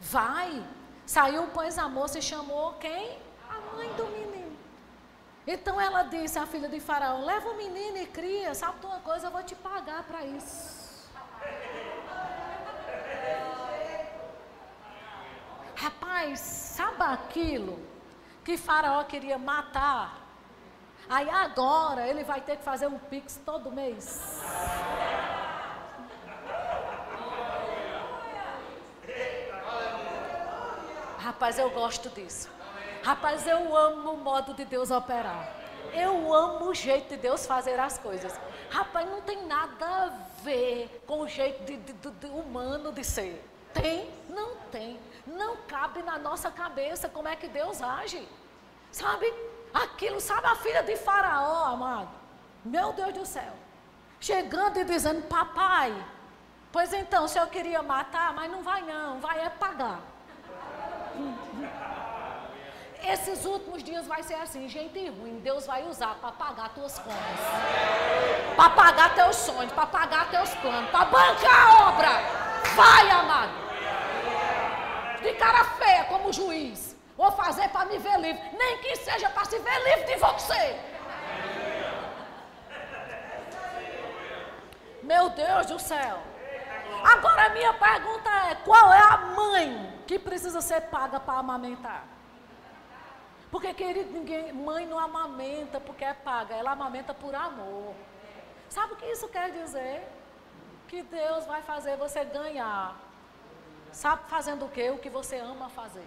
Vai. 0.00 0.64
Saiu, 1.06 1.48
pois, 1.54 1.78
a 1.78 1.88
moça 1.88 2.18
e 2.18 2.22
chamou 2.22 2.74
quem? 2.74 3.18
A 3.48 3.76
mãe 3.76 3.88
do 3.94 4.06
menino. 4.06 4.56
Então 5.46 5.80
ela 5.80 6.02
disse 6.02 6.38
à 6.38 6.46
filha 6.46 6.68
de 6.68 6.80
Faraó: 6.80 7.24
Leva 7.24 7.50
o 7.50 7.56
menino 7.56 7.96
e 7.96 8.06
cria. 8.06 8.54
Sabe 8.54 8.80
de 8.80 8.86
uma 8.86 9.00
coisa? 9.00 9.28
Eu 9.28 9.30
vou 9.30 9.42
te 9.42 9.54
pagar 9.54 10.02
para 10.02 10.24
isso. 10.24 10.87
Rapaz, 15.78 16.40
sabe 16.40 17.02
aquilo 17.04 17.78
que 18.44 18.56
Faraó 18.56 19.04
queria 19.04 19.38
matar? 19.38 20.26
Aí 21.08 21.30
agora 21.30 22.06
ele 22.06 22.24
vai 22.24 22.40
ter 22.40 22.56
que 22.56 22.64
fazer 22.64 22.88
um 22.88 22.98
pix 22.98 23.40
todo 23.46 23.70
mês. 23.70 24.42
Rapaz, 31.18 31.58
eu 31.58 31.70
gosto 31.70 32.08
disso. 32.10 32.50
Rapaz, 33.04 33.46
eu 33.46 33.76
amo 33.76 34.14
o 34.14 34.16
modo 34.18 34.54
de 34.54 34.64
Deus 34.64 34.90
operar. 34.90 35.54
Eu 35.94 36.34
amo 36.34 36.70
o 36.70 36.74
jeito 36.74 37.10
de 37.10 37.16
Deus 37.16 37.46
fazer 37.46 37.78
as 37.78 37.98
coisas. 37.98 38.34
Rapaz, 38.68 39.08
não 39.08 39.22
tem 39.22 39.46
nada 39.46 39.86
a 39.86 40.08
ver 40.42 41.02
com 41.06 41.20
o 41.20 41.28
jeito 41.28 41.64
de, 41.64 41.76
de, 41.76 41.92
de, 41.92 42.26
humano 42.26 42.92
de 42.92 43.04
ser. 43.04 43.42
Tem? 43.72 44.10
Não 44.28 44.56
tem. 44.72 44.98
Não 45.36 45.56
cabe 45.68 46.02
na 46.02 46.16
nossa 46.16 46.50
cabeça 46.50 47.08
como 47.08 47.28
é 47.28 47.36
que 47.36 47.48
Deus 47.48 47.82
age. 47.82 48.26
Sabe? 48.90 49.32
Aquilo, 49.74 50.20
sabe 50.20 50.46
a 50.46 50.56
filha 50.56 50.82
de 50.82 50.96
Faraó, 50.96 51.64
amado? 51.74 52.08
Meu 52.64 52.92
Deus 52.94 53.12
do 53.12 53.26
céu. 53.26 53.52
Chegando 54.18 54.78
e 54.78 54.84
dizendo, 54.84 55.22
papai, 55.28 55.94
pois 56.72 56.92
então, 56.92 57.24
o 57.24 57.28
senhor 57.28 57.48
queria 57.48 57.82
matar, 57.82 58.32
mas 58.32 58.50
não 58.50 58.62
vai 58.62 58.80
não, 58.82 59.20
vai 59.20 59.44
é 59.44 59.50
pagar. 59.50 60.00
esses 63.04 63.44
últimos 63.44 63.82
dias 63.82 64.06
vai 64.06 64.22
ser 64.22 64.34
assim, 64.34 64.68
gente 64.68 65.08
ruim, 65.10 65.40
Deus 65.40 65.66
vai 65.66 65.86
usar 65.86 66.14
para 66.16 66.32
pagar 66.32 66.70
tuas 66.70 66.98
contas. 66.98 67.40
Para 68.56 68.70
pagar 68.70 69.14
teus 69.14 69.36
sonhos, 69.36 69.72
para 69.72 69.86
pagar 69.86 70.30
teus 70.30 70.54
planos, 70.56 70.90
para 70.90 71.04
bancar 71.04 71.66
a 71.66 71.88
obra. 71.88 72.10
Vai, 72.74 73.10
amado. 73.10 73.67
De 75.22 75.32
cara 75.34 75.64
feia 75.64 76.04
como 76.04 76.32
juiz. 76.32 76.96
Vou 77.16 77.32
fazer 77.32 77.68
para 77.70 77.86
me 77.86 77.98
ver 77.98 78.18
livre. 78.18 78.42
Nem 78.56 78.78
que 78.78 78.96
seja 78.96 79.28
para 79.30 79.44
se 79.44 79.58
ver 79.58 79.78
livre 79.84 80.04
de 80.04 80.16
você. 80.16 80.80
Meu 85.02 85.30
Deus 85.30 85.66
do 85.66 85.78
céu. 85.78 86.18
Agora 87.02 87.46
a 87.46 87.48
minha 87.50 87.72
pergunta 87.74 88.30
é: 88.50 88.54
qual 88.56 88.92
é 88.92 89.00
a 89.00 89.16
mãe 89.16 90.02
que 90.06 90.18
precisa 90.18 90.60
ser 90.60 90.82
paga 90.82 91.18
para 91.18 91.38
amamentar? 91.38 92.04
Porque, 93.50 93.72
querido, 93.72 94.12
ninguém, 94.12 94.52
mãe 94.52 94.86
não 94.86 94.98
amamenta 94.98 95.80
porque 95.80 96.04
é 96.04 96.12
paga, 96.12 96.54
ela 96.54 96.72
amamenta 96.72 97.14
por 97.14 97.34
amor. 97.34 97.94
Sabe 98.68 98.92
o 98.92 98.96
que 98.96 99.06
isso 99.06 99.26
quer 99.28 99.50
dizer? 99.50 100.06
Que 100.86 101.02
Deus 101.02 101.46
vai 101.46 101.62
fazer 101.62 101.96
você 101.96 102.24
ganhar. 102.24 103.07
Sabe 103.92 104.22
fazendo 104.28 104.64
o 104.64 104.68
quê? 104.68 104.90
O 104.90 104.98
que 104.98 105.10
você 105.10 105.38
ama 105.38 105.68
fazer. 105.68 106.06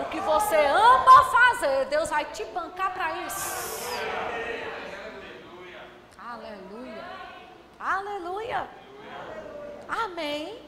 O 0.00 0.04
que 0.10 0.20
você 0.20 0.56
ama 0.56 1.24
fazer, 1.30 1.86
Deus 1.86 2.10
vai 2.10 2.24
te 2.26 2.44
bancar 2.46 2.92
para 2.92 3.12
isso. 3.26 3.84
Aleluia. 6.18 7.04
Aleluia. 7.78 8.68
Amém. 9.88 10.62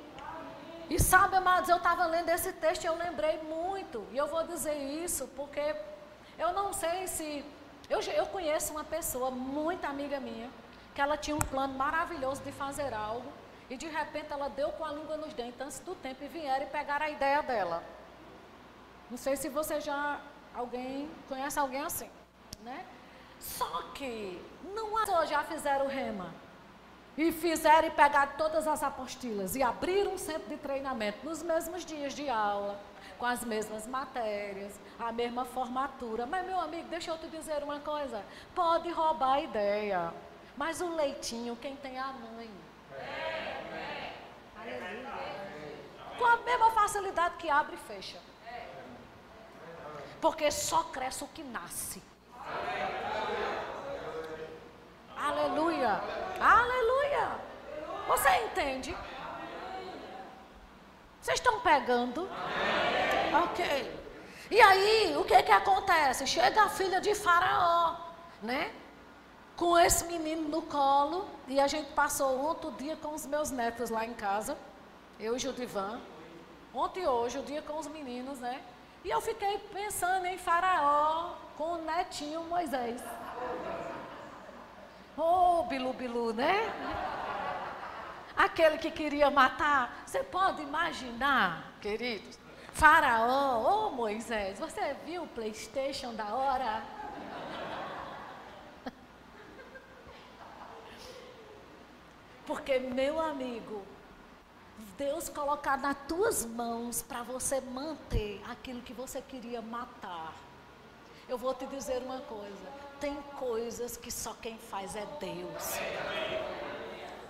E 0.89 1.01
sabe, 1.01 1.37
amados, 1.37 1.69
eu 1.69 1.79
estava 1.79 2.07
lendo 2.07 2.29
esse 2.29 2.53
texto 2.53 2.85
e 2.85 2.87
eu 2.87 2.97
lembrei 2.97 3.39
muito. 3.43 3.66
E 4.13 4.17
eu 4.17 4.27
vou 4.27 4.43
dizer 4.47 4.77
isso 5.05 5.27
porque 5.37 5.75
eu 6.39 6.53
não 6.53 6.73
sei 6.73 7.07
se. 7.07 7.45
Eu, 7.89 8.01
eu 8.01 8.27
conheço 8.27 8.73
uma 8.73 8.85
pessoa, 8.85 9.31
muito 9.31 9.85
amiga 9.85 10.19
minha, 10.19 10.51
que 10.95 11.01
ela 11.01 11.17
tinha 11.17 11.37
um 11.37 11.41
plano 11.41 11.75
maravilhoso 11.75 12.43
de 12.43 12.53
fazer 12.53 12.93
algo. 12.93 13.31
E 13.69 13.77
de 13.77 13.87
repente 13.87 14.33
ela 14.33 14.49
deu 14.49 14.71
com 14.73 14.85
a 14.85 14.93
língua 14.93 15.17
nos 15.17 15.33
dentes 15.35 15.61
antes 15.61 15.79
do 15.81 15.95
tempo 15.95 16.23
e 16.23 16.29
vieram 16.29 16.67
e 16.67 16.71
pegaram 16.71 17.07
a 17.07 17.11
ideia 17.11 17.43
dela. 17.43 17.83
Não 19.11 19.17
sei 19.17 19.37
se 19.37 19.49
você 19.49 19.81
já 19.81 20.21
alguém 20.55 21.09
conhece 21.29 21.59
alguém 21.59 21.83
assim, 21.83 22.11
né? 22.63 22.85
Só 23.39 23.83
que 23.95 24.41
não 24.75 24.97
as 24.99 25.29
já 25.29 25.43
fizeram 25.45 25.87
rema. 25.87 26.33
E 27.17 27.33
fizeram 27.33 27.89
e 27.89 27.91
pegaram 27.91 28.33
todas 28.37 28.67
as 28.69 28.83
apostilas 28.83 29.57
e 29.57 29.63
abriram 29.63 30.13
um 30.13 30.19
centro 30.19 30.49
de 30.49 30.57
treinamento 30.59 31.25
nos 31.25 31.43
mesmos 31.43 31.85
dias 31.85 32.13
de 32.13 32.29
aula, 32.29 32.79
com 33.19 33.25
as 33.25 33.43
mesmas 33.43 33.87
matérias, 33.87 34.79
a 34.99 35.11
mesma 35.13 35.47
formatura. 35.47 36.27
Mas, 36.27 36.45
meu 36.45 36.61
amigo, 36.61 36.89
deixa 36.89 37.11
eu 37.11 37.19
te 37.19 37.27
dizer 37.29 37.63
uma 37.63 37.81
coisa: 37.81 38.23
pode 38.55 38.91
roubar 38.91 39.35
a 39.35 39.41
ideia, 39.41 40.13
mas 40.57 40.83
o 40.83 40.95
leitinho, 40.95 41.57
quem 41.57 41.75
tem 41.77 41.97
é 41.97 42.01
a 42.01 42.13
mãe. 42.13 42.51
Aleluia. 44.61 45.07
Com 46.19 46.25
a 46.25 46.37
mesma 46.39 46.71
facilidade 46.71 47.37
que 47.37 47.49
abre 47.49 47.77
e 47.77 47.79
fecha. 47.79 48.19
Porque 50.21 50.51
só 50.51 50.85
cresce 50.85 51.25
o 51.25 51.29
que 51.29 51.43
nasce. 51.43 52.03
Aleluia. 55.17 56.01
Aleluia. 56.41 57.31
Você 58.07 58.29
entende? 58.45 58.97
Vocês 61.21 61.39
estão 61.39 61.61
pegando? 61.61 62.29
Ok. 63.43 64.01
E 64.51 64.61
aí, 64.61 65.17
o 65.17 65.25
que 65.25 65.43
que 65.43 65.51
acontece? 65.51 66.27
Chega 66.27 66.63
a 66.63 66.69
filha 66.69 67.01
de 67.01 67.15
Faraó, 67.15 67.97
né? 68.43 68.73
Com 69.57 69.77
esse 69.79 70.05
menino 70.05 70.49
no 70.49 70.63
colo. 70.63 71.27
E 71.49 71.59
a 71.59 71.67
gente 71.67 71.91
passou 71.93 72.39
ontem 72.47 72.69
o 72.69 72.73
dia 72.73 72.97
com 72.97 73.13
os 73.15 73.27
meus 73.27 73.51
netos 73.51 73.91
lá 73.91 74.05
em 74.05 74.15
casa. 74.15 74.57
Eu 75.19 75.35
e 75.35 75.39
Judivan. 75.39 76.01
Ontem 76.73 77.03
e 77.03 77.07
hoje, 77.07 77.39
o 77.39 77.43
dia 77.43 77.63
com 77.63 77.79
os 77.79 77.89
meninos, 77.89 78.39
né? 78.39 78.63
E 79.05 79.11
eu 79.11 79.21
fiquei 79.21 79.59
pensando 79.73 80.27
em 80.27 80.37
Faraó 80.37 81.33
com 81.57 81.73
o 81.73 81.79
netinho 81.79 82.43
Moisés. 82.43 83.01
Oh, 85.17 85.63
Bilu 85.65 85.93
Bilu, 85.95 86.33
né? 86.33 86.73
Aquele 88.37 88.77
que 88.77 88.91
queria 88.91 89.31
matar. 89.31 90.03
Você 90.05 90.23
pode 90.23 90.61
imaginar, 90.63 91.73
queridos? 91.81 92.39
Faraó, 92.73 93.87
oh 93.87 93.91
Moisés, 93.91 94.59
você 94.59 94.95
viu 95.07 95.23
o 95.23 95.29
Playstation 95.29 96.15
da 96.15 96.35
hora? 96.35 96.83
Porque, 102.47 102.79
meu 102.79 103.19
amigo, 103.19 103.83
Deus 104.99 105.31
colocar 105.31 105.79
nas 105.79 105.97
tuas 106.07 106.45
mãos 106.45 107.01
para 107.01 107.23
você 107.23 107.63
manter 107.63 108.43
aquilo 108.47 108.83
que 108.83 108.93
você 108.93 109.23
queria 109.23 109.63
matar. 109.63 110.35
Eu 111.27 111.39
vou 111.39 111.55
te 111.55 111.67
dizer 111.67 112.03
uma 112.03 112.21
coisa 112.21 112.86
tem 113.01 113.17
coisas 113.39 113.97
que 113.97 114.11
só 114.11 114.35
quem 114.41 114.59
faz 114.59 114.97
é 114.97 115.07
Deus. 115.21 115.79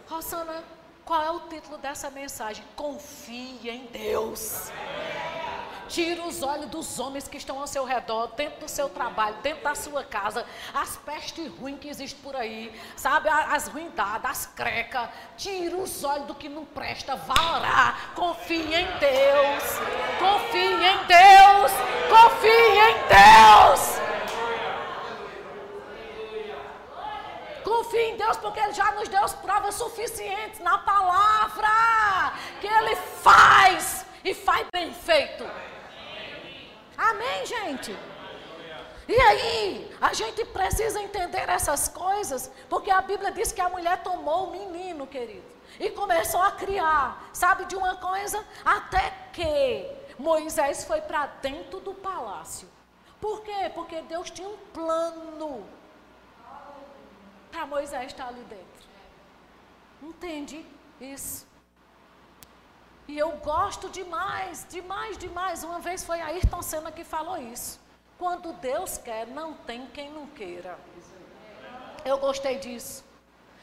Rosana, 0.08 0.62
qual 1.04 1.22
é 1.22 1.30
o 1.30 1.40
título 1.48 1.78
dessa 1.78 2.10
mensagem? 2.10 2.64
Confie 2.74 3.68
em 3.68 3.86
Deus. 3.86 4.70
Tira 5.88 6.24
os 6.24 6.42
olhos 6.42 6.66
dos 6.66 6.98
homens 6.98 7.28
que 7.28 7.36
estão 7.36 7.60
ao 7.60 7.66
seu 7.66 7.84
redor, 7.84 8.28
dentro 8.36 8.60
do 8.60 8.68
seu 8.68 8.88
trabalho, 8.88 9.36
dentro 9.40 9.62
da 9.62 9.74
sua 9.74 10.02
casa, 10.02 10.44
as 10.74 10.96
pestes 10.96 11.48
ruins 11.58 11.78
que 11.78 11.88
existem 11.88 12.20
por 12.22 12.34
aí, 12.34 12.76
sabe? 12.96 13.28
As 13.28 13.68
ruindades, 13.68 14.28
as 14.28 14.46
crecas. 14.46 15.08
Tira 15.36 15.76
os 15.76 16.02
olhos 16.02 16.26
do 16.26 16.34
que 16.34 16.48
não 16.48 16.64
presta, 16.64 17.14
vá 17.14 17.56
orar. 17.56 18.14
Confie 18.16 18.74
em 18.74 18.86
Deus. 18.98 19.62
Confie 20.18 20.74
em 20.74 20.98
Deus. 21.06 21.72
Confie 22.10 22.78
em 22.80 22.96
Deus. 23.06 24.05
Confie 27.86 28.10
em 28.10 28.16
Deus, 28.16 28.36
porque 28.38 28.58
Ele 28.58 28.72
já 28.72 28.90
nos 28.92 29.08
deu 29.08 29.22
as 29.22 29.34
provas 29.34 29.76
suficientes 29.76 30.58
na 30.58 30.76
palavra 30.78 31.68
que 32.60 32.66
Ele 32.66 32.96
faz 32.96 34.04
e 34.24 34.34
faz 34.34 34.66
bem 34.72 34.92
feito. 34.92 35.48
Amém, 36.98 37.46
gente? 37.46 37.96
E 39.08 39.14
aí, 39.14 39.96
a 40.00 40.12
gente 40.12 40.44
precisa 40.46 41.00
entender 41.00 41.48
essas 41.48 41.86
coisas, 41.86 42.50
porque 42.68 42.90
a 42.90 43.00
Bíblia 43.00 43.30
diz 43.30 43.52
que 43.52 43.60
a 43.60 43.68
mulher 43.68 44.02
tomou 44.02 44.48
o 44.48 44.50
menino, 44.50 45.06
querido, 45.06 45.46
e 45.78 45.88
começou 45.90 46.42
a 46.42 46.50
criar. 46.50 47.28
Sabe 47.32 47.66
de 47.66 47.76
uma 47.76 47.94
coisa? 47.96 48.44
Até 48.64 49.12
que 49.32 49.88
Moisés 50.18 50.82
foi 50.82 51.00
para 51.02 51.26
dentro 51.40 51.78
do 51.78 51.94
palácio. 51.94 52.68
Por 53.20 53.42
quê? 53.42 53.70
Porque 53.72 54.02
Deus 54.02 54.28
tinha 54.28 54.48
um 54.48 54.56
plano 54.74 55.64
para 57.50 57.66
Moisés 57.66 58.06
estar 58.06 58.28
ali 58.28 58.42
dentro. 58.44 58.88
Entende 60.02 60.64
isso? 61.00 61.46
E 63.08 63.16
eu 63.16 63.32
gosto 63.38 63.88
demais, 63.88 64.66
demais, 64.68 65.16
demais. 65.16 65.62
Uma 65.62 65.78
vez 65.78 66.04
foi 66.04 66.20
a 66.20 66.26
Ayrton 66.26 66.62
Senna 66.62 66.90
que 66.90 67.04
falou 67.04 67.38
isso. 67.38 67.80
Quando 68.18 68.52
Deus 68.54 68.98
quer, 68.98 69.26
não 69.26 69.54
tem 69.54 69.86
quem 69.86 70.10
não 70.10 70.26
queira. 70.26 70.78
Eu 72.04 72.18
gostei 72.18 72.58
disso. 72.58 73.04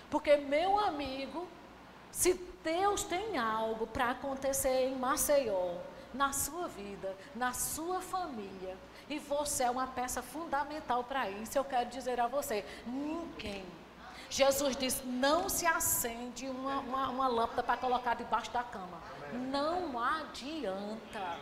Porque, 0.09 0.37
meu 0.37 0.79
amigo, 0.79 1.47
se 2.11 2.33
Deus 2.63 3.03
tem 3.03 3.37
algo 3.37 3.87
para 3.87 4.11
acontecer 4.11 4.87
em 4.87 4.95
Maceió, 4.95 5.75
na 6.13 6.31
sua 6.31 6.67
vida, 6.67 7.17
na 7.35 7.51
sua 7.51 7.99
família, 7.99 8.77
e 9.09 9.19
você 9.19 9.63
é 9.63 9.71
uma 9.71 9.87
peça 9.87 10.21
fundamental 10.21 11.03
para 11.03 11.29
isso, 11.29 11.57
eu 11.57 11.63
quero 11.63 11.89
dizer 11.89 12.19
a 12.19 12.27
você: 12.27 12.65
ninguém 12.85 13.65
Jesus 14.33 14.75
disse: 14.75 15.05
não 15.05 15.47
se 15.47 15.63
acende 15.67 16.49
uma, 16.49 16.79
uma, 16.79 17.09
uma 17.09 17.27
lâmpada 17.27 17.61
para 17.61 17.77
colocar 17.77 18.15
debaixo 18.15 18.49
da 18.49 18.63
cama. 18.63 18.99
Não 19.31 19.99
adianta. 19.99 21.37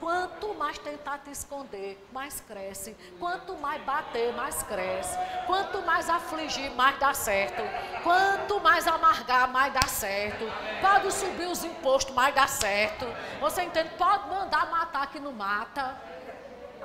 Quanto 0.00 0.52
mais 0.54 0.76
tentar 0.78 1.18
te 1.18 1.30
esconder, 1.30 2.04
mais 2.12 2.40
cresce. 2.40 2.96
Quanto 3.20 3.56
mais 3.56 3.80
bater, 3.84 4.32
mais 4.34 4.64
cresce. 4.64 5.16
Quanto 5.46 5.80
mais 5.82 6.10
afligir, 6.10 6.72
mais 6.72 6.98
dá 6.98 7.14
certo. 7.14 7.62
Quanto 8.02 8.58
mais 8.60 8.88
amargar, 8.88 9.48
mais 9.48 9.72
dá 9.72 9.86
certo. 9.86 10.44
Pode 10.80 11.12
subir 11.12 11.46
os 11.46 11.62
impostos, 11.62 12.12
mais 12.14 12.34
dá 12.34 12.48
certo. 12.48 13.06
Você 13.40 13.62
entende? 13.62 13.90
Pode 13.96 14.28
mandar 14.28 14.68
matar 14.72 15.06
que 15.06 15.20
não 15.20 15.32
mata. 15.32 15.96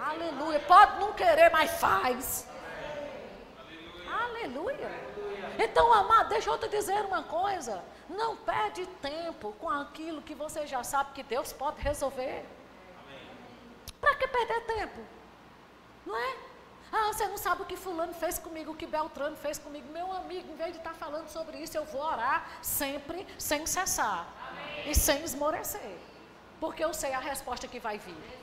Aleluia. 0.02 0.60
Pode 0.62 1.00
não 1.00 1.14
querer, 1.14 1.50
mas 1.52 1.72
faz. 1.72 2.48
Aleluia. 4.10 4.90
Então, 5.58 5.92
amado, 5.92 6.30
deixa 6.30 6.50
eu 6.50 6.58
te 6.58 6.70
dizer 6.70 7.04
uma 7.06 7.24
coisa. 7.24 7.84
Não 8.10 8.36
perde 8.38 8.86
tempo 9.02 9.54
com 9.60 9.70
aquilo 9.70 10.22
que 10.22 10.34
você 10.34 10.66
já 10.66 10.84
sabe 10.84 11.12
que 11.14 11.24
Deus 11.24 11.52
pode 11.52 11.82
resolver. 11.82 12.46
Para 14.00 14.16
que 14.16 14.28
perder 14.28 14.62
tempo? 14.62 15.00
Não 16.06 16.18
é? 16.18 16.38
Ah, 16.92 17.08
você 17.14 17.28
não 17.28 17.38
sabe 17.38 17.62
o 17.62 17.66
que 17.66 17.76
fulano 17.76 18.14
fez 18.14 18.40
comigo, 18.40 18.72
o 18.72 18.76
que 18.76 18.88
Beltrano 18.88 19.36
fez 19.36 19.60
comigo. 19.60 19.92
Meu 19.92 20.12
amigo, 20.12 20.52
em 20.52 20.56
vez 20.56 20.72
de 20.72 20.78
estar 20.78 20.94
falando 20.94 21.28
sobre 21.28 21.58
isso, 21.58 21.78
eu 21.78 21.86
vou 21.86 22.02
orar 22.02 22.48
sempre 22.62 23.28
sem 23.38 23.66
cessar. 23.66 24.26
Amém. 24.50 24.90
E 24.90 24.96
sem 24.96 25.24
esmorecer. 25.24 25.98
Porque 26.60 26.84
eu 26.84 26.94
sei 26.94 27.14
a 27.14 27.20
resposta 27.20 27.68
que 27.68 27.80
vai 27.80 28.00
vir. 28.00 28.39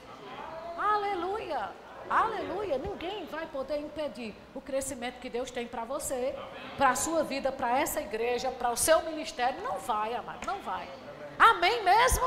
Aleluia. 0.76 1.70
Aleluia. 2.08 2.78
Ninguém 2.78 3.26
vai 3.26 3.46
poder 3.46 3.78
impedir 3.78 4.34
o 4.54 4.60
crescimento 4.60 5.18
que 5.18 5.28
Deus 5.28 5.50
tem 5.50 5.66
para 5.66 5.84
você, 5.84 6.34
para 6.76 6.90
a 6.90 6.96
sua 6.96 7.24
vida, 7.24 7.50
para 7.50 7.78
essa 7.78 8.00
igreja, 8.00 8.50
para 8.50 8.70
o 8.70 8.76
seu 8.76 9.02
ministério. 9.02 9.60
Não 9.62 9.78
vai, 9.78 10.14
amado, 10.14 10.46
não 10.46 10.60
vai. 10.60 10.88
Amém 11.38 11.82
mesmo? 11.82 12.24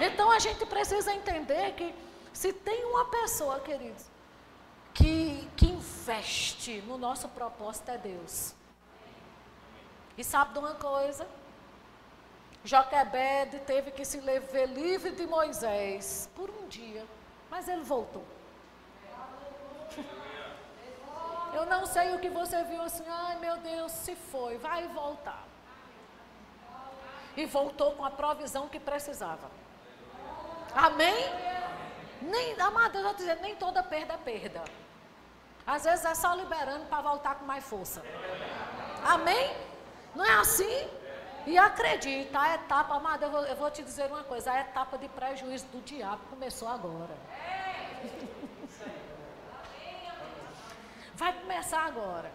Então 0.00 0.30
a 0.30 0.38
gente 0.38 0.64
precisa 0.66 1.12
entender 1.12 1.72
que 1.72 1.94
se 2.32 2.52
tem 2.52 2.84
uma 2.84 3.06
pessoa, 3.06 3.60
queridos, 3.60 4.06
que, 4.94 5.48
que 5.56 5.66
investe 5.66 6.82
no 6.86 6.96
nosso 6.96 7.28
propósito 7.28 7.90
é 7.90 7.98
Deus. 7.98 8.54
E 10.16 10.24
sabe 10.24 10.52
de 10.52 10.58
uma 10.58 10.74
coisa? 10.74 11.26
Joquebed 12.62 13.60
teve 13.60 13.90
que 13.90 14.04
se 14.04 14.18
ver 14.18 14.66
livre 14.66 15.12
de 15.12 15.26
Moisés 15.26 16.28
por 16.34 16.50
um 16.50 16.68
dia, 16.68 17.06
mas 17.50 17.68
ele 17.68 17.82
voltou. 17.82 18.24
Eu 21.52 21.66
não 21.66 21.84
sei 21.84 22.14
o 22.14 22.18
que 22.20 22.30
você 22.30 22.62
viu 22.64 22.80
assim, 22.82 23.04
ai 23.08 23.36
meu 23.38 23.56
Deus, 23.56 23.90
se 23.90 24.14
foi, 24.14 24.56
vai 24.58 24.86
voltar. 24.88 25.44
E 27.36 27.44
voltou 27.46 27.92
com 27.92 28.04
a 28.04 28.10
provisão 28.10 28.68
que 28.68 28.78
precisava. 28.78 29.50
Amém? 30.74 31.24
Nem, 32.22 32.60
amada, 32.60 32.98
eu 32.98 33.02
vou 33.02 33.14
dizer, 33.14 33.36
nem 33.40 33.56
toda 33.56 33.82
perda 33.82 34.14
é 34.14 34.16
perda. 34.18 34.62
Às 35.66 35.84
vezes 35.84 36.04
é 36.04 36.14
só 36.14 36.34
liberando 36.34 36.86
para 36.86 37.02
voltar 37.02 37.36
com 37.36 37.44
mais 37.44 37.64
força. 37.64 38.02
Amém? 39.04 39.56
Não 40.14 40.24
é 40.24 40.34
assim? 40.34 40.88
E 41.46 41.56
acredita, 41.56 42.38
a 42.38 42.54
etapa, 42.54 42.94
amada, 42.94 43.26
eu 43.26 43.30
vou, 43.30 43.44
eu 43.44 43.56
vou 43.56 43.70
te 43.70 43.82
dizer 43.82 44.10
uma 44.10 44.22
coisa, 44.22 44.52
a 44.52 44.60
etapa 44.60 44.98
de 44.98 45.08
prejuízo 45.08 45.66
do 45.66 45.80
diabo 45.82 46.20
começou 46.28 46.68
agora. 46.68 47.16
Vai 51.14 51.32
começar 51.32 51.84
agora. 51.86 52.30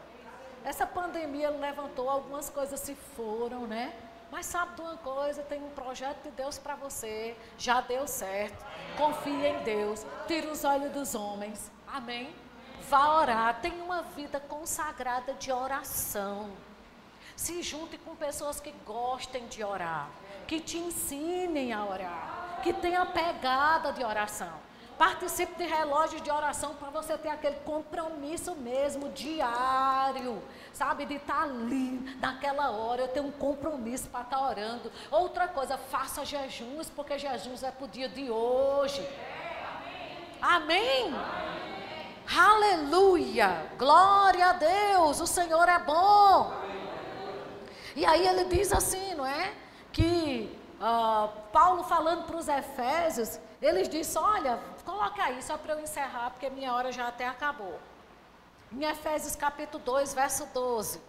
Essa 0.63 0.87
pandemia 0.87 1.49
levantou, 1.49 2.09
algumas 2.09 2.49
coisas 2.49 2.79
se 2.79 2.95
foram, 2.95 3.67
né? 3.67 3.93
Mas 4.31 4.47
sabe 4.47 4.75
de 4.75 4.81
uma 4.81 4.97
coisa, 4.97 5.43
tem 5.43 5.63
um 5.63 5.69
projeto 5.69 6.23
de 6.23 6.31
Deus 6.31 6.57
para 6.57 6.75
você, 6.75 7.37
já 7.57 7.81
deu 7.81 8.07
certo. 8.07 8.65
Confie 8.97 9.45
em 9.45 9.63
Deus, 9.63 10.05
tira 10.27 10.51
os 10.51 10.63
olhos 10.63 10.91
dos 10.91 11.15
homens. 11.15 11.71
Amém? 11.87 12.35
Vá 12.89 13.17
orar, 13.17 13.61
tenha 13.61 13.83
uma 13.83 14.01
vida 14.01 14.39
consagrada 14.39 15.33
de 15.35 15.51
oração. 15.51 16.51
Se 17.35 17.61
junte 17.61 17.97
com 17.97 18.15
pessoas 18.15 18.59
que 18.59 18.71
gostem 18.85 19.47
de 19.47 19.63
orar, 19.63 20.09
que 20.47 20.59
te 20.59 20.77
ensinem 20.77 21.73
a 21.73 21.85
orar, 21.85 22.61
que 22.63 22.71
tenham 22.73 23.05
pegada 23.07 23.91
de 23.91 24.03
oração. 24.03 24.65
Participe 24.97 25.55
de 25.55 25.65
relógios 25.65 26.21
de 26.21 26.31
oração 26.31 26.73
para 26.75 26.89
você 26.89 27.17
ter 27.17 27.27
aquele 27.27 27.57
compromisso 27.57 28.55
mesmo, 28.55 29.09
diário, 29.09 30.41
sabe? 30.71 31.05
De 31.05 31.15
estar 31.15 31.35
tá 31.35 31.43
ali 31.43 32.17
naquela 32.21 32.71
hora. 32.71 33.01
Eu 33.01 33.07
tenho 33.09 33.27
um 33.27 33.31
compromisso 33.31 34.07
para 34.07 34.21
estar 34.21 34.37
tá 34.37 34.47
orando. 34.47 34.89
Outra 35.11 35.49
coisa, 35.49 35.77
faça 35.77 36.23
jejuns, 36.23 36.89
porque 36.89 37.19
jejuns 37.19 37.61
é 37.61 37.71
para 37.71 37.83
o 37.83 37.89
dia 37.89 38.07
de 38.07 38.31
hoje. 38.31 39.05
Amém? 40.41 41.13
Amém? 41.13 41.55
Aleluia! 42.37 43.69
Glória 43.77 44.47
a 44.47 44.53
Deus! 44.53 45.19
O 45.19 45.27
Senhor 45.27 45.67
é 45.67 45.77
bom. 45.79 46.53
E 47.95 48.05
aí 48.05 48.27
ele 48.27 48.45
diz 48.45 48.73
assim, 48.73 49.15
não 49.15 49.25
é? 49.25 49.53
Que 49.93 50.53
uh, 50.75 51.29
Paulo 51.51 51.83
falando 51.85 52.25
para 52.25 52.35
os 52.35 52.47
Efésios, 52.47 53.39
eles 53.61 53.87
disse: 53.87 54.17
Olha, 54.17 54.59
coloca 54.83 55.23
aí 55.23 55.41
só 55.41 55.57
para 55.57 55.73
eu 55.73 55.79
encerrar, 55.79 56.31
porque 56.31 56.49
minha 56.49 56.73
hora 56.73 56.91
já 56.91 57.07
até 57.07 57.25
acabou. 57.25 57.79
Em 58.71 58.83
Efésios 58.83 59.35
capítulo 59.35 59.81
2, 59.83 60.13
verso 60.13 60.45
12. 60.47 60.99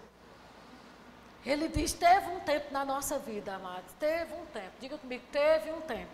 Ele 1.45 1.67
diz: 1.69 1.93
Teve 1.93 2.31
um 2.31 2.41
tempo 2.41 2.73
na 2.73 2.85
nossa 2.85 3.19
vida, 3.19 3.55
amados. 3.55 3.93
Teve 3.99 4.35
um 4.35 4.47
tempo. 4.47 4.73
Diga 4.79 4.97
comigo: 4.97 5.25
Teve 5.33 5.73
um 5.73 5.81
tempo. 5.81 6.13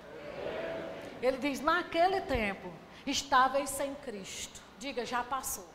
Ele 1.20 1.36
diz: 1.36 1.60
Naquele 1.60 2.22
tempo, 2.22 2.72
estáveis 3.06 3.68
sem 3.68 3.94
Cristo. 3.96 4.60
Diga: 4.78 5.04
Já 5.04 5.22
passou. 5.22 5.68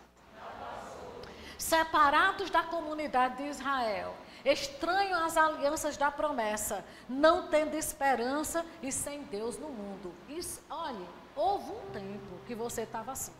Separados 1.57 2.49
da 2.49 2.63
comunidade 2.63 3.37
de 3.37 3.43
Israel 3.43 4.15
estranho 4.51 5.15
às 5.15 5.37
alianças 5.37 5.97
da 5.97 6.09
promessa, 6.09 6.83
não 7.07 7.47
tendo 7.47 7.75
esperança 7.75 8.65
e 8.81 8.91
sem 8.91 9.23
Deus 9.23 9.57
no 9.57 9.69
mundo. 9.69 10.13
Isso, 10.29 10.61
olha, 10.69 11.05
houve 11.35 11.71
um 11.71 11.91
tempo 11.91 12.39
que 12.45 12.55
você 12.55 12.81
estava 12.81 13.11
assim, 13.11 13.33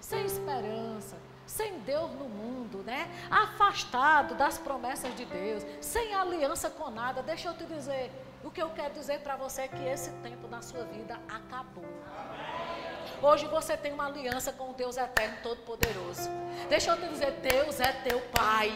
sem 0.00 0.24
esperança, 0.24 1.16
sem 1.46 1.78
Deus 1.80 2.10
no 2.12 2.28
mundo, 2.28 2.82
né? 2.82 3.08
Afastado 3.30 4.34
das 4.34 4.58
promessas 4.58 5.14
de 5.16 5.24
Deus, 5.24 5.64
sem 5.80 6.14
aliança 6.14 6.68
com 6.70 6.90
nada. 6.90 7.22
Deixa 7.22 7.48
eu 7.48 7.56
te 7.56 7.64
dizer, 7.64 8.10
o 8.42 8.50
que 8.50 8.62
eu 8.62 8.70
quero 8.70 8.94
dizer 8.94 9.20
para 9.20 9.36
você 9.36 9.62
é 9.62 9.68
que 9.68 9.82
esse 9.84 10.10
tempo 10.22 10.48
na 10.48 10.62
sua 10.62 10.84
vida 10.84 11.18
acabou. 11.28 11.84
Hoje 13.26 13.44
você 13.48 13.76
tem 13.76 13.92
uma 13.92 14.06
aliança 14.06 14.52
com 14.52 14.70
o 14.70 14.72
Deus 14.72 14.96
eterno, 14.96 15.36
todo-poderoso. 15.42 16.30
Deixa 16.68 16.92
eu 16.92 16.96
te 16.96 17.08
dizer, 17.08 17.32
Deus 17.42 17.80
é 17.80 17.90
teu 17.90 18.20
Pai. 18.32 18.72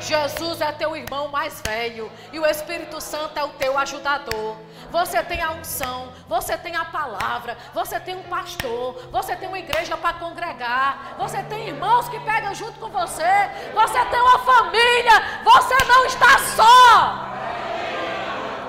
Jesus 0.00 0.60
é 0.60 0.72
teu 0.72 0.96
irmão 0.96 1.28
mais 1.28 1.60
velho 1.60 2.10
e 2.32 2.40
o 2.40 2.44
Espírito 2.44 3.00
Santo 3.00 3.38
é 3.38 3.44
o 3.44 3.50
teu 3.50 3.78
ajudador. 3.78 4.56
Você 4.90 5.22
tem 5.22 5.40
a 5.40 5.52
unção, 5.52 6.12
você 6.26 6.58
tem 6.58 6.74
a 6.74 6.86
palavra, 6.86 7.56
você 7.72 8.00
tem 8.00 8.16
um 8.16 8.24
pastor, 8.24 9.00
você 9.12 9.36
tem 9.36 9.46
uma 9.46 9.60
igreja 9.60 9.96
para 9.96 10.14
congregar, 10.14 11.14
você 11.16 11.40
tem 11.44 11.68
irmãos 11.68 12.08
que 12.08 12.18
pegam 12.18 12.52
junto 12.52 12.80
com 12.80 12.88
você, 12.88 13.48
você 13.72 14.04
tem 14.06 14.20
uma 14.20 14.40
família, 14.40 15.40
você 15.44 15.84
não 15.84 16.04
está 16.04 16.38
só. 16.56 17.28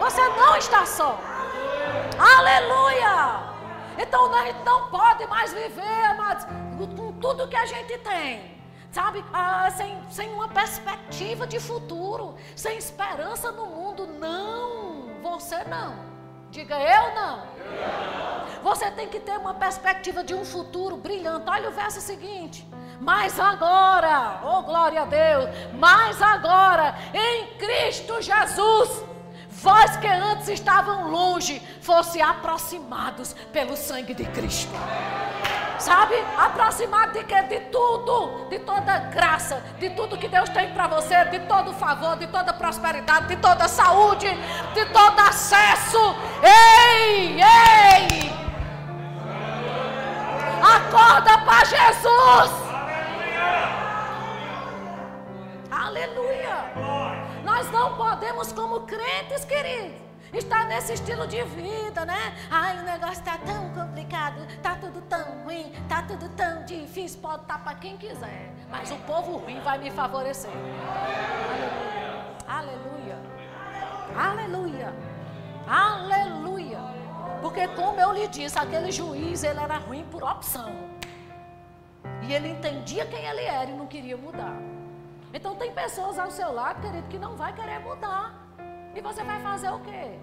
Você 0.02 0.22
não 0.22 0.56
está 0.56 0.86
só. 0.86 1.20
Aleluia! 2.20 3.45
Então 3.98 4.34
a 4.34 4.46
gente 4.46 4.64
não 4.64 4.90
pode 4.90 5.26
mais 5.28 5.54
viver, 5.54 6.06
amados, 6.06 6.46
com 6.78 7.14
tudo 7.14 7.48
que 7.48 7.56
a 7.56 7.66
gente 7.66 7.98
tem 8.00 8.56
sabe, 8.96 9.26
ah, 9.34 9.70
sem, 9.72 9.94
sem 10.10 10.30
uma 10.32 10.48
perspectiva 10.48 11.46
de 11.46 11.60
futuro, 11.60 12.36
sem 12.56 12.78
esperança 12.78 13.52
no 13.52 13.66
mundo. 13.66 14.08
Não, 14.08 15.10
você 15.22 15.66
não. 15.66 15.98
Diga 16.50 16.80
eu 16.80 17.14
não. 17.14 17.44
Você 18.64 18.90
tem 18.92 19.10
que 19.10 19.20
ter 19.20 19.38
uma 19.38 19.54
perspectiva 19.54 20.24
de 20.24 20.34
um 20.34 20.46
futuro 20.46 20.96
brilhante. 20.96 21.50
Olha 21.50 21.68
o 21.68 21.74
verso 21.74 22.00
seguinte. 22.00 22.66
Mas 23.02 23.38
agora, 23.38 24.40
oh 24.46 24.62
glória 24.62 25.02
a 25.02 25.06
Deus, 25.06 25.50
mas 25.74 26.22
agora, 26.22 26.96
em 27.14 27.58
Cristo 27.58 28.22
Jesus, 28.22 29.04
vós 29.66 29.98
que 29.98 30.08
antes 30.08 30.48
estavam 30.48 31.10
longe, 31.10 31.60
fosse 31.82 32.22
aproximados 32.22 33.34
pelo 33.52 33.76
sangue 33.76 34.14
de 34.14 34.24
Cristo. 34.26 34.72
Sabe? 35.80 36.16
Aproximado 36.38 37.14
de 37.14 37.24
quê? 37.26 37.42
De 37.42 37.60
tudo, 37.72 38.48
de 38.48 38.60
toda 38.60 39.00
graça, 39.16 39.62
de 39.80 39.90
tudo 39.90 40.18
que 40.18 40.28
Deus 40.28 40.50
tem 40.50 40.72
para 40.72 40.88
você, 40.88 41.26
de 41.26 41.40
todo 41.40 41.74
favor, 41.74 42.16
de 42.16 42.28
toda 42.28 42.54
prosperidade, 42.54 43.28
de 43.28 43.38
toda 43.38 43.68
saúde, 43.68 44.30
de 44.76 44.86
todo 44.86 45.20
acesso. 45.20 46.16
Ei, 46.44 47.42
ei! 47.42 48.32
Acorda 50.62 51.40
para 51.40 51.66
Jesus! 51.66 52.52
Aleluia! 55.72 57.05
Nós 57.56 57.72
não 57.72 57.96
podemos, 57.96 58.52
como 58.52 58.82
crentes, 58.82 59.46
queridos 59.46 60.04
está 60.34 60.66
nesse 60.66 60.92
estilo 60.92 61.26
de 61.26 61.42
vida, 61.44 62.06
né? 62.06 62.36
Ai, 62.52 62.78
o 62.80 62.84
negócio 62.84 63.20
está 63.20 63.38
tão 63.38 63.70
complicado, 63.70 64.44
está 64.50 64.76
tudo 64.76 65.02
tão 65.04 65.24
ruim, 65.46 65.72
está 65.84 66.02
tudo 66.02 66.28
tão 66.36 66.66
difícil. 66.66 67.22
Pode 67.22 67.44
estar 67.44 67.58
tá 67.58 67.64
para 67.64 67.76
quem 67.76 67.96
quiser, 67.96 68.52
mas 68.70 68.92
o 68.92 68.98
povo 69.08 69.38
ruim 69.38 69.62
vai 69.62 69.78
me 69.78 69.90
favorecer. 69.90 70.52
Aleluia. 72.46 73.18
Aleluia. 74.18 74.94
Aleluia. 75.66 76.80
Porque, 77.42 77.70
como 77.70 78.02
eu 78.02 78.12
lhe 78.12 78.28
disse, 78.28 78.60
aquele 78.60 78.92
juiz 78.92 79.46
ele 79.46 79.62
era 79.62 79.78
ruim 79.78 80.04
por 80.12 80.24
opção. 80.24 80.76
E 82.22 82.34
ele 82.34 82.50
entendia 82.50 83.06
quem 83.06 83.26
ele 83.26 83.44
era 83.44 83.72
e 83.72 83.74
não 83.74 83.88
queria 83.88 84.18
mudar. 84.18 84.75
Então 85.36 85.54
tem 85.54 85.70
pessoas 85.74 86.18
ao 86.18 86.32
seu 86.32 86.54
lado, 86.54 86.82
querido, 86.82 87.10
que 87.10 87.20
não 87.20 87.36
vai 87.36 87.52
querer 87.52 87.80
mudar. 87.80 88.34
E 88.96 89.02
você 89.02 89.22
vai 89.22 89.38
fazer 89.42 89.70
o 89.70 89.80
quê? 89.82 90.18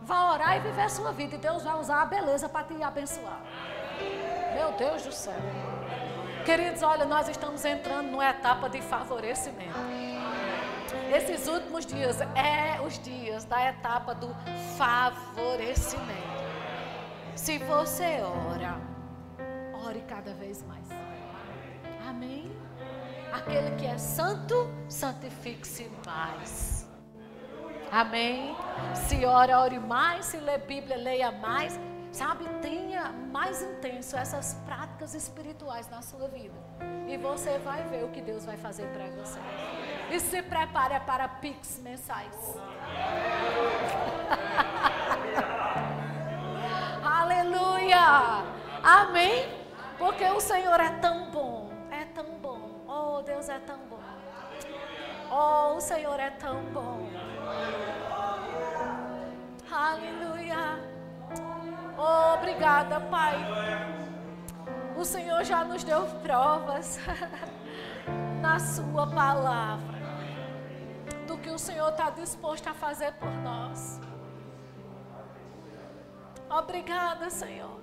Vai 0.00 0.32
orar 0.34 0.56
e 0.56 0.60
viver 0.60 0.88
sua 0.88 1.10
vida. 1.10 1.34
E 1.34 1.38
Deus 1.38 1.64
vai 1.64 1.74
usar 1.80 2.02
a 2.02 2.06
beleza 2.06 2.48
para 2.48 2.64
te 2.64 2.80
abençoar. 2.80 3.40
Meu 4.54 4.70
Deus 4.78 5.02
do 5.02 5.10
céu. 5.10 5.34
Queridos, 6.44 6.80
olha, 6.84 7.04
nós 7.04 7.28
estamos 7.28 7.64
entrando 7.64 8.12
numa 8.12 8.30
etapa 8.30 8.70
de 8.70 8.80
favorecimento. 8.82 9.80
Esses 11.12 11.48
últimos 11.48 11.84
dias 11.84 12.20
é 12.20 12.80
os 12.86 12.96
dias 13.00 13.44
da 13.44 13.68
etapa 13.68 14.14
do 14.14 14.28
favorecimento. 14.78 16.44
Se 17.34 17.58
você 17.58 18.20
ora, 18.22 18.76
ore 19.84 20.02
cada 20.02 20.32
vez 20.34 20.62
mais. 20.62 20.88
Amém? 22.08 22.63
Aquele 23.34 23.74
que 23.76 23.84
é 23.84 23.98
santo, 23.98 24.72
santifique-se 24.88 25.90
mais. 26.06 26.88
Amém? 27.90 28.56
Se 28.94 29.26
ora, 29.26 29.60
ore 29.60 29.80
mais. 29.80 30.26
Se 30.26 30.36
lê 30.36 30.56
Bíblia, 30.58 30.96
leia 30.96 31.32
mais. 31.32 31.76
Sabe, 32.12 32.44
tenha 32.62 33.08
mais 33.32 33.60
intenso 33.60 34.16
essas 34.16 34.54
práticas 34.64 35.14
espirituais 35.14 35.90
na 35.90 36.00
sua 36.00 36.28
vida. 36.28 36.54
E 37.08 37.16
você 37.16 37.58
vai 37.58 37.82
ver 37.84 38.04
o 38.04 38.10
que 38.10 38.20
Deus 38.20 38.44
vai 38.44 38.56
fazer 38.56 38.86
para 38.92 39.06
você. 39.06 39.40
E 40.12 40.20
se 40.20 40.40
prepare 40.40 41.00
para 41.00 41.26
pics 41.26 41.80
mensais. 41.82 42.32
Aleluia! 47.02 48.44
Amém? 48.80 49.48
Porque 49.98 50.24
o 50.24 50.40
Senhor 50.40 50.78
é 50.78 50.90
tão 50.90 50.92
bom, 50.92 50.92
é 50.92 51.00
tão 51.00 51.30
bom. 51.30 51.63
Oh, 53.16 53.22
Deus 53.22 53.48
é 53.48 53.60
tão 53.60 53.78
bom. 53.88 54.00
Oh, 55.30 55.76
o 55.76 55.80
Senhor 55.80 56.18
é 56.18 56.30
tão 56.30 56.64
bom. 56.72 57.08
Aleluia. 59.70 60.80
Oh, 61.96 62.34
obrigada, 62.34 63.00
Pai. 63.02 63.36
O 64.96 65.04
Senhor 65.04 65.44
já 65.44 65.62
nos 65.62 65.84
deu 65.84 66.04
provas 66.24 66.98
na 68.42 68.58
Sua 68.58 69.06
palavra 69.06 69.94
do 71.28 71.38
que 71.38 71.50
o 71.50 71.58
Senhor 71.58 71.90
está 71.90 72.10
disposto 72.10 72.66
a 72.66 72.74
fazer 72.74 73.12
por 73.12 73.30
nós. 73.30 74.00
Obrigada, 76.50 77.30
Senhor. 77.30 77.80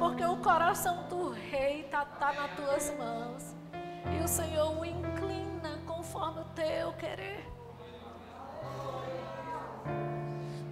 Porque 0.00 0.24
o 0.24 0.38
coração 0.38 1.04
do 1.04 1.30
rei 1.30 1.82
está 1.82 2.04
tá 2.04 2.32
nas 2.32 2.50
tuas 2.56 2.98
mãos. 2.98 3.59
E 4.14 4.24
o 4.24 4.28
Senhor 4.28 4.78
o 4.78 4.84
inclina 4.84 5.78
conforme 5.86 6.40
o 6.40 6.44
teu 6.54 6.92
querer. 6.94 7.44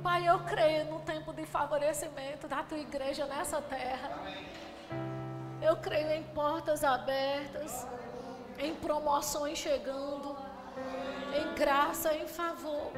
Pai, 0.03 0.29
eu 0.29 0.39
creio 0.45 0.85
no 0.87 1.01
tempo 1.01 1.33
de 1.33 1.45
favorecimento 1.45 2.49
da 2.49 2.63
tua 2.63 2.79
igreja 2.79 3.27
nessa 3.27 3.61
terra. 3.61 4.11
Eu 5.61 5.77
creio 5.77 6.13
em 6.13 6.23
portas 6.23 6.85
abertas, 6.85 7.87
em 8.59 8.75
promoções 8.77 9.59
chegando, 9.59 10.37
em 11.35 11.55
graça, 11.55 12.15
em 12.15 12.27
favor. 12.27 12.93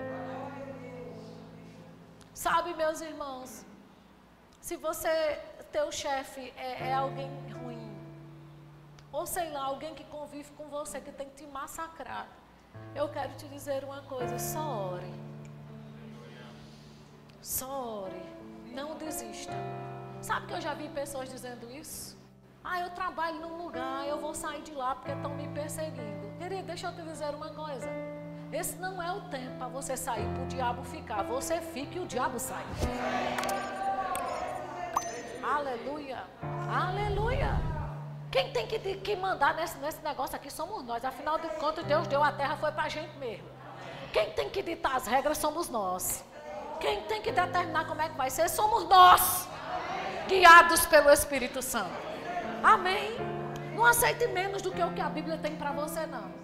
Sabe, 2.35 2.75
meus 2.75 3.01
irmãos, 3.01 3.65
se 4.61 4.77
você, 4.77 5.39
teu 5.73 5.91
chefe 5.91 6.53
é, 6.57 6.91
é 6.91 6.95
alguém 6.95 7.31
ou 9.13 9.27
sei 9.27 9.51
lá, 9.51 9.65
alguém 9.65 9.95
que 9.95 10.05
convive 10.05 10.51
com 10.53 10.69
você, 10.69 11.01
que 11.01 11.11
tem 11.13 11.29
que 11.29 11.37
te 11.37 11.47
massacrar, 11.47 12.29
eu 12.95 13.09
quero 13.09 13.35
te 13.35 13.49
dizer 13.49 13.85
uma 13.85 14.03
coisa: 14.03 14.39
só 14.39 14.93
ore. 14.95 15.13
Só 17.43 18.05
ore. 18.05 18.23
Não 18.73 18.97
desista. 18.97 19.53
Sabe 20.23 20.47
que 20.47 20.53
eu 20.53 20.61
já 20.61 20.75
vi 20.75 20.89
pessoas 20.89 21.29
dizendo 21.29 21.71
isso? 21.71 22.17
Ah, 22.63 22.81
eu 22.81 22.91
trabalho 22.91 23.41
num 23.41 23.57
lugar, 23.65 24.07
eu 24.07 24.19
vou 24.19 24.35
sair 24.35 24.63
de 24.63 24.73
lá 24.73 24.95
porque 24.95 25.13
estão 25.13 25.35
me 25.35 25.49
perseguindo. 25.49 26.31
Querido, 26.39 26.65
deixa 26.65 26.89
eu 26.89 26.95
te 26.95 27.03
dizer 27.03 27.35
uma 27.35 27.49
coisa. 27.49 27.89
Esse 28.53 28.77
não 28.77 29.03
é 29.03 29.11
o 29.11 29.23
tempo 29.29 29.57
para 29.59 29.69
você 29.69 29.97
sair 29.97 30.27
para 30.35 30.43
o 30.43 30.47
diabo 30.47 30.83
ficar. 30.85 31.23
Você 31.23 31.61
fica 31.61 31.99
e 31.99 32.01
o 32.01 32.07
diabo 32.07 32.39
sai. 32.39 32.65
Aleluia. 35.43 36.25
Aleluia. 36.69 37.70
Quem 38.31 38.53
tem 38.53 38.67
que, 38.67 38.79
que 38.79 39.17
mandar 39.17 39.55
nesse, 39.55 39.77
nesse 39.79 40.01
negócio 40.03 40.37
aqui 40.37 40.51
somos 40.53 40.85
nós. 40.85 41.05
Afinal 41.05 41.39
de 41.39 41.49
contas, 41.49 41.85
Deus 41.85 42.07
deu 42.07 42.23
a 42.23 42.31
terra, 42.31 42.57
foi 42.57 42.71
para 42.71 42.85
a 42.85 42.89
gente 42.89 43.17
mesmo. 43.19 43.49
Quem 44.13 44.31
tem 44.31 44.49
que 44.49 44.63
ditar 44.63 44.97
as 44.97 45.07
regras 45.07 45.39
somos 45.39 45.69
nós. 45.69 46.25
Quem 46.81 47.03
tem 47.03 47.21
que 47.21 47.33
determinar 47.33 47.87
como 47.87 48.01
é 48.01 48.09
que 48.09 48.17
vai 48.17 48.31
ser 48.31 48.49
somos 48.49 48.89
nós, 48.89 49.47
guiados 50.27 50.87
pelo 50.87 51.11
Espírito 51.11 51.61
Santo. 51.61 51.91
Amém. 52.63 53.17
Não 53.75 53.85
aceite 53.85 54.27
menos 54.29 54.63
do 54.63 54.71
que 54.71 54.83
o 54.83 54.93
que 54.93 55.01
a 55.01 55.09
Bíblia 55.09 55.37
tem 55.37 55.57
para 55.57 55.73
você, 55.73 56.07
não. 56.07 56.41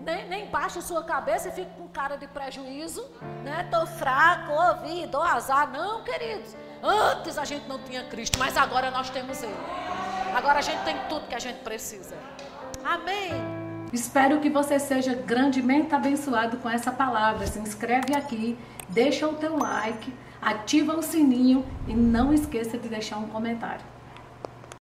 Nem, 0.00 0.26
nem 0.28 0.46
baixe 0.46 0.80
sua 0.80 1.04
cabeça 1.04 1.48
e 1.48 1.52
fique 1.52 1.70
com 1.76 1.86
cara 1.88 2.16
de 2.16 2.26
prejuízo, 2.26 3.04
né? 3.44 3.68
Tô 3.70 3.86
fraco, 3.86 4.50
ouvi, 4.50 5.06
dou 5.06 5.22
azar. 5.22 5.70
Não, 5.70 6.02
queridos. 6.02 6.56
Antes 6.82 7.36
a 7.36 7.44
gente 7.44 7.68
não 7.68 7.78
tinha 7.80 8.04
Cristo, 8.04 8.38
mas 8.38 8.56
agora 8.56 8.90
nós 8.90 9.10
temos 9.10 9.42
Ele. 9.42 9.54
Agora 10.34 10.58
a 10.58 10.62
gente 10.62 10.82
tem 10.84 10.96
tudo 11.08 11.26
que 11.26 11.34
a 11.34 11.38
gente 11.38 11.58
precisa. 11.58 12.14
Amém. 12.84 13.32
Espero 13.92 14.40
que 14.40 14.48
você 14.48 14.78
seja 14.78 15.14
grandemente 15.14 15.94
abençoado 15.94 16.56
com 16.58 16.70
essa 16.70 16.92
palavra. 16.92 17.46
Se 17.46 17.58
inscreve 17.58 18.14
aqui, 18.14 18.56
deixa 18.88 19.26
o 19.26 19.34
teu 19.34 19.56
like, 19.56 20.12
ativa 20.40 20.96
o 20.96 21.02
sininho 21.02 21.66
e 21.88 21.94
não 21.94 22.32
esqueça 22.32 22.78
de 22.78 22.88
deixar 22.88 23.18
um 23.18 23.28
comentário. 23.28 23.84